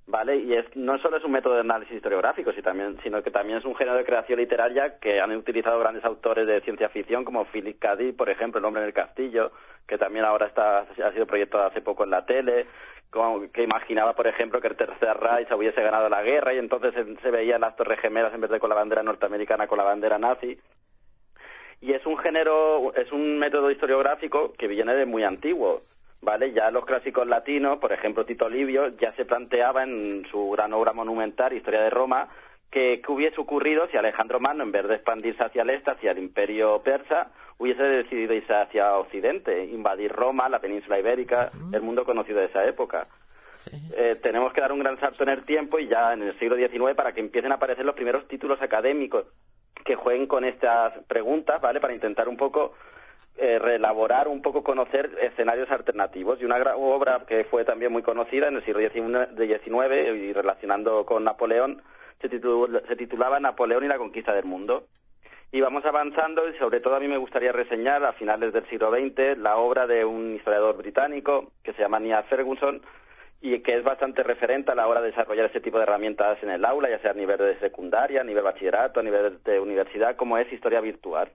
[0.07, 0.37] ¿Vale?
[0.37, 3.59] Y es, no solo es un método de análisis historiográfico, si también, sino que también
[3.59, 7.45] es un género de creación literaria que han utilizado grandes autores de ciencia ficción como
[7.45, 7.97] Philip K.
[7.97, 9.53] Dick, por ejemplo, El hombre en el castillo,
[9.87, 12.67] que también ahora está, ha sido proyectado hace poco en la tele,
[13.53, 17.17] que imaginaba, por ejemplo, que el Tercer Reich hubiese ganado la guerra y entonces se,
[17.17, 20.19] se veían las Torres Gemelas en vez de con la bandera norteamericana con la bandera
[20.19, 20.59] nazi.
[21.81, 25.83] Y es un género, es un método historiográfico que viene de muy antiguo.
[26.23, 26.53] ¿Vale?
[26.53, 30.93] Ya los clásicos latinos, por ejemplo Tito Livio, ya se planteaba en su gran obra
[30.93, 32.29] monumental, Historia de Roma,
[32.71, 36.19] que, hubiese ocurrido si Alejandro Magno, en vez de expandirse hacia el este, hacia el
[36.19, 42.39] imperio persa, hubiese decidido irse hacia Occidente, invadir Roma, la península ibérica, el mundo conocido
[42.39, 43.07] de esa época.
[43.97, 46.57] Eh, tenemos que dar un gran salto en el tiempo y ya en el siglo
[46.57, 49.27] XIX para que empiecen a aparecer los primeros títulos académicos
[49.85, 51.81] que jueguen con estas preguntas, ¿vale?
[51.81, 52.75] Para intentar un poco
[53.39, 56.41] eh, reelaborar, un poco conocer escenarios alternativos.
[56.41, 61.25] Y una obra que fue también muy conocida en el siglo XIX y relacionando con
[61.25, 61.83] Napoleón
[62.21, 64.85] se, titul- se titulaba Napoleón y la conquista del mundo.
[65.51, 68.91] Y vamos avanzando y sobre todo a mí me gustaría reseñar a finales del siglo
[68.91, 72.81] XX la obra de un historiador británico que se llama Nia Ferguson
[73.43, 76.51] y que es bastante referente a la hora de desarrollar este tipo de herramientas en
[76.51, 80.17] el aula, ya sea a nivel de secundaria, a nivel bachillerato, a nivel de universidad,
[80.17, 81.29] como es historia virtual.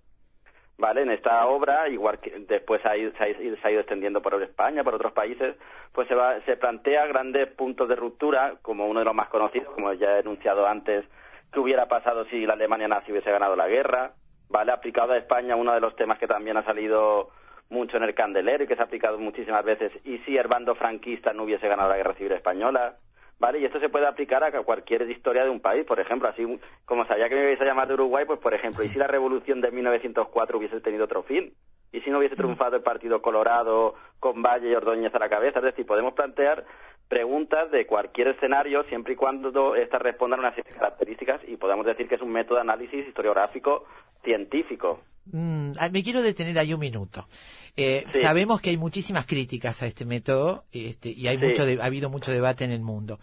[0.80, 1.02] ¿Vale?
[1.02, 3.30] En esta obra, igual que después ha ido- se, ha,
[3.72, 5.56] ido- extendiendo por España, por otros países,
[5.92, 9.74] pues se, va, se plantea grandes puntos de ruptura, como uno de los más conocidos,
[9.74, 11.04] como ya he enunciado antes,
[11.52, 14.12] qué hubiera pasado si la Alemania nazi hubiese ganado la guerra,
[14.50, 14.72] ¿vale?
[14.72, 17.30] Aplicado a España, uno de los temas que también ha salido
[17.70, 20.76] mucho en el candelero y que se ha aplicado muchísimas veces, y si el bando
[20.76, 22.94] franquista no hubiese ganado la guerra civil española,
[23.40, 23.60] ¿vale?
[23.60, 26.46] Y esto se puede aplicar a cualquier historia de un país, por ejemplo, así
[26.86, 29.08] como sabía que me ibais a llamar de Uruguay, pues por ejemplo, ¿y si la
[29.08, 31.54] revolución de 1904 hubiese tenido otro fin?
[31.92, 35.60] ¿Y si no hubiese triunfado el Partido Colorado con Valle y Ordóñez a la cabeza?
[35.60, 36.66] Es decir, podemos plantear
[37.08, 41.56] preguntas de cualquier escenario siempre y cuando estas respondan a una serie de características y
[41.56, 43.86] podemos decir que es un método de análisis historiográfico
[44.24, 45.00] científico.
[45.32, 47.28] Mm, ah, me quiero detener ahí un minuto.
[47.76, 48.22] Eh, Sí.
[48.22, 51.44] Sabemos que hay muchísimas críticas a este método este, y hay Sí.
[51.46, 53.20] mucho de- ha habido mucho debate en el mundo.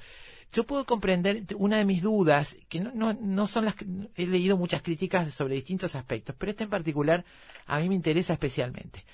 [0.53, 3.87] Yo puedo comprender una de mis dudas, que no, no, no son las que
[4.17, 7.25] he leído muchas críticas sobre distintos aspectos, pero esta en particular
[7.67, 9.05] a mí me interesa especialmente.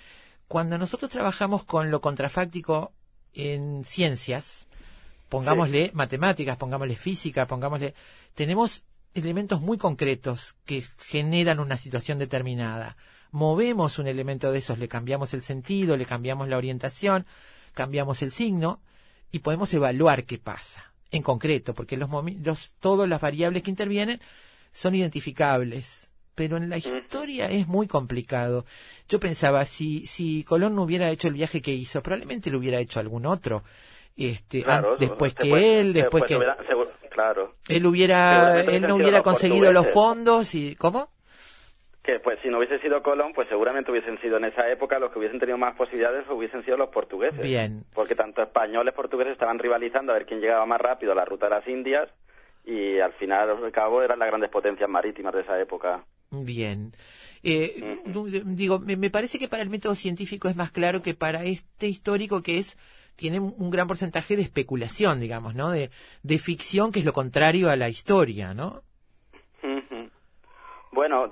[0.48, 2.92] Cuando nosotros trabajamos con lo contrafáctico
[3.32, 4.66] en ciencias,
[5.30, 7.94] pongámosle matemáticas, pongámosle física, pongámosle,
[8.34, 8.82] tenemos
[9.14, 12.96] elementos muy concretos que generan una situación determinada.
[13.32, 17.26] Movemos un elemento de esos, le cambiamos el sentido, le cambiamos la orientación,
[17.74, 18.80] cambiamos el signo
[19.30, 22.10] y podemos evaluar qué pasa en concreto, porque los,
[22.42, 24.20] los todas las variables que intervienen
[24.72, 26.08] son identificables.
[26.34, 28.64] Pero en la historia es muy complicado.
[29.08, 32.78] Yo pensaba, si, si Colón no hubiera hecho el viaje que hizo, probablemente lo hubiera
[32.80, 33.62] hecho algún otro.
[34.16, 37.54] Este, Claro, después que él, después que hubiera- seguro- claro.
[37.68, 41.08] él hubiera, él no hubiera conseguido los fondos y, ¿cómo?
[42.02, 45.12] Que pues si no hubiese sido Colón, pues seguramente hubiesen sido en esa época los
[45.12, 47.40] que hubiesen tenido más posibilidades hubiesen sido los portugueses.
[47.40, 47.84] Bien.
[47.94, 51.46] Porque tanto españoles portugueses estaban rivalizando a ver quién llegaba más rápido a la ruta
[51.46, 52.08] de las Indias
[52.64, 56.04] y al final, al cabo, eran las grandes potencias marítimas de esa época.
[56.30, 56.92] Bien.
[57.42, 58.00] Eh,
[58.44, 61.88] digo, me, me parece que para el método científico es más claro que para este
[61.88, 62.78] histórico que es
[63.20, 65.70] tiene un gran porcentaje de especulación, digamos, ¿no?
[65.70, 65.90] De,
[66.22, 68.82] de ficción, que es lo contrario a la historia, ¿no?
[70.92, 71.30] Bueno,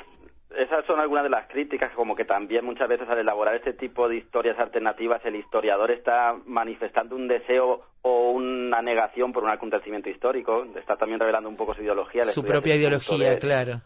[0.57, 4.09] esas son algunas de las críticas, como que también muchas veces al elaborar este tipo
[4.09, 10.09] de historias alternativas el historiador está manifestando un deseo o una negación por un acontecimiento
[10.09, 12.25] histórico, está también revelando un poco su ideología.
[12.27, 13.81] Su propia ideología, de- claro.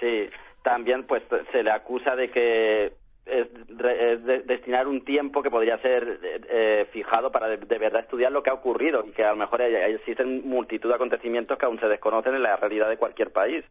[0.00, 0.26] Sí,
[0.64, 1.22] también pues
[1.52, 2.92] se le acusa de que
[3.26, 8.42] es, destinar un tiempo que podría ser eh, eh, fijado para de, verdad estudiar lo
[8.42, 11.78] que ha ocurrido y que a lo mejor hay- existen multitud de acontecimientos que aún
[11.80, 13.64] se desconocen en la realidad de cualquier país.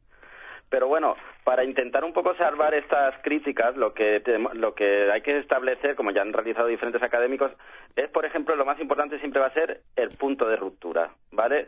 [0.70, 4.22] Pero bueno, para intentar un poco salvar estas críticas, lo que
[4.54, 7.52] lo que hay que establecer, como ya han realizado diferentes académicos,
[7.98, 11.68] es, por ejemplo, lo más importante siempre va a ser el punto de ruptura, ¿vale?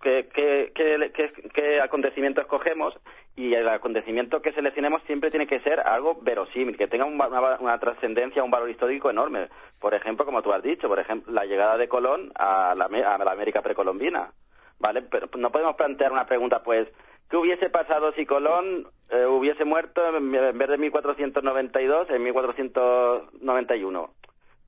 [0.00, 2.94] ¿Qué, qué, qué, qué- qué acontecimiento escogemos?
[3.36, 7.78] Y el acontecimiento que seleccionemos siempre tiene que ser algo verosímil, que tenga una, una
[7.78, 9.48] trascendencia, un valor histórico enorme.
[9.78, 13.24] Por ejemplo, como tú has dicho, por ejemplo, la llegada de Colón a la, a
[13.24, 14.30] la América precolombina.
[14.78, 15.02] ¿vale?
[15.02, 16.88] Pero no podemos plantear una pregunta, pues,
[17.30, 24.10] ¿qué hubiese pasado si Colón eh, hubiese muerto en en vez de 1492 en 1491?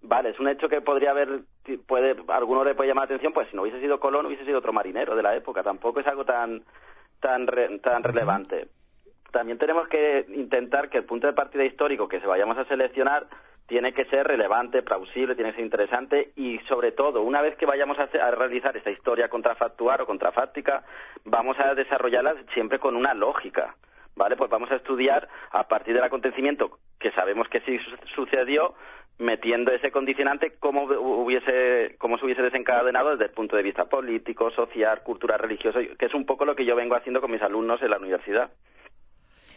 [0.01, 1.41] Vale, es un hecho que podría haber
[1.87, 4.59] puede, alguno le puede llamar la atención, pues si no hubiese sido Colón, hubiese sido
[4.59, 5.63] otro marinero de la época.
[5.63, 6.63] Tampoco es algo tan,
[7.21, 8.69] tan, re- tan relevante.
[9.33, 13.27] También tenemos que intentar que el punto de partida histórico que se vayamos a seleccionar
[13.67, 17.67] tiene que ser relevante, plausible, tiene que ser interesante y, sobre todo, una vez que
[17.67, 20.83] vayamos a, hacer- a realizar esta historia contrafactual o contrafáctica,
[21.25, 23.75] vamos a desarrollarla siempre con una lógica.
[24.17, 24.35] ¿Vale?
[24.35, 28.75] Pues vamos a estudiar a partir del acontecimiento que sabemos que sí su- sucedió,
[29.19, 34.51] metiendo ese condicionante cómo hubiese cómo se hubiese desencadenado desde el punto de vista político,
[34.53, 37.83] social, cultural, religioso, que es un poco lo que yo vengo haciendo con mis alumnos
[37.83, 38.51] en la universidad.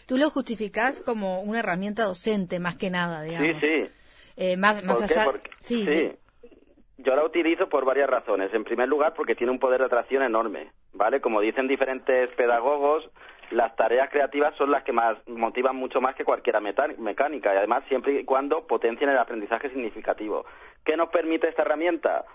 [0.08, 3.62] Tú lo justificás como una herramienta docente, más que nada, digamos.
[3.62, 3.92] Sí, sí.
[4.36, 5.14] Eh, más más ¿Por qué?
[5.14, 5.26] allá.
[5.26, 6.12] Porque- sí, sí.
[6.98, 8.54] Yo la utilizo por varias razones.
[8.54, 11.20] En primer lugar, porque tiene un poder de atracción enorme, ¿vale?
[11.22, 13.10] Como dicen diferentes pedagogos,
[13.52, 17.84] las tareas creativas son las que más motivan mucho más que cualquier mecánica y además
[17.88, 20.46] siempre y cuando potencien el aprendizaje significativo.
[20.84, 22.26] ¿Qué nos permite esta herramienta?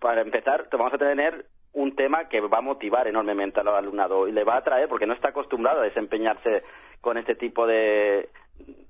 [0.00, 4.32] Para empezar, vamos a tener un tema que va a motivar enormemente al alumnado y
[4.32, 6.62] le va a atraer porque no está acostumbrado a desempeñarse
[7.00, 8.28] con este tipo de,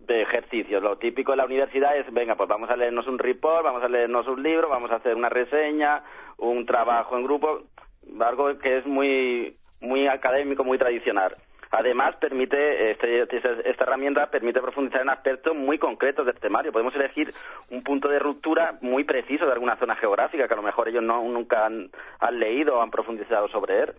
[0.01, 0.83] de ejercicios.
[0.83, 3.89] Lo típico en la universidad es, venga, pues vamos a leernos un report, vamos a
[3.89, 6.03] leernos un libro, vamos a hacer una reseña,
[6.39, 7.63] un trabajo en grupo,
[8.21, 11.37] algo que es muy, muy académico, muy tradicional.
[11.71, 16.73] Además, permite este- este- esta herramienta permite profundizar en aspectos muy concretos del temario.
[16.73, 17.33] Podemos elegir
[17.71, 21.03] un punto de ruptura muy preciso de alguna zona geográfica que a lo mejor ellos
[21.03, 23.93] no, nunca han, han leído o han profundizado sobre él.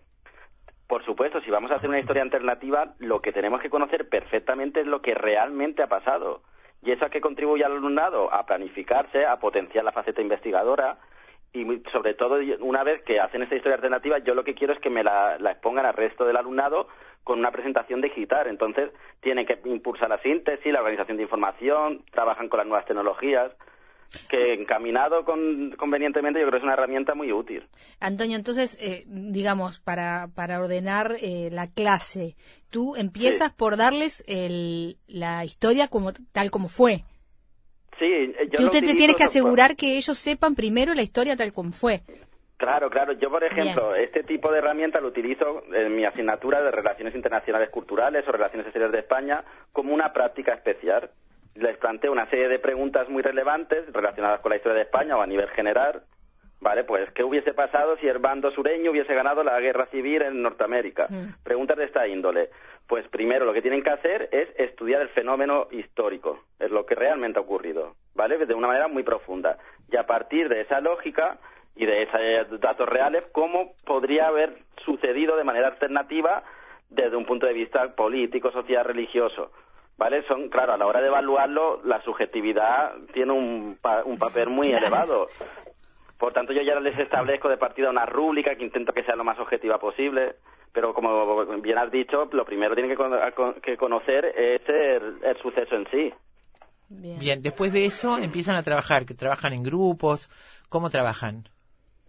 [0.87, 4.81] Por supuesto, si vamos a hacer una historia alternativa, lo que tenemos que conocer perfectamente
[4.81, 6.41] es lo que realmente ha pasado.
[6.83, 8.31] ¿Y eso a qué contribuye al alumnado?
[8.31, 10.97] A planificarse, a potenciar la faceta investigadora
[11.55, 14.73] y muy- sobre todo una vez que hacen esta historia alternativa, yo lo que quiero
[14.73, 16.87] es que me la, la expongan al resto del alumnado
[17.23, 18.47] con una presentación digital.
[18.47, 18.91] Entonces,
[19.21, 23.51] tienen que impulsar la síntesis, la organización de información, trabajan con las nuevas tecnologías,
[24.29, 27.67] que encaminado con- convenientemente yo creo que es una herramienta muy útil.
[27.99, 32.35] Antonio, entonces, eh, digamos, para, para ordenar eh, la clase,
[32.69, 36.99] tú empiezas por darles el, la historia como tal como fue.
[37.99, 41.53] Sí, eh, yo lo te, tienes que asegurar que ellos sepan primero la historia tal
[41.53, 42.01] como fue.
[42.57, 43.13] Claro, claro.
[43.13, 47.69] Yo, por ejemplo, este tipo de herramienta lo utilizo en mi asignatura de Relaciones Internacionales
[47.69, 49.43] Culturales o Relaciones Exteriores de España
[49.73, 51.09] como una práctica especial.
[51.55, 55.21] Les planteo una serie de preguntas muy relevantes relacionadas con la historia de España o
[55.21, 56.03] a nivel general.
[56.61, 56.83] ¿Vale?
[56.83, 61.07] Pues, ¿qué hubiese pasado si el bando sureño hubiese ganado la guerra civil en Norteamérica?
[61.43, 62.49] Preguntas de esta índole.
[62.87, 66.95] Pues, primero, lo que tienen que hacer es estudiar el fenómeno histórico, es lo que
[66.95, 68.37] realmente ha ocurrido, ¿vale?
[68.45, 69.57] De una manera muy profunda.
[69.91, 71.37] Y a partir de esa lógica
[71.75, 76.43] y de esos datos reales, ¿cómo podría haber sucedido de manera alternativa
[76.89, 79.51] desde un punto de vista político, social, religioso?
[79.97, 80.23] ¿Vale?
[80.27, 84.71] Son, claro, a la hora de evaluarlo, la subjetividad tiene un, pa- un papel muy
[84.71, 85.27] elevado.
[86.17, 89.23] Por tanto, yo ya les establezco de partida una rúbrica que intento que sea lo
[89.23, 90.35] más objetiva posible.
[90.71, 95.37] Pero como bien has dicho, lo primero que tienen que, con- conocer es el, el
[95.41, 96.13] suceso en sí.
[96.89, 100.29] Bien, después de eso empiezan a trabajar, que trabajan en grupos,
[100.69, 101.43] ¿cómo trabajan?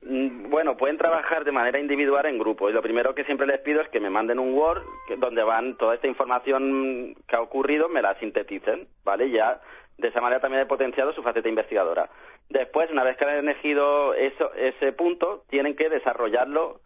[0.03, 3.61] Mm, Bueno, pueden trabajar de manera individual en grupo y lo primero que siempre les
[3.61, 7.41] pido es que me manden un Word que- donde van toda esta información que ha
[7.41, 9.31] ocurrido, me la sinteticen, ¿vale?
[9.31, 9.61] Ya
[9.99, 12.09] de esa manera también he potenciado su faceta investigadora.
[12.49, 16.81] Después, una vez que han elegido eso, ese punto, tienen que desarrollarlo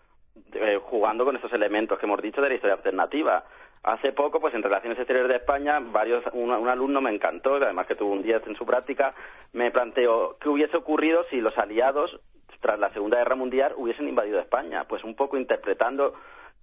[0.54, 3.44] eh, jugando con estos elementos que hemos dicho de la historia alternativa.
[3.82, 7.86] Hace poco, pues en Relaciones Exteriores de España, varios, un, un alumno me encantó, además
[7.86, 9.14] que tuvo un 10 en su práctica,
[9.52, 12.20] me planteó qué hubiese ocurrido si los aliados,
[12.60, 14.84] tras la Segunda Guerra Mundial, hubiesen invadido España.
[14.84, 16.14] Pues un poco interpretando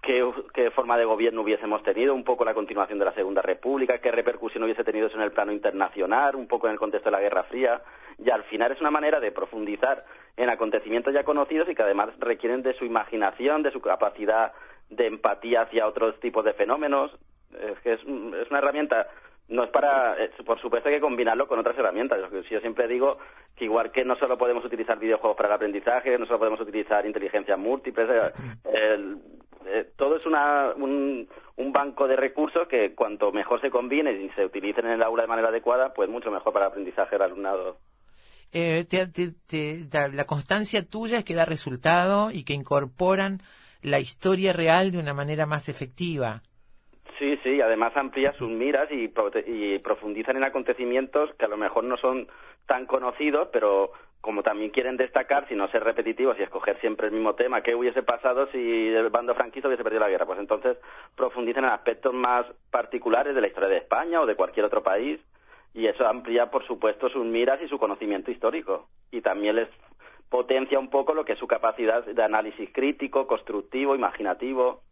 [0.01, 4.11] qué, forma de gobierno hubiésemos tenido, un poco la continuación de la Segunda República, qué
[4.11, 7.21] repercusión hubiese tenido eso en el plano internacional, un poco en el contexto de la
[7.21, 7.81] Guerra Fría.
[8.17, 10.03] Y al final es una manera de profundizar
[10.37, 14.53] en acontecimientos ya conocidos y que además requieren de su imaginación, de su capacidad
[14.89, 17.11] de empatía hacia otros tipos de fenómenos.
[17.59, 19.07] Es que es, un- es una herramienta,
[19.49, 22.19] no es para, eh, por supuesto hay que combinarlo con otras herramientas.
[22.49, 23.17] Yo, siempre digo
[23.55, 27.05] que igual que no solo podemos utilizar videojuegos para el aprendizaje, no solo podemos utilizar
[27.05, 28.31] inteligencia múltiples, eh,
[28.73, 29.17] el-
[29.65, 34.29] eh, todo es una, un, un banco de recursos que cuanto mejor se combinen y
[34.29, 37.23] se utilicen en el aula de manera adecuada, pues mucho mejor para el aprendizaje del
[37.23, 37.77] alumnado.
[38.53, 43.39] Eh, te- te- la constancia tuya es que da resultado y que incorporan
[43.81, 46.41] la historia real de una manera más efectiva.
[47.19, 49.11] Sí, sí, además amplía sus miras y,
[49.47, 52.27] y profundizan en acontecimientos que a lo mejor no son
[52.67, 53.91] tan conocidos, pero
[54.27, 57.73] como también quieren destacar, si no ser repetitivos y escoger siempre el mismo tema, ¿qué
[57.73, 60.25] hubiese pasado si el bando franquista hubiese perdido la guerra?
[60.25, 60.75] Pues entonces
[61.15, 65.17] profundizan en aspectos más particulares de la historia de España o de cualquier otro país
[65.73, 68.89] y eso amplía, por supuesto, sus miras y su conocimiento histórico.
[69.11, 69.69] Y también les
[70.27, 74.83] potencia un poco lo que es su capacidad de análisis crítico, constructivo, imaginativo.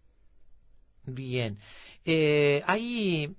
[1.03, 1.57] Bien.
[2.05, 3.35] Eh, hay,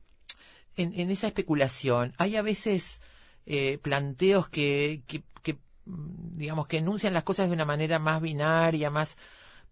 [0.77, 3.01] en, en esa especulación, hay a veces
[3.47, 5.23] eh, planteos que, que,
[5.87, 9.17] digamos, que enuncian las cosas de una manera más binaria, más,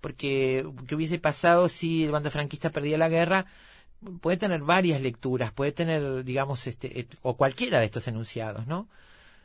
[0.01, 3.47] porque, ¿qué hubiese pasado si el bando franquista perdía la guerra?
[4.21, 8.89] Puede tener varias lecturas, puede tener, digamos, este, o cualquiera de estos enunciados, ¿no?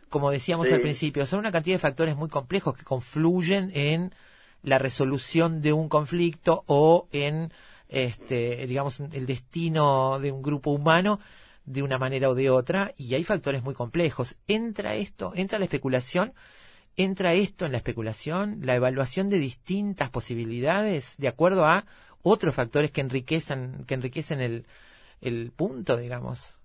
[0.09, 0.73] Como decíamos Sí.
[0.73, 4.13] al principio, son una cantidad de factores muy complejos que confluyen en
[4.63, 7.53] la resolución de un conflicto o en
[7.87, 11.19] este digamos el destino de un grupo humano
[11.69, 15.65] de una manera o de otra y hay factores muy complejos entra esto entra la
[15.65, 16.33] especulación
[16.97, 21.85] entra esto en la especulación la evaluación de distintas posibilidades de acuerdo a
[22.23, 24.65] otros factores que enriquecen que enriquecen el
[25.21, 26.57] el punto digamos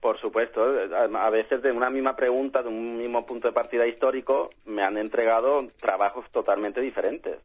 [0.00, 4.50] Por supuesto, a veces de una misma pregunta, de un mismo punto de partida histórico,
[4.66, 7.38] me han entregado trabajos totalmente diferentes.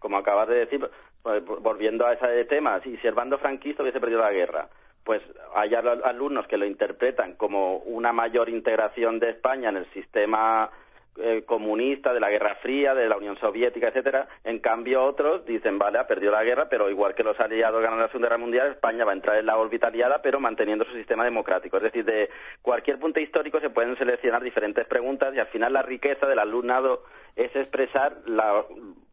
[0.00, 0.90] Como acabas de decir,
[1.22, 4.68] pues, volviendo a ese tema, si, el franquista hubiese perdido la guerra,
[5.04, 5.22] pues
[5.54, 10.70] hay al- alumnos que lo interpretan como una mayor integración de España en el sistema
[11.16, 14.26] eh, comunista, de la Guerra Fría, de la Unión Soviética, etcétera.
[14.42, 18.00] En cambio, otros dicen, vale, ha perdido la guerra, pero igual que los aliados ganan
[18.00, 20.92] la Segunda Guerra Mundial, España va a entrar en la órbita aliada, pero manteniendo su
[20.94, 21.76] sistema democrático.
[21.76, 22.30] Es decir, de
[22.62, 27.04] cualquier punto histórico se pueden seleccionar diferentes preguntas y al final la riqueza del alumnado
[27.36, 28.64] es expresar la-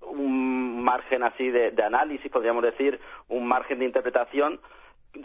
[0.02, 3.00] un margen así de, de análisis, podríamos decir,
[3.30, 4.60] un margen de interpretación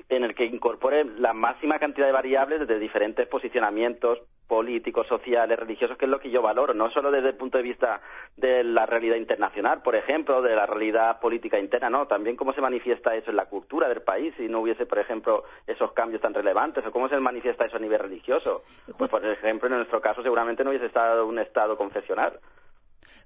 [0.09, 5.97] en el que incorpore la máxima cantidad de variables de diferentes posicionamientos políticos, sociales, religiosos,
[5.99, 8.01] que es lo que yo valoro, no solo desde el punto de vista
[8.37, 12.61] de la realidad internacional, por ejemplo, de la realidad política interna, no, también cómo se
[12.61, 16.35] manifiesta eso en la cultura del país, si no hubiese, por ejemplo, esos cambios tan
[16.35, 18.63] relevantes, o cómo se manifiesta eso a nivel religioso.
[18.97, 22.39] Pues, por ejemplo, en nuestro caso seguramente no hubiese estado un Estado confesional.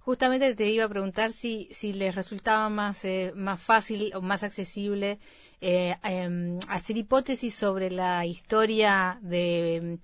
[0.01, 4.43] Justamente te iba a preguntar si, si les resultaba más, eh, más fácil o más
[4.43, 5.19] accesible
[5.61, 9.99] eh, em, hacer hipótesis sobre la historia de,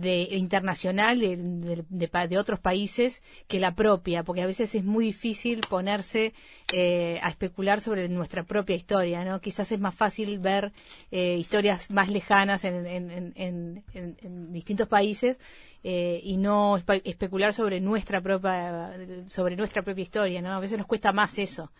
[0.00, 5.06] de internacional de, de- de otros países que la propia, porque a veces es muy
[5.06, 6.34] difícil ponerse
[6.72, 9.40] eh, a especular sobre nuestra propia historia, ¿no?
[9.40, 10.72] Quizás es más fácil ver
[11.10, 15.38] eh, historias más lejanas en, en- en- en- distintos países
[15.82, 18.92] eh, y no espe- especular sobre nuestra propia
[19.28, 20.52] sobre nuestra propia historia, ¿no?
[20.52, 21.70] A veces nos cuesta más eso.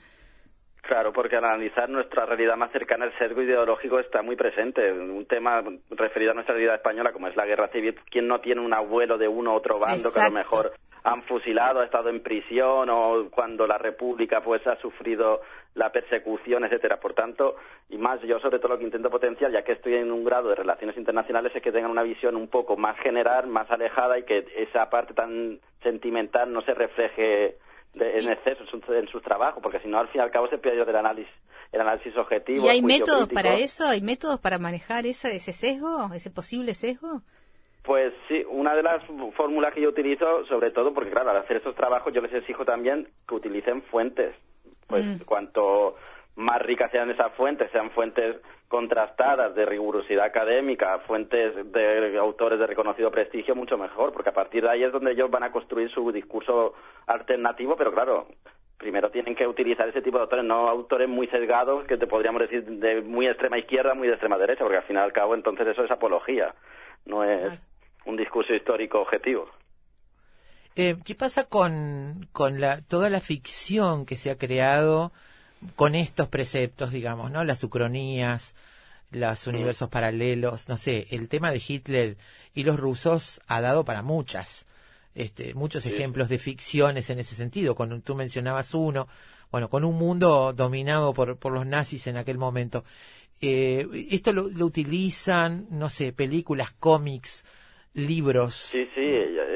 [0.87, 4.93] Claro, porque al analizar nuestra realidad más cercana, el sesgo ideológico está muy presente.
[4.93, 8.61] Un tema referido a nuestra realidad española, como es la guerra civil, ¿quién no tiene
[8.61, 10.73] un abuelo de uno u otro bando que a lo mejor
[11.05, 15.41] han fusilado, ha estado en prisión o cuando la República pues ha sufrido
[15.75, 16.99] la persecución, etcétera.
[16.99, 17.57] Por tanto,
[17.89, 20.51] y más yo sobre todo lo que intento potenciar, ya que estoy en un grado
[20.51, 24.25] de relaciones internacionales, es que tengan una visión un poco más general, más alejada y
[24.25, 27.57] que esa parte tan sentimental no se refleje
[27.95, 30.31] de- en exceso en su, en su trabajo, porque si no, al fin y al
[30.31, 31.33] cabo se pierde el análisis,
[31.73, 32.67] el análisis objetivo.
[32.67, 33.35] ¿Y hay métodos crítico.
[33.35, 33.87] para eso?
[33.89, 37.23] ¿Hay métodos para manejar esa, ese sesgo, ese posible sesgo?
[37.83, 39.03] Pues sí, una de las
[39.37, 42.65] fórmulas que yo utilizo, sobre todo porque, claro, al hacer estos trabajos yo les exijo
[42.65, 44.35] también que utilicen fuentes.
[44.87, 45.25] Pues Mm.
[45.25, 45.97] cuanto
[46.37, 48.37] más ricas sean esas fuentes, sean fuentes
[48.69, 54.65] contrastadas, de rigurosidad académica, fuentes de autores de reconocido prestigio, mucho mejor, porque a partir
[54.65, 56.75] de ahí es donde ellos van a construir su discurso
[57.07, 58.27] alternativo, pero claro,
[58.77, 62.43] primero tienen que utilizar ese tipo de autores, no autores muy sesgados, que te podríamos
[62.43, 65.35] decir de muy extrema izquierda, muy de extrema derecha, porque al fin y al cabo
[65.35, 66.55] entonces eso es apología,
[67.07, 67.53] no es
[68.07, 69.49] un discurso histórico objetivo.
[70.75, 75.13] Eh, ¿Qué pasa con, con la, toda la ficción que se ha creado
[75.77, 77.45] con estos preceptos, digamos, ¿no?
[77.45, 78.55] Las ucronías,
[79.11, 82.17] los universos paralelos, no sé, el tema de Hitler
[82.55, 84.67] y los rusos ha dado para muchas,
[85.15, 87.75] este, muchos ejemplos de ficciones en ese sentido.
[87.75, 89.09] Con, tú mencionabas uno,
[89.51, 92.85] bueno, con un mundo dominado por, por los nazis en aquel momento.
[93.41, 97.45] Eh, esto lo, lo utilizan, no sé, películas, cómics,
[97.93, 98.55] libros.
[98.55, 99.55] Sí, sí, a-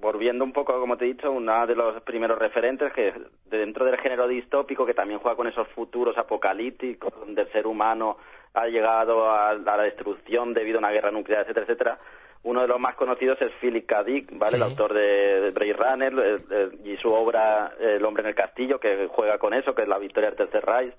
[0.00, 3.12] volviendo un poco, como te he dicho, uno de los primeros referentes que
[3.46, 8.16] dentro del género distópico, que también juega con esos futuros apocalípticos, donde el ser humano
[8.54, 11.98] ha llegado a, a la destrucción debido a una guerra nuclear, etcétera, etcétera.
[12.44, 14.04] Uno de los más conocidos es Philip K.
[14.04, 14.50] Dick, ¿vale?
[14.50, 14.56] Sí.
[14.56, 18.34] El autor de, de Blade Runner eh, eh, y su obra El hombre en el
[18.34, 20.94] castillo, que juega con eso, que es la victoria del Tercer Reich.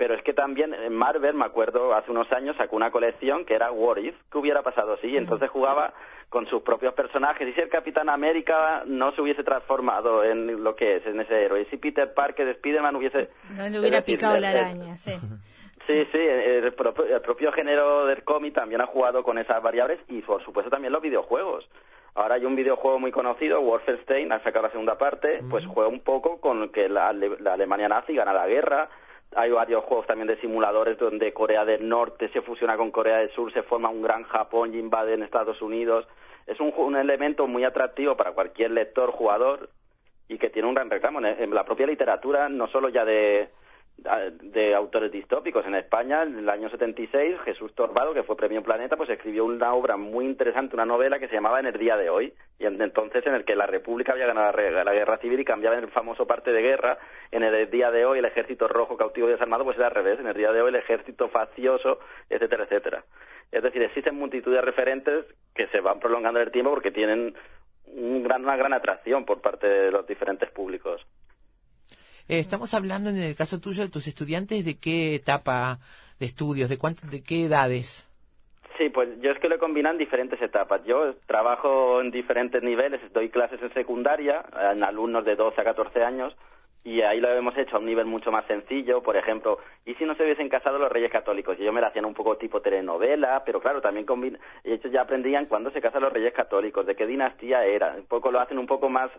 [0.00, 3.54] Pero es que también en Marvel, me acuerdo, hace unos años sacó una colección que
[3.54, 5.08] era What If, que hubiera pasado así.
[5.08, 5.92] Y entonces jugaba
[6.30, 7.46] con sus propios personajes.
[7.46, 11.44] Y si el Capitán América no se hubiese transformado en lo que es, en ese
[11.44, 11.60] héroe.
[11.60, 13.28] Y si Peter Parker de Spider-Man hubiese...
[13.50, 15.12] No le hubiera decir, picado la araña, sí.
[15.86, 19.98] Sí, sí, el propio, el propio género del cómic también ha jugado con esas variables
[20.08, 21.68] y por supuesto también los videojuegos.
[22.14, 26.00] Ahora hay un videojuego muy conocido, Wolfenstein, ha sacado la segunda parte, pues juega un
[26.00, 28.88] poco con que la, la Alemania nazi gana la guerra.
[29.36, 33.30] Hay varios juegos también de simuladores donde Corea del Norte se fusiona con Corea del
[33.30, 36.06] Sur, se forma un gran Japón y invaden Estados Unidos.
[36.46, 39.70] Es un, un elemento muy atractivo para cualquier lector, jugador,
[40.28, 43.50] y que tiene un gran reclamo en, en la propia literatura, no solo ya de,
[43.96, 45.66] de autores distópicos.
[45.66, 49.74] En España, en el año 76, Jesús Torbado, que fue premio Planeta, pues escribió una
[49.74, 52.80] obra muy interesante, una novela que se llamaba En el día de hoy, y en-
[52.80, 55.90] entonces en el que la República había ganado la, guerra civil y cambiaba en el
[55.90, 56.98] famoso parte de guerra.
[57.30, 60.18] En el día de hoy, el ejército rojo cautivo y desarmado, pues era al revés.
[60.18, 61.98] En el día de hoy, el ejército faccioso,
[62.30, 63.04] etcétera, etcétera.
[63.52, 67.34] Es decir, existen multitud de referentes que se van prolongando en el tiempo porque tienen
[67.86, 71.04] un gran, una gran atracción por parte de los diferentes públicos.
[72.30, 75.78] Eh, estamos hablando en el caso tuyo de tus estudiantes de qué etapa
[76.20, 78.08] de estudios, de cuánto, de qué edades.
[78.78, 80.80] Sí, pues yo es que lo en diferentes etapas.
[80.84, 86.04] Yo trabajo en diferentes niveles, doy clases en secundaria, en alumnos de 12 a 14
[86.04, 86.32] años,
[86.84, 89.02] y ahí lo hemos hecho a un nivel mucho más sencillo.
[89.02, 91.56] Por ejemplo, ¿y si no se hubiesen casado los reyes católicos?
[91.58, 94.38] Y yo me la hacían un poco tipo telenovela, pero claro, también combina...
[94.62, 97.96] ellos ya aprendían cuándo se casan los reyes católicos, de qué dinastía era.
[97.96, 99.10] Un poco lo hacen un poco más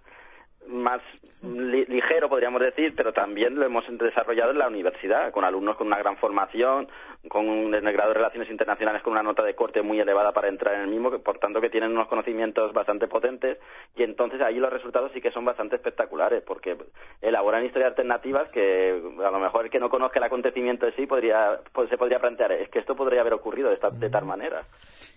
[0.68, 1.02] más
[1.42, 5.88] li- ligero, podríamos decir, pero también lo hemos desarrollado en la universidad, con alumnos con
[5.88, 6.88] una gran formación,
[7.28, 10.48] con un, el grado de Relaciones Internacionales con una nota de corte muy elevada para
[10.48, 13.58] entrar en el mismo, que por tanto que tienen unos conocimientos bastante potentes,
[13.96, 16.78] y entonces ahí los resultados sí que son bastante espectaculares, porque
[17.22, 21.06] elaboran historias alternativas que a lo mejor el que no conozca el acontecimiento en sí
[21.06, 24.26] podría, pues se podría plantear, es que esto podría haber ocurrido de, esta, de tal
[24.26, 24.62] manera.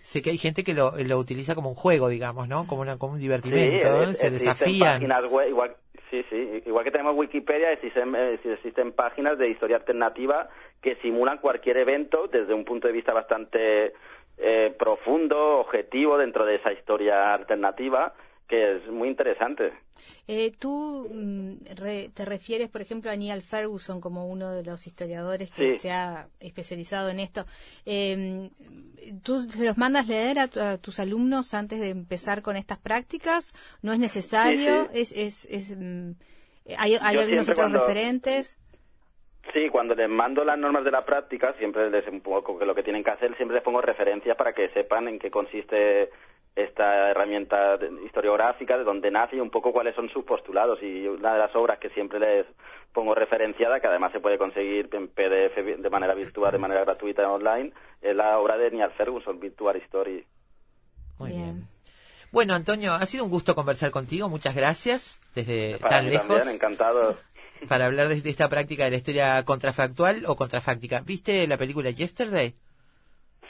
[0.05, 2.67] Sé que hay gente que lo, lo utiliza como un juego, digamos, ¿no?
[2.67, 4.03] Como, una, como un divertimento, ¿no?
[4.03, 4.93] es- se desafían.
[4.93, 5.75] páginas web, igual,
[6.11, 10.47] sí, sí, igual que tenemos Wikipedia, existen, eh, existen páginas de historia alternativa
[10.79, 13.93] que simulan cualquier evento desde un punto de vista bastante
[14.37, 18.13] eh, profundo, objetivo dentro de esa historia alternativa,
[18.47, 19.73] que es muy interesante.
[20.27, 24.87] Eh, tú mm, re- te refieres, por ejemplo, a Neil Ferguson como uno de los
[24.87, 25.79] historiadores que Sí.
[25.79, 27.45] se ha especializado en esto.
[27.85, 28.49] Eh,
[29.23, 32.79] ¿Tú se los mandas leer a, tu- a tus alumnos antes de empezar con estas
[32.79, 33.51] prácticas?
[33.81, 34.89] ¿No es necesario?
[34.93, 36.11] Sí, ¿Es, es, es, mm,
[36.77, 38.57] ¿Hay, hay algunos otros cuando- referentes?
[39.53, 42.73] Sí, cuando les mando las normas de la práctica, siempre les un poco que lo
[42.73, 46.09] que tienen que hacer, siempre les pongo referencias para que sepan en qué consiste
[46.55, 50.81] esta herramienta historiográfica, de dónde nace y un poco cuáles son sus postulados.
[50.81, 52.45] Y una de las obras que siempre les
[52.93, 57.29] pongo referenciada, que además se puede conseguir en PDF de manera virtual, de manera gratuita
[57.29, 60.25] online, es la obra de Neil Ferguson, Virtual Story.
[61.19, 61.43] Muy Bien.
[61.43, 61.67] bien.
[62.31, 64.27] Bueno, Antonio, ha sido un gusto conversar contigo.
[64.27, 67.17] Muchas gracias desde Para tan lejos también, encantado.
[67.69, 71.01] para hablar de esta práctica de la historia contrafactual o contrafáctica.
[71.01, 72.53] ¿Viste la película Yesterday?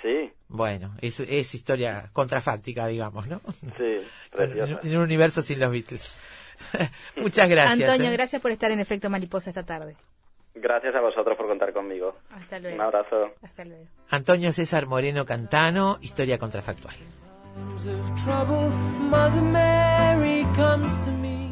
[0.02, 3.42] Sí, Bueno, es, es historia contrafáctica, digamos, ¿no?
[3.78, 3.98] sí,
[4.32, 4.80] preciosa.
[4.84, 6.16] En, en un universo sin los Beatles.
[7.18, 7.90] Muchas gracias.
[7.90, 8.14] Antonio, ¿eh?
[8.14, 9.96] gracias por estar en Efecto Mariposa esta tarde.
[10.54, 12.16] Gracias a vosotros por contar conmigo.
[12.30, 12.76] Hasta luego.
[12.76, 13.34] Un abrazo.
[13.42, 13.86] Hasta luego.
[14.10, 16.96] Antonio César Moreno Cantano, Historia Contrafactual.
[17.56, 18.70] times of trouble,
[19.10, 21.52] Mother Mary comes to me.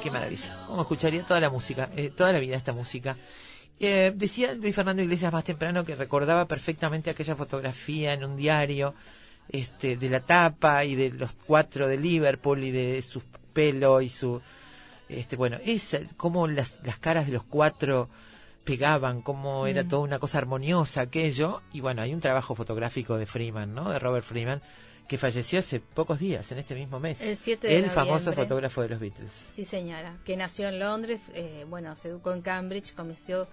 [0.00, 0.64] Qué maravilla.
[0.66, 3.16] Como escucharía toda la música, eh, toda la vida esta música.
[3.78, 8.94] Eh, decía Luis Fernando Iglesias más temprano que recordaba perfectamente aquella fotografía en un diario
[9.48, 13.22] este, de la tapa y de los cuatro de Liverpool y de su
[13.52, 14.40] pelo y su
[15.08, 18.08] Este, bueno, es cómo las, las caras de los cuatro
[18.64, 19.88] pegaban, cómo era Mm.
[19.88, 21.62] toda una cosa armoniosa aquello.
[21.72, 23.90] Y bueno, hay un trabajo fotográfico de Freeman, ¿no?
[23.90, 24.62] De Robert Freeman,
[25.10, 27.20] que falleció hace pocos días, en este mismo mes.
[27.20, 29.32] El 7 de El famoso fotógrafo de los Beatles.
[29.32, 33.48] Sí, señora, que nació en Londres, eh, bueno, se educó en Cambridge, comenzó,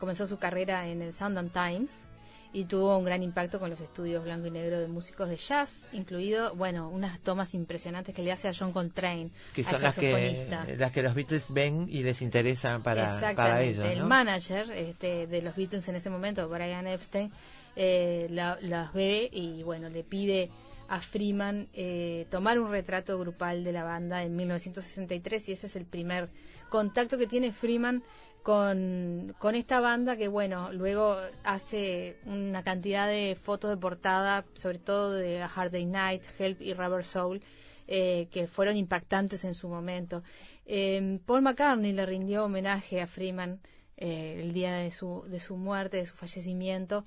[0.00, 2.04] comenzó su carrera en el Sunday Times
[2.54, 5.90] y tuvo un gran impacto con los estudios blanco y negro de músicos de jazz,
[5.92, 10.46] incluido, bueno, unas tomas impresionantes que le hace a John Coltrane, Que son las que,
[10.78, 13.84] las que los Beatles ven y les interesan para, para ellos.
[13.84, 14.06] El ¿no?
[14.06, 17.30] manager este, de los Beatles en ese momento, Brian Epstein,
[17.76, 20.50] eh, la- las ve y bueno, le pide
[20.88, 25.76] a Freeman eh, tomar un retrato grupal de la banda en 1963 y ese es
[25.76, 26.28] el primer
[26.68, 28.02] contacto que tiene Freeman
[28.42, 34.78] con, con esta banda que bueno, luego hace una cantidad de fotos de portada, sobre
[34.78, 37.40] todo de Hard Day Night, Help y Rubber Soul,
[37.86, 40.22] eh, que fueron impactantes en su momento.
[40.66, 43.60] Eh, Paul McCartney le rindió homenaje a Freeman
[43.96, 47.04] el día de su, de su muerte, de su fallecimiento,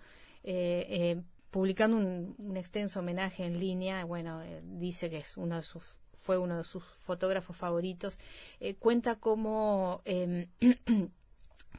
[1.56, 4.04] publicando un, extenso homenaje en línea.
[4.04, 5.86] Bueno, eh, dice que es uno de sus
[6.20, 8.20] fue uno de sus fotógrafos favoritos.
[8.60, 10.50] Eh, cuenta cómo eh,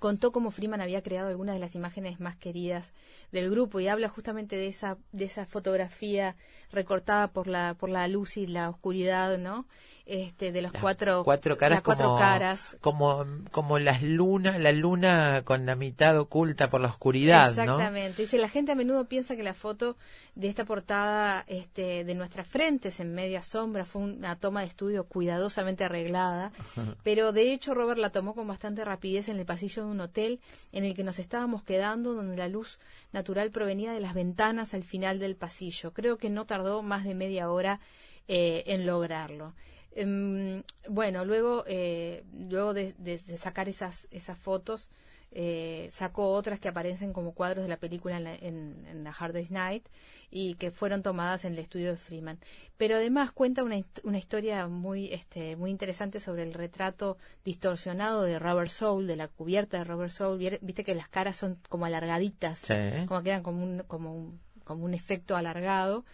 [0.00, 2.94] contó cómo Freeman había creado algunas de las imágenes más queridas
[3.32, 6.36] del grupo y habla justamente de esa de esa fotografía
[6.72, 9.66] recortada por la por la luz y la oscuridad, ¿no?
[10.06, 14.60] Este de los Las cuatro cuatro caras las cuatro como, caras como como las lunas
[14.60, 17.62] la luna con la mitad oculta por la oscuridad ¿no?
[17.62, 18.22] Exactamente.
[18.22, 19.96] Dice, la gente a menudo piensa que la foto
[20.34, 25.04] de esta portada este, de nuestras frentes en media sombra fue una toma de estudio
[25.04, 26.52] cuidadosamente arreglada,
[27.02, 30.40] pero de hecho Robert la tomó con bastante rapidez en el pasillo de un hotel
[30.72, 32.78] en el que nos estábamos quedando, donde la luz
[33.12, 35.92] natural provenía de las ventanas al final del pasillo.
[35.92, 37.80] Creo que no tardó más de media hora
[38.28, 39.54] eh, en lograrlo.
[39.96, 44.88] Em, bueno, luego, eh, luego de, de- de sacar esas, esas fotos,
[45.32, 49.10] eh, sacó otras que aparecen como cuadros de la película en, la- en, en la
[49.10, 49.86] Hard Day's Night
[50.30, 52.38] y que fueron tomadas en el estudio de Freeman.
[52.76, 58.38] Pero además cuenta una, una historia muy, este, muy interesante sobre el retrato distorsionado de
[58.38, 60.38] Robert Soul, de la cubierta de Robert Soul.
[60.60, 62.74] Viste que las caras son como alargaditas, Sí.
[63.06, 66.04] como quedan como un, como un, como un efecto alargado.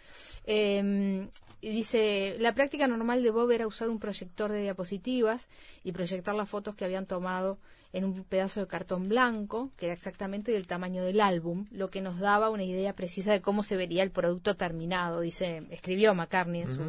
[0.45, 1.27] Eh,
[1.61, 5.49] dice, la práctica normal de Bob era usar un proyector de diapositivas
[5.83, 7.57] y proyectar las fotos que habían tomado
[7.93, 12.01] en un pedazo de cartón blanco, que era exactamente del tamaño del álbum, lo que
[12.01, 16.61] nos daba una idea precisa de cómo se vería el producto terminado, dice, escribió McCartney
[16.61, 16.81] en su,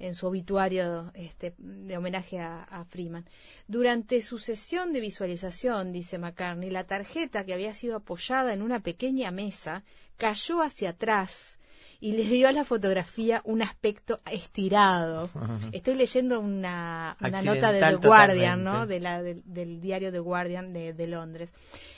[0.00, 3.26] en su obituario este, de homenaje a, a Freeman.
[3.68, 8.80] Durante su sesión de visualización, dice McCartney, la tarjeta que había sido apoyada en una
[8.80, 9.84] pequeña mesa
[10.16, 11.58] cayó hacia atrás
[12.00, 15.28] y le dio a la fotografía un aspecto estirado.
[15.72, 18.86] Estoy leyendo una, una nota de The Guardian, ¿no?
[18.86, 21.52] De la, del, del diario The Guardian de, de Londres.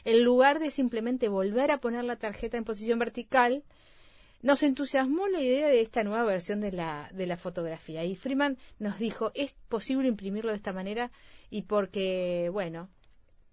[0.05, 3.62] En lugar de simplemente volver a poner la tarjeta en posición vertical,
[4.43, 8.05] nos entusiasmó la idea de esta nueva versión de la, de la fotografía.
[8.05, 11.10] Y Freeman nos dijo, es posible imprimirlo de esta manera
[11.51, 12.89] y porque, bueno,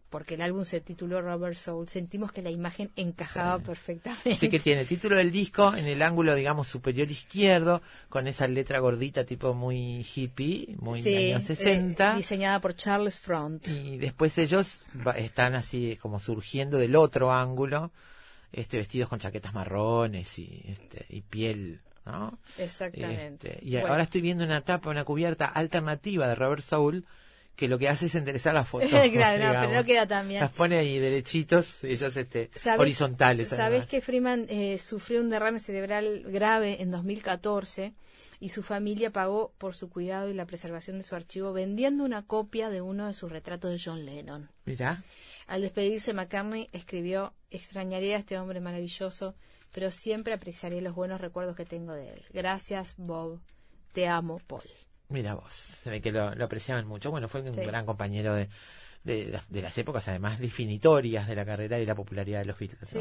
[0.09, 4.31] porque el álbum se tituló Robert Soul, sentimos que la imagen encajaba perfectamente.
[4.33, 8.79] Así que tiene título del disco en el ángulo, digamos, superior izquierdo, con esa letra
[8.79, 12.13] gordita tipo muy hippie, muy Sí, años 60.
[12.13, 13.67] eh, diseñada por Charles Front.
[13.67, 14.79] y después ellos
[15.15, 17.91] están así como surgiendo del otro ángulo,
[18.51, 22.39] este vestidos con chaquetas marrones y, este, y piel, ¿no?
[22.57, 23.53] Exactamente.
[23.53, 23.87] Este, y Bueno.
[23.89, 27.05] ahora estoy viendo una tapa, una cubierta alternativa de Robert Soul
[27.55, 28.89] que lo que hace es enderezar las fotos.
[29.11, 30.39] claro, no, pero no queda tan bien.
[30.39, 33.49] Las pone ahí derechitos, ellos este, ¿Sabes- horizontales.
[33.49, 37.93] Sabes que Freeman eh, sufrió un derrame cerebral grave en 2014
[38.39, 42.25] y su familia pagó por su cuidado y la preservación de su archivo vendiendo una
[42.25, 44.49] copia de uno de sus retratos de John Lennon.
[44.65, 45.03] Mirá.
[45.47, 49.35] Al despedirse, McCartney escribió: Extrañaré a este hombre maravilloso,
[49.73, 52.25] pero siempre apreciaré los buenos recuerdos que tengo de él.
[52.31, 53.41] Gracias, Bob.
[53.93, 54.63] Te amo, Paul.
[55.09, 57.09] Mira vos, se ve que lo, lo apreciaban mucho.
[57.09, 57.61] Bueno, fue un Sí.
[57.61, 58.47] gran compañero de,
[59.03, 62.59] de, las- de las épocas, además, definitorias de la carrera y la popularidad de los
[62.59, 62.95] Beatles.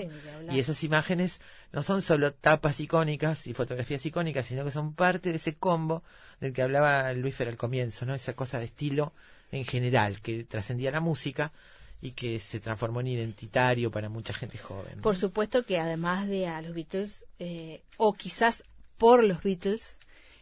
[0.55, 1.41] Y esas imágenes
[1.73, 6.03] no son solo tapas icónicas y fotografías icónicas, sino que son parte de ese combo
[6.41, 8.15] del que hablaba Luis Fer al comienzo, ¿no?
[8.15, 9.13] Esa cosa de estilo
[9.51, 11.53] en general, que trascendía la música
[12.01, 14.97] y que se transformó en identitario para mucha gente joven.
[14.97, 15.03] ¿no?
[15.03, 18.63] Por supuesto que además de a los Beatles, eh, o quizás
[18.99, 19.98] por los Beatles,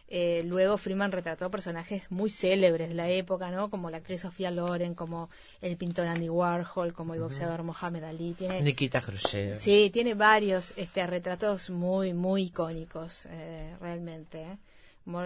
[0.09, 3.71] eh, luego Freeman retrató personajes muy célebres de la época, ¿no?
[3.71, 5.29] Como la actriz Sofía Loren, como
[5.61, 8.35] el pintor Andy Warhol, como el boxeador Mohamed Ali.
[8.35, 9.59] Tiene, Nikita Khrushchev.
[9.59, 14.43] sí, tiene varios este, retratos muy, muy icónicos, eh, realmente.
[14.43, 14.59] ¿eh?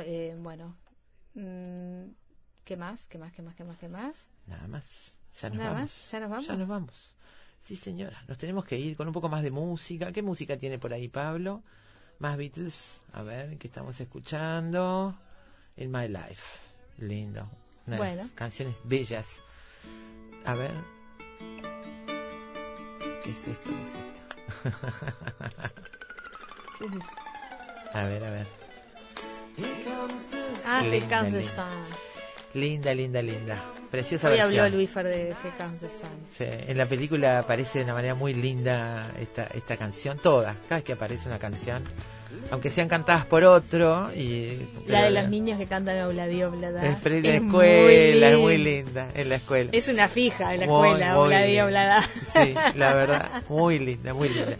[0.07, 0.77] Eh, bueno,
[1.35, 2.05] mm,
[2.70, 3.09] ¿Qué más?
[3.09, 3.32] ¿Qué más?
[3.32, 3.57] ¿Qué más?
[3.57, 3.78] ¿Qué más?
[3.78, 4.27] ¿Qué más?
[4.47, 5.16] Nada más.
[5.43, 5.90] Ya nos Nada vamos.
[5.90, 6.47] más, ¿ya nos vamos?
[6.47, 7.16] Ya nos vamos.
[7.61, 8.23] Sí, señora.
[8.28, 10.12] Nos tenemos que ir con un poco más de música.
[10.12, 11.65] ¿Qué música tiene por ahí, Pablo?
[12.20, 13.01] Más Beatles.
[13.14, 15.18] A ver, ¿qué estamos escuchando?
[15.76, 16.60] In My Life.
[16.98, 17.48] Lindo.
[17.86, 18.28] Unas Bueno.
[18.34, 19.42] canciones bellas.
[20.44, 20.74] A ver.
[23.24, 23.70] ¿Qué es esto?
[23.70, 24.20] ¿Qué es esto?
[27.94, 28.47] a ver, a ver.
[30.66, 31.42] Ah, Here Comes the.
[31.42, 32.10] Sun.
[32.55, 33.62] Linda, linda, linda.
[33.90, 34.64] Preciosa Hoy versión.
[34.64, 35.35] habló Luis de
[35.90, 36.09] Sun.
[36.36, 40.77] Sí, en la película aparece de una manera muy linda esta, esta canción, todas, cada
[40.77, 41.82] vez que aparece una canción,
[42.52, 44.10] aunque sean cantadas por otro.
[44.14, 46.86] y La de los niños que cantan Obladi Oblada.
[46.86, 49.09] Es pero en la Es escuela, es muy linda.
[49.14, 49.70] en la escuela.
[49.72, 51.64] Es una fija en la Muy, escuela, muy Obladi linda.
[51.66, 52.05] Oblada.
[52.32, 54.56] Sí, la verdad, muy linda, muy linda.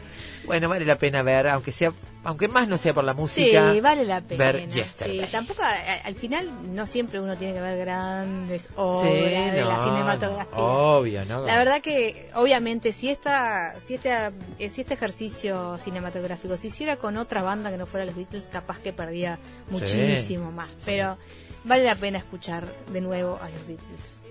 [0.51, 1.93] Bueno, vale la pena ver, aunque sea,
[2.24, 3.72] aunque más no sea por la música.
[3.72, 4.44] Sí, vale la pena.
[4.52, 5.20] Ver Yesterday.
[5.24, 9.20] Sí, tampoco, a- al final, no siempre uno tiene que ver grandes obras Sí,
[9.56, 10.56] de la cinematografía.
[10.59, 11.47] Obvio, ¿no?
[11.47, 14.10] La verdad que, obviamente, si esta, si este,
[14.59, 18.78] si este ejercicio cinematográfico se hiciera con otra banda que no fuera los Beatles, capaz
[18.81, 19.39] que perdía
[19.70, 20.70] muchísimo más.
[20.85, 21.16] Pero
[21.64, 24.22] vale la pena escuchar de nuevo a los Beatles.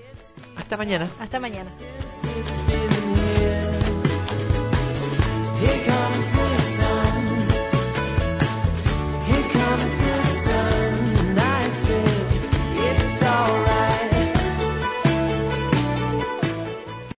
[0.58, 1.10] Hasta mañana.
[1.20, 1.70] Hasta mañana.
[5.60, 6.39] Here comes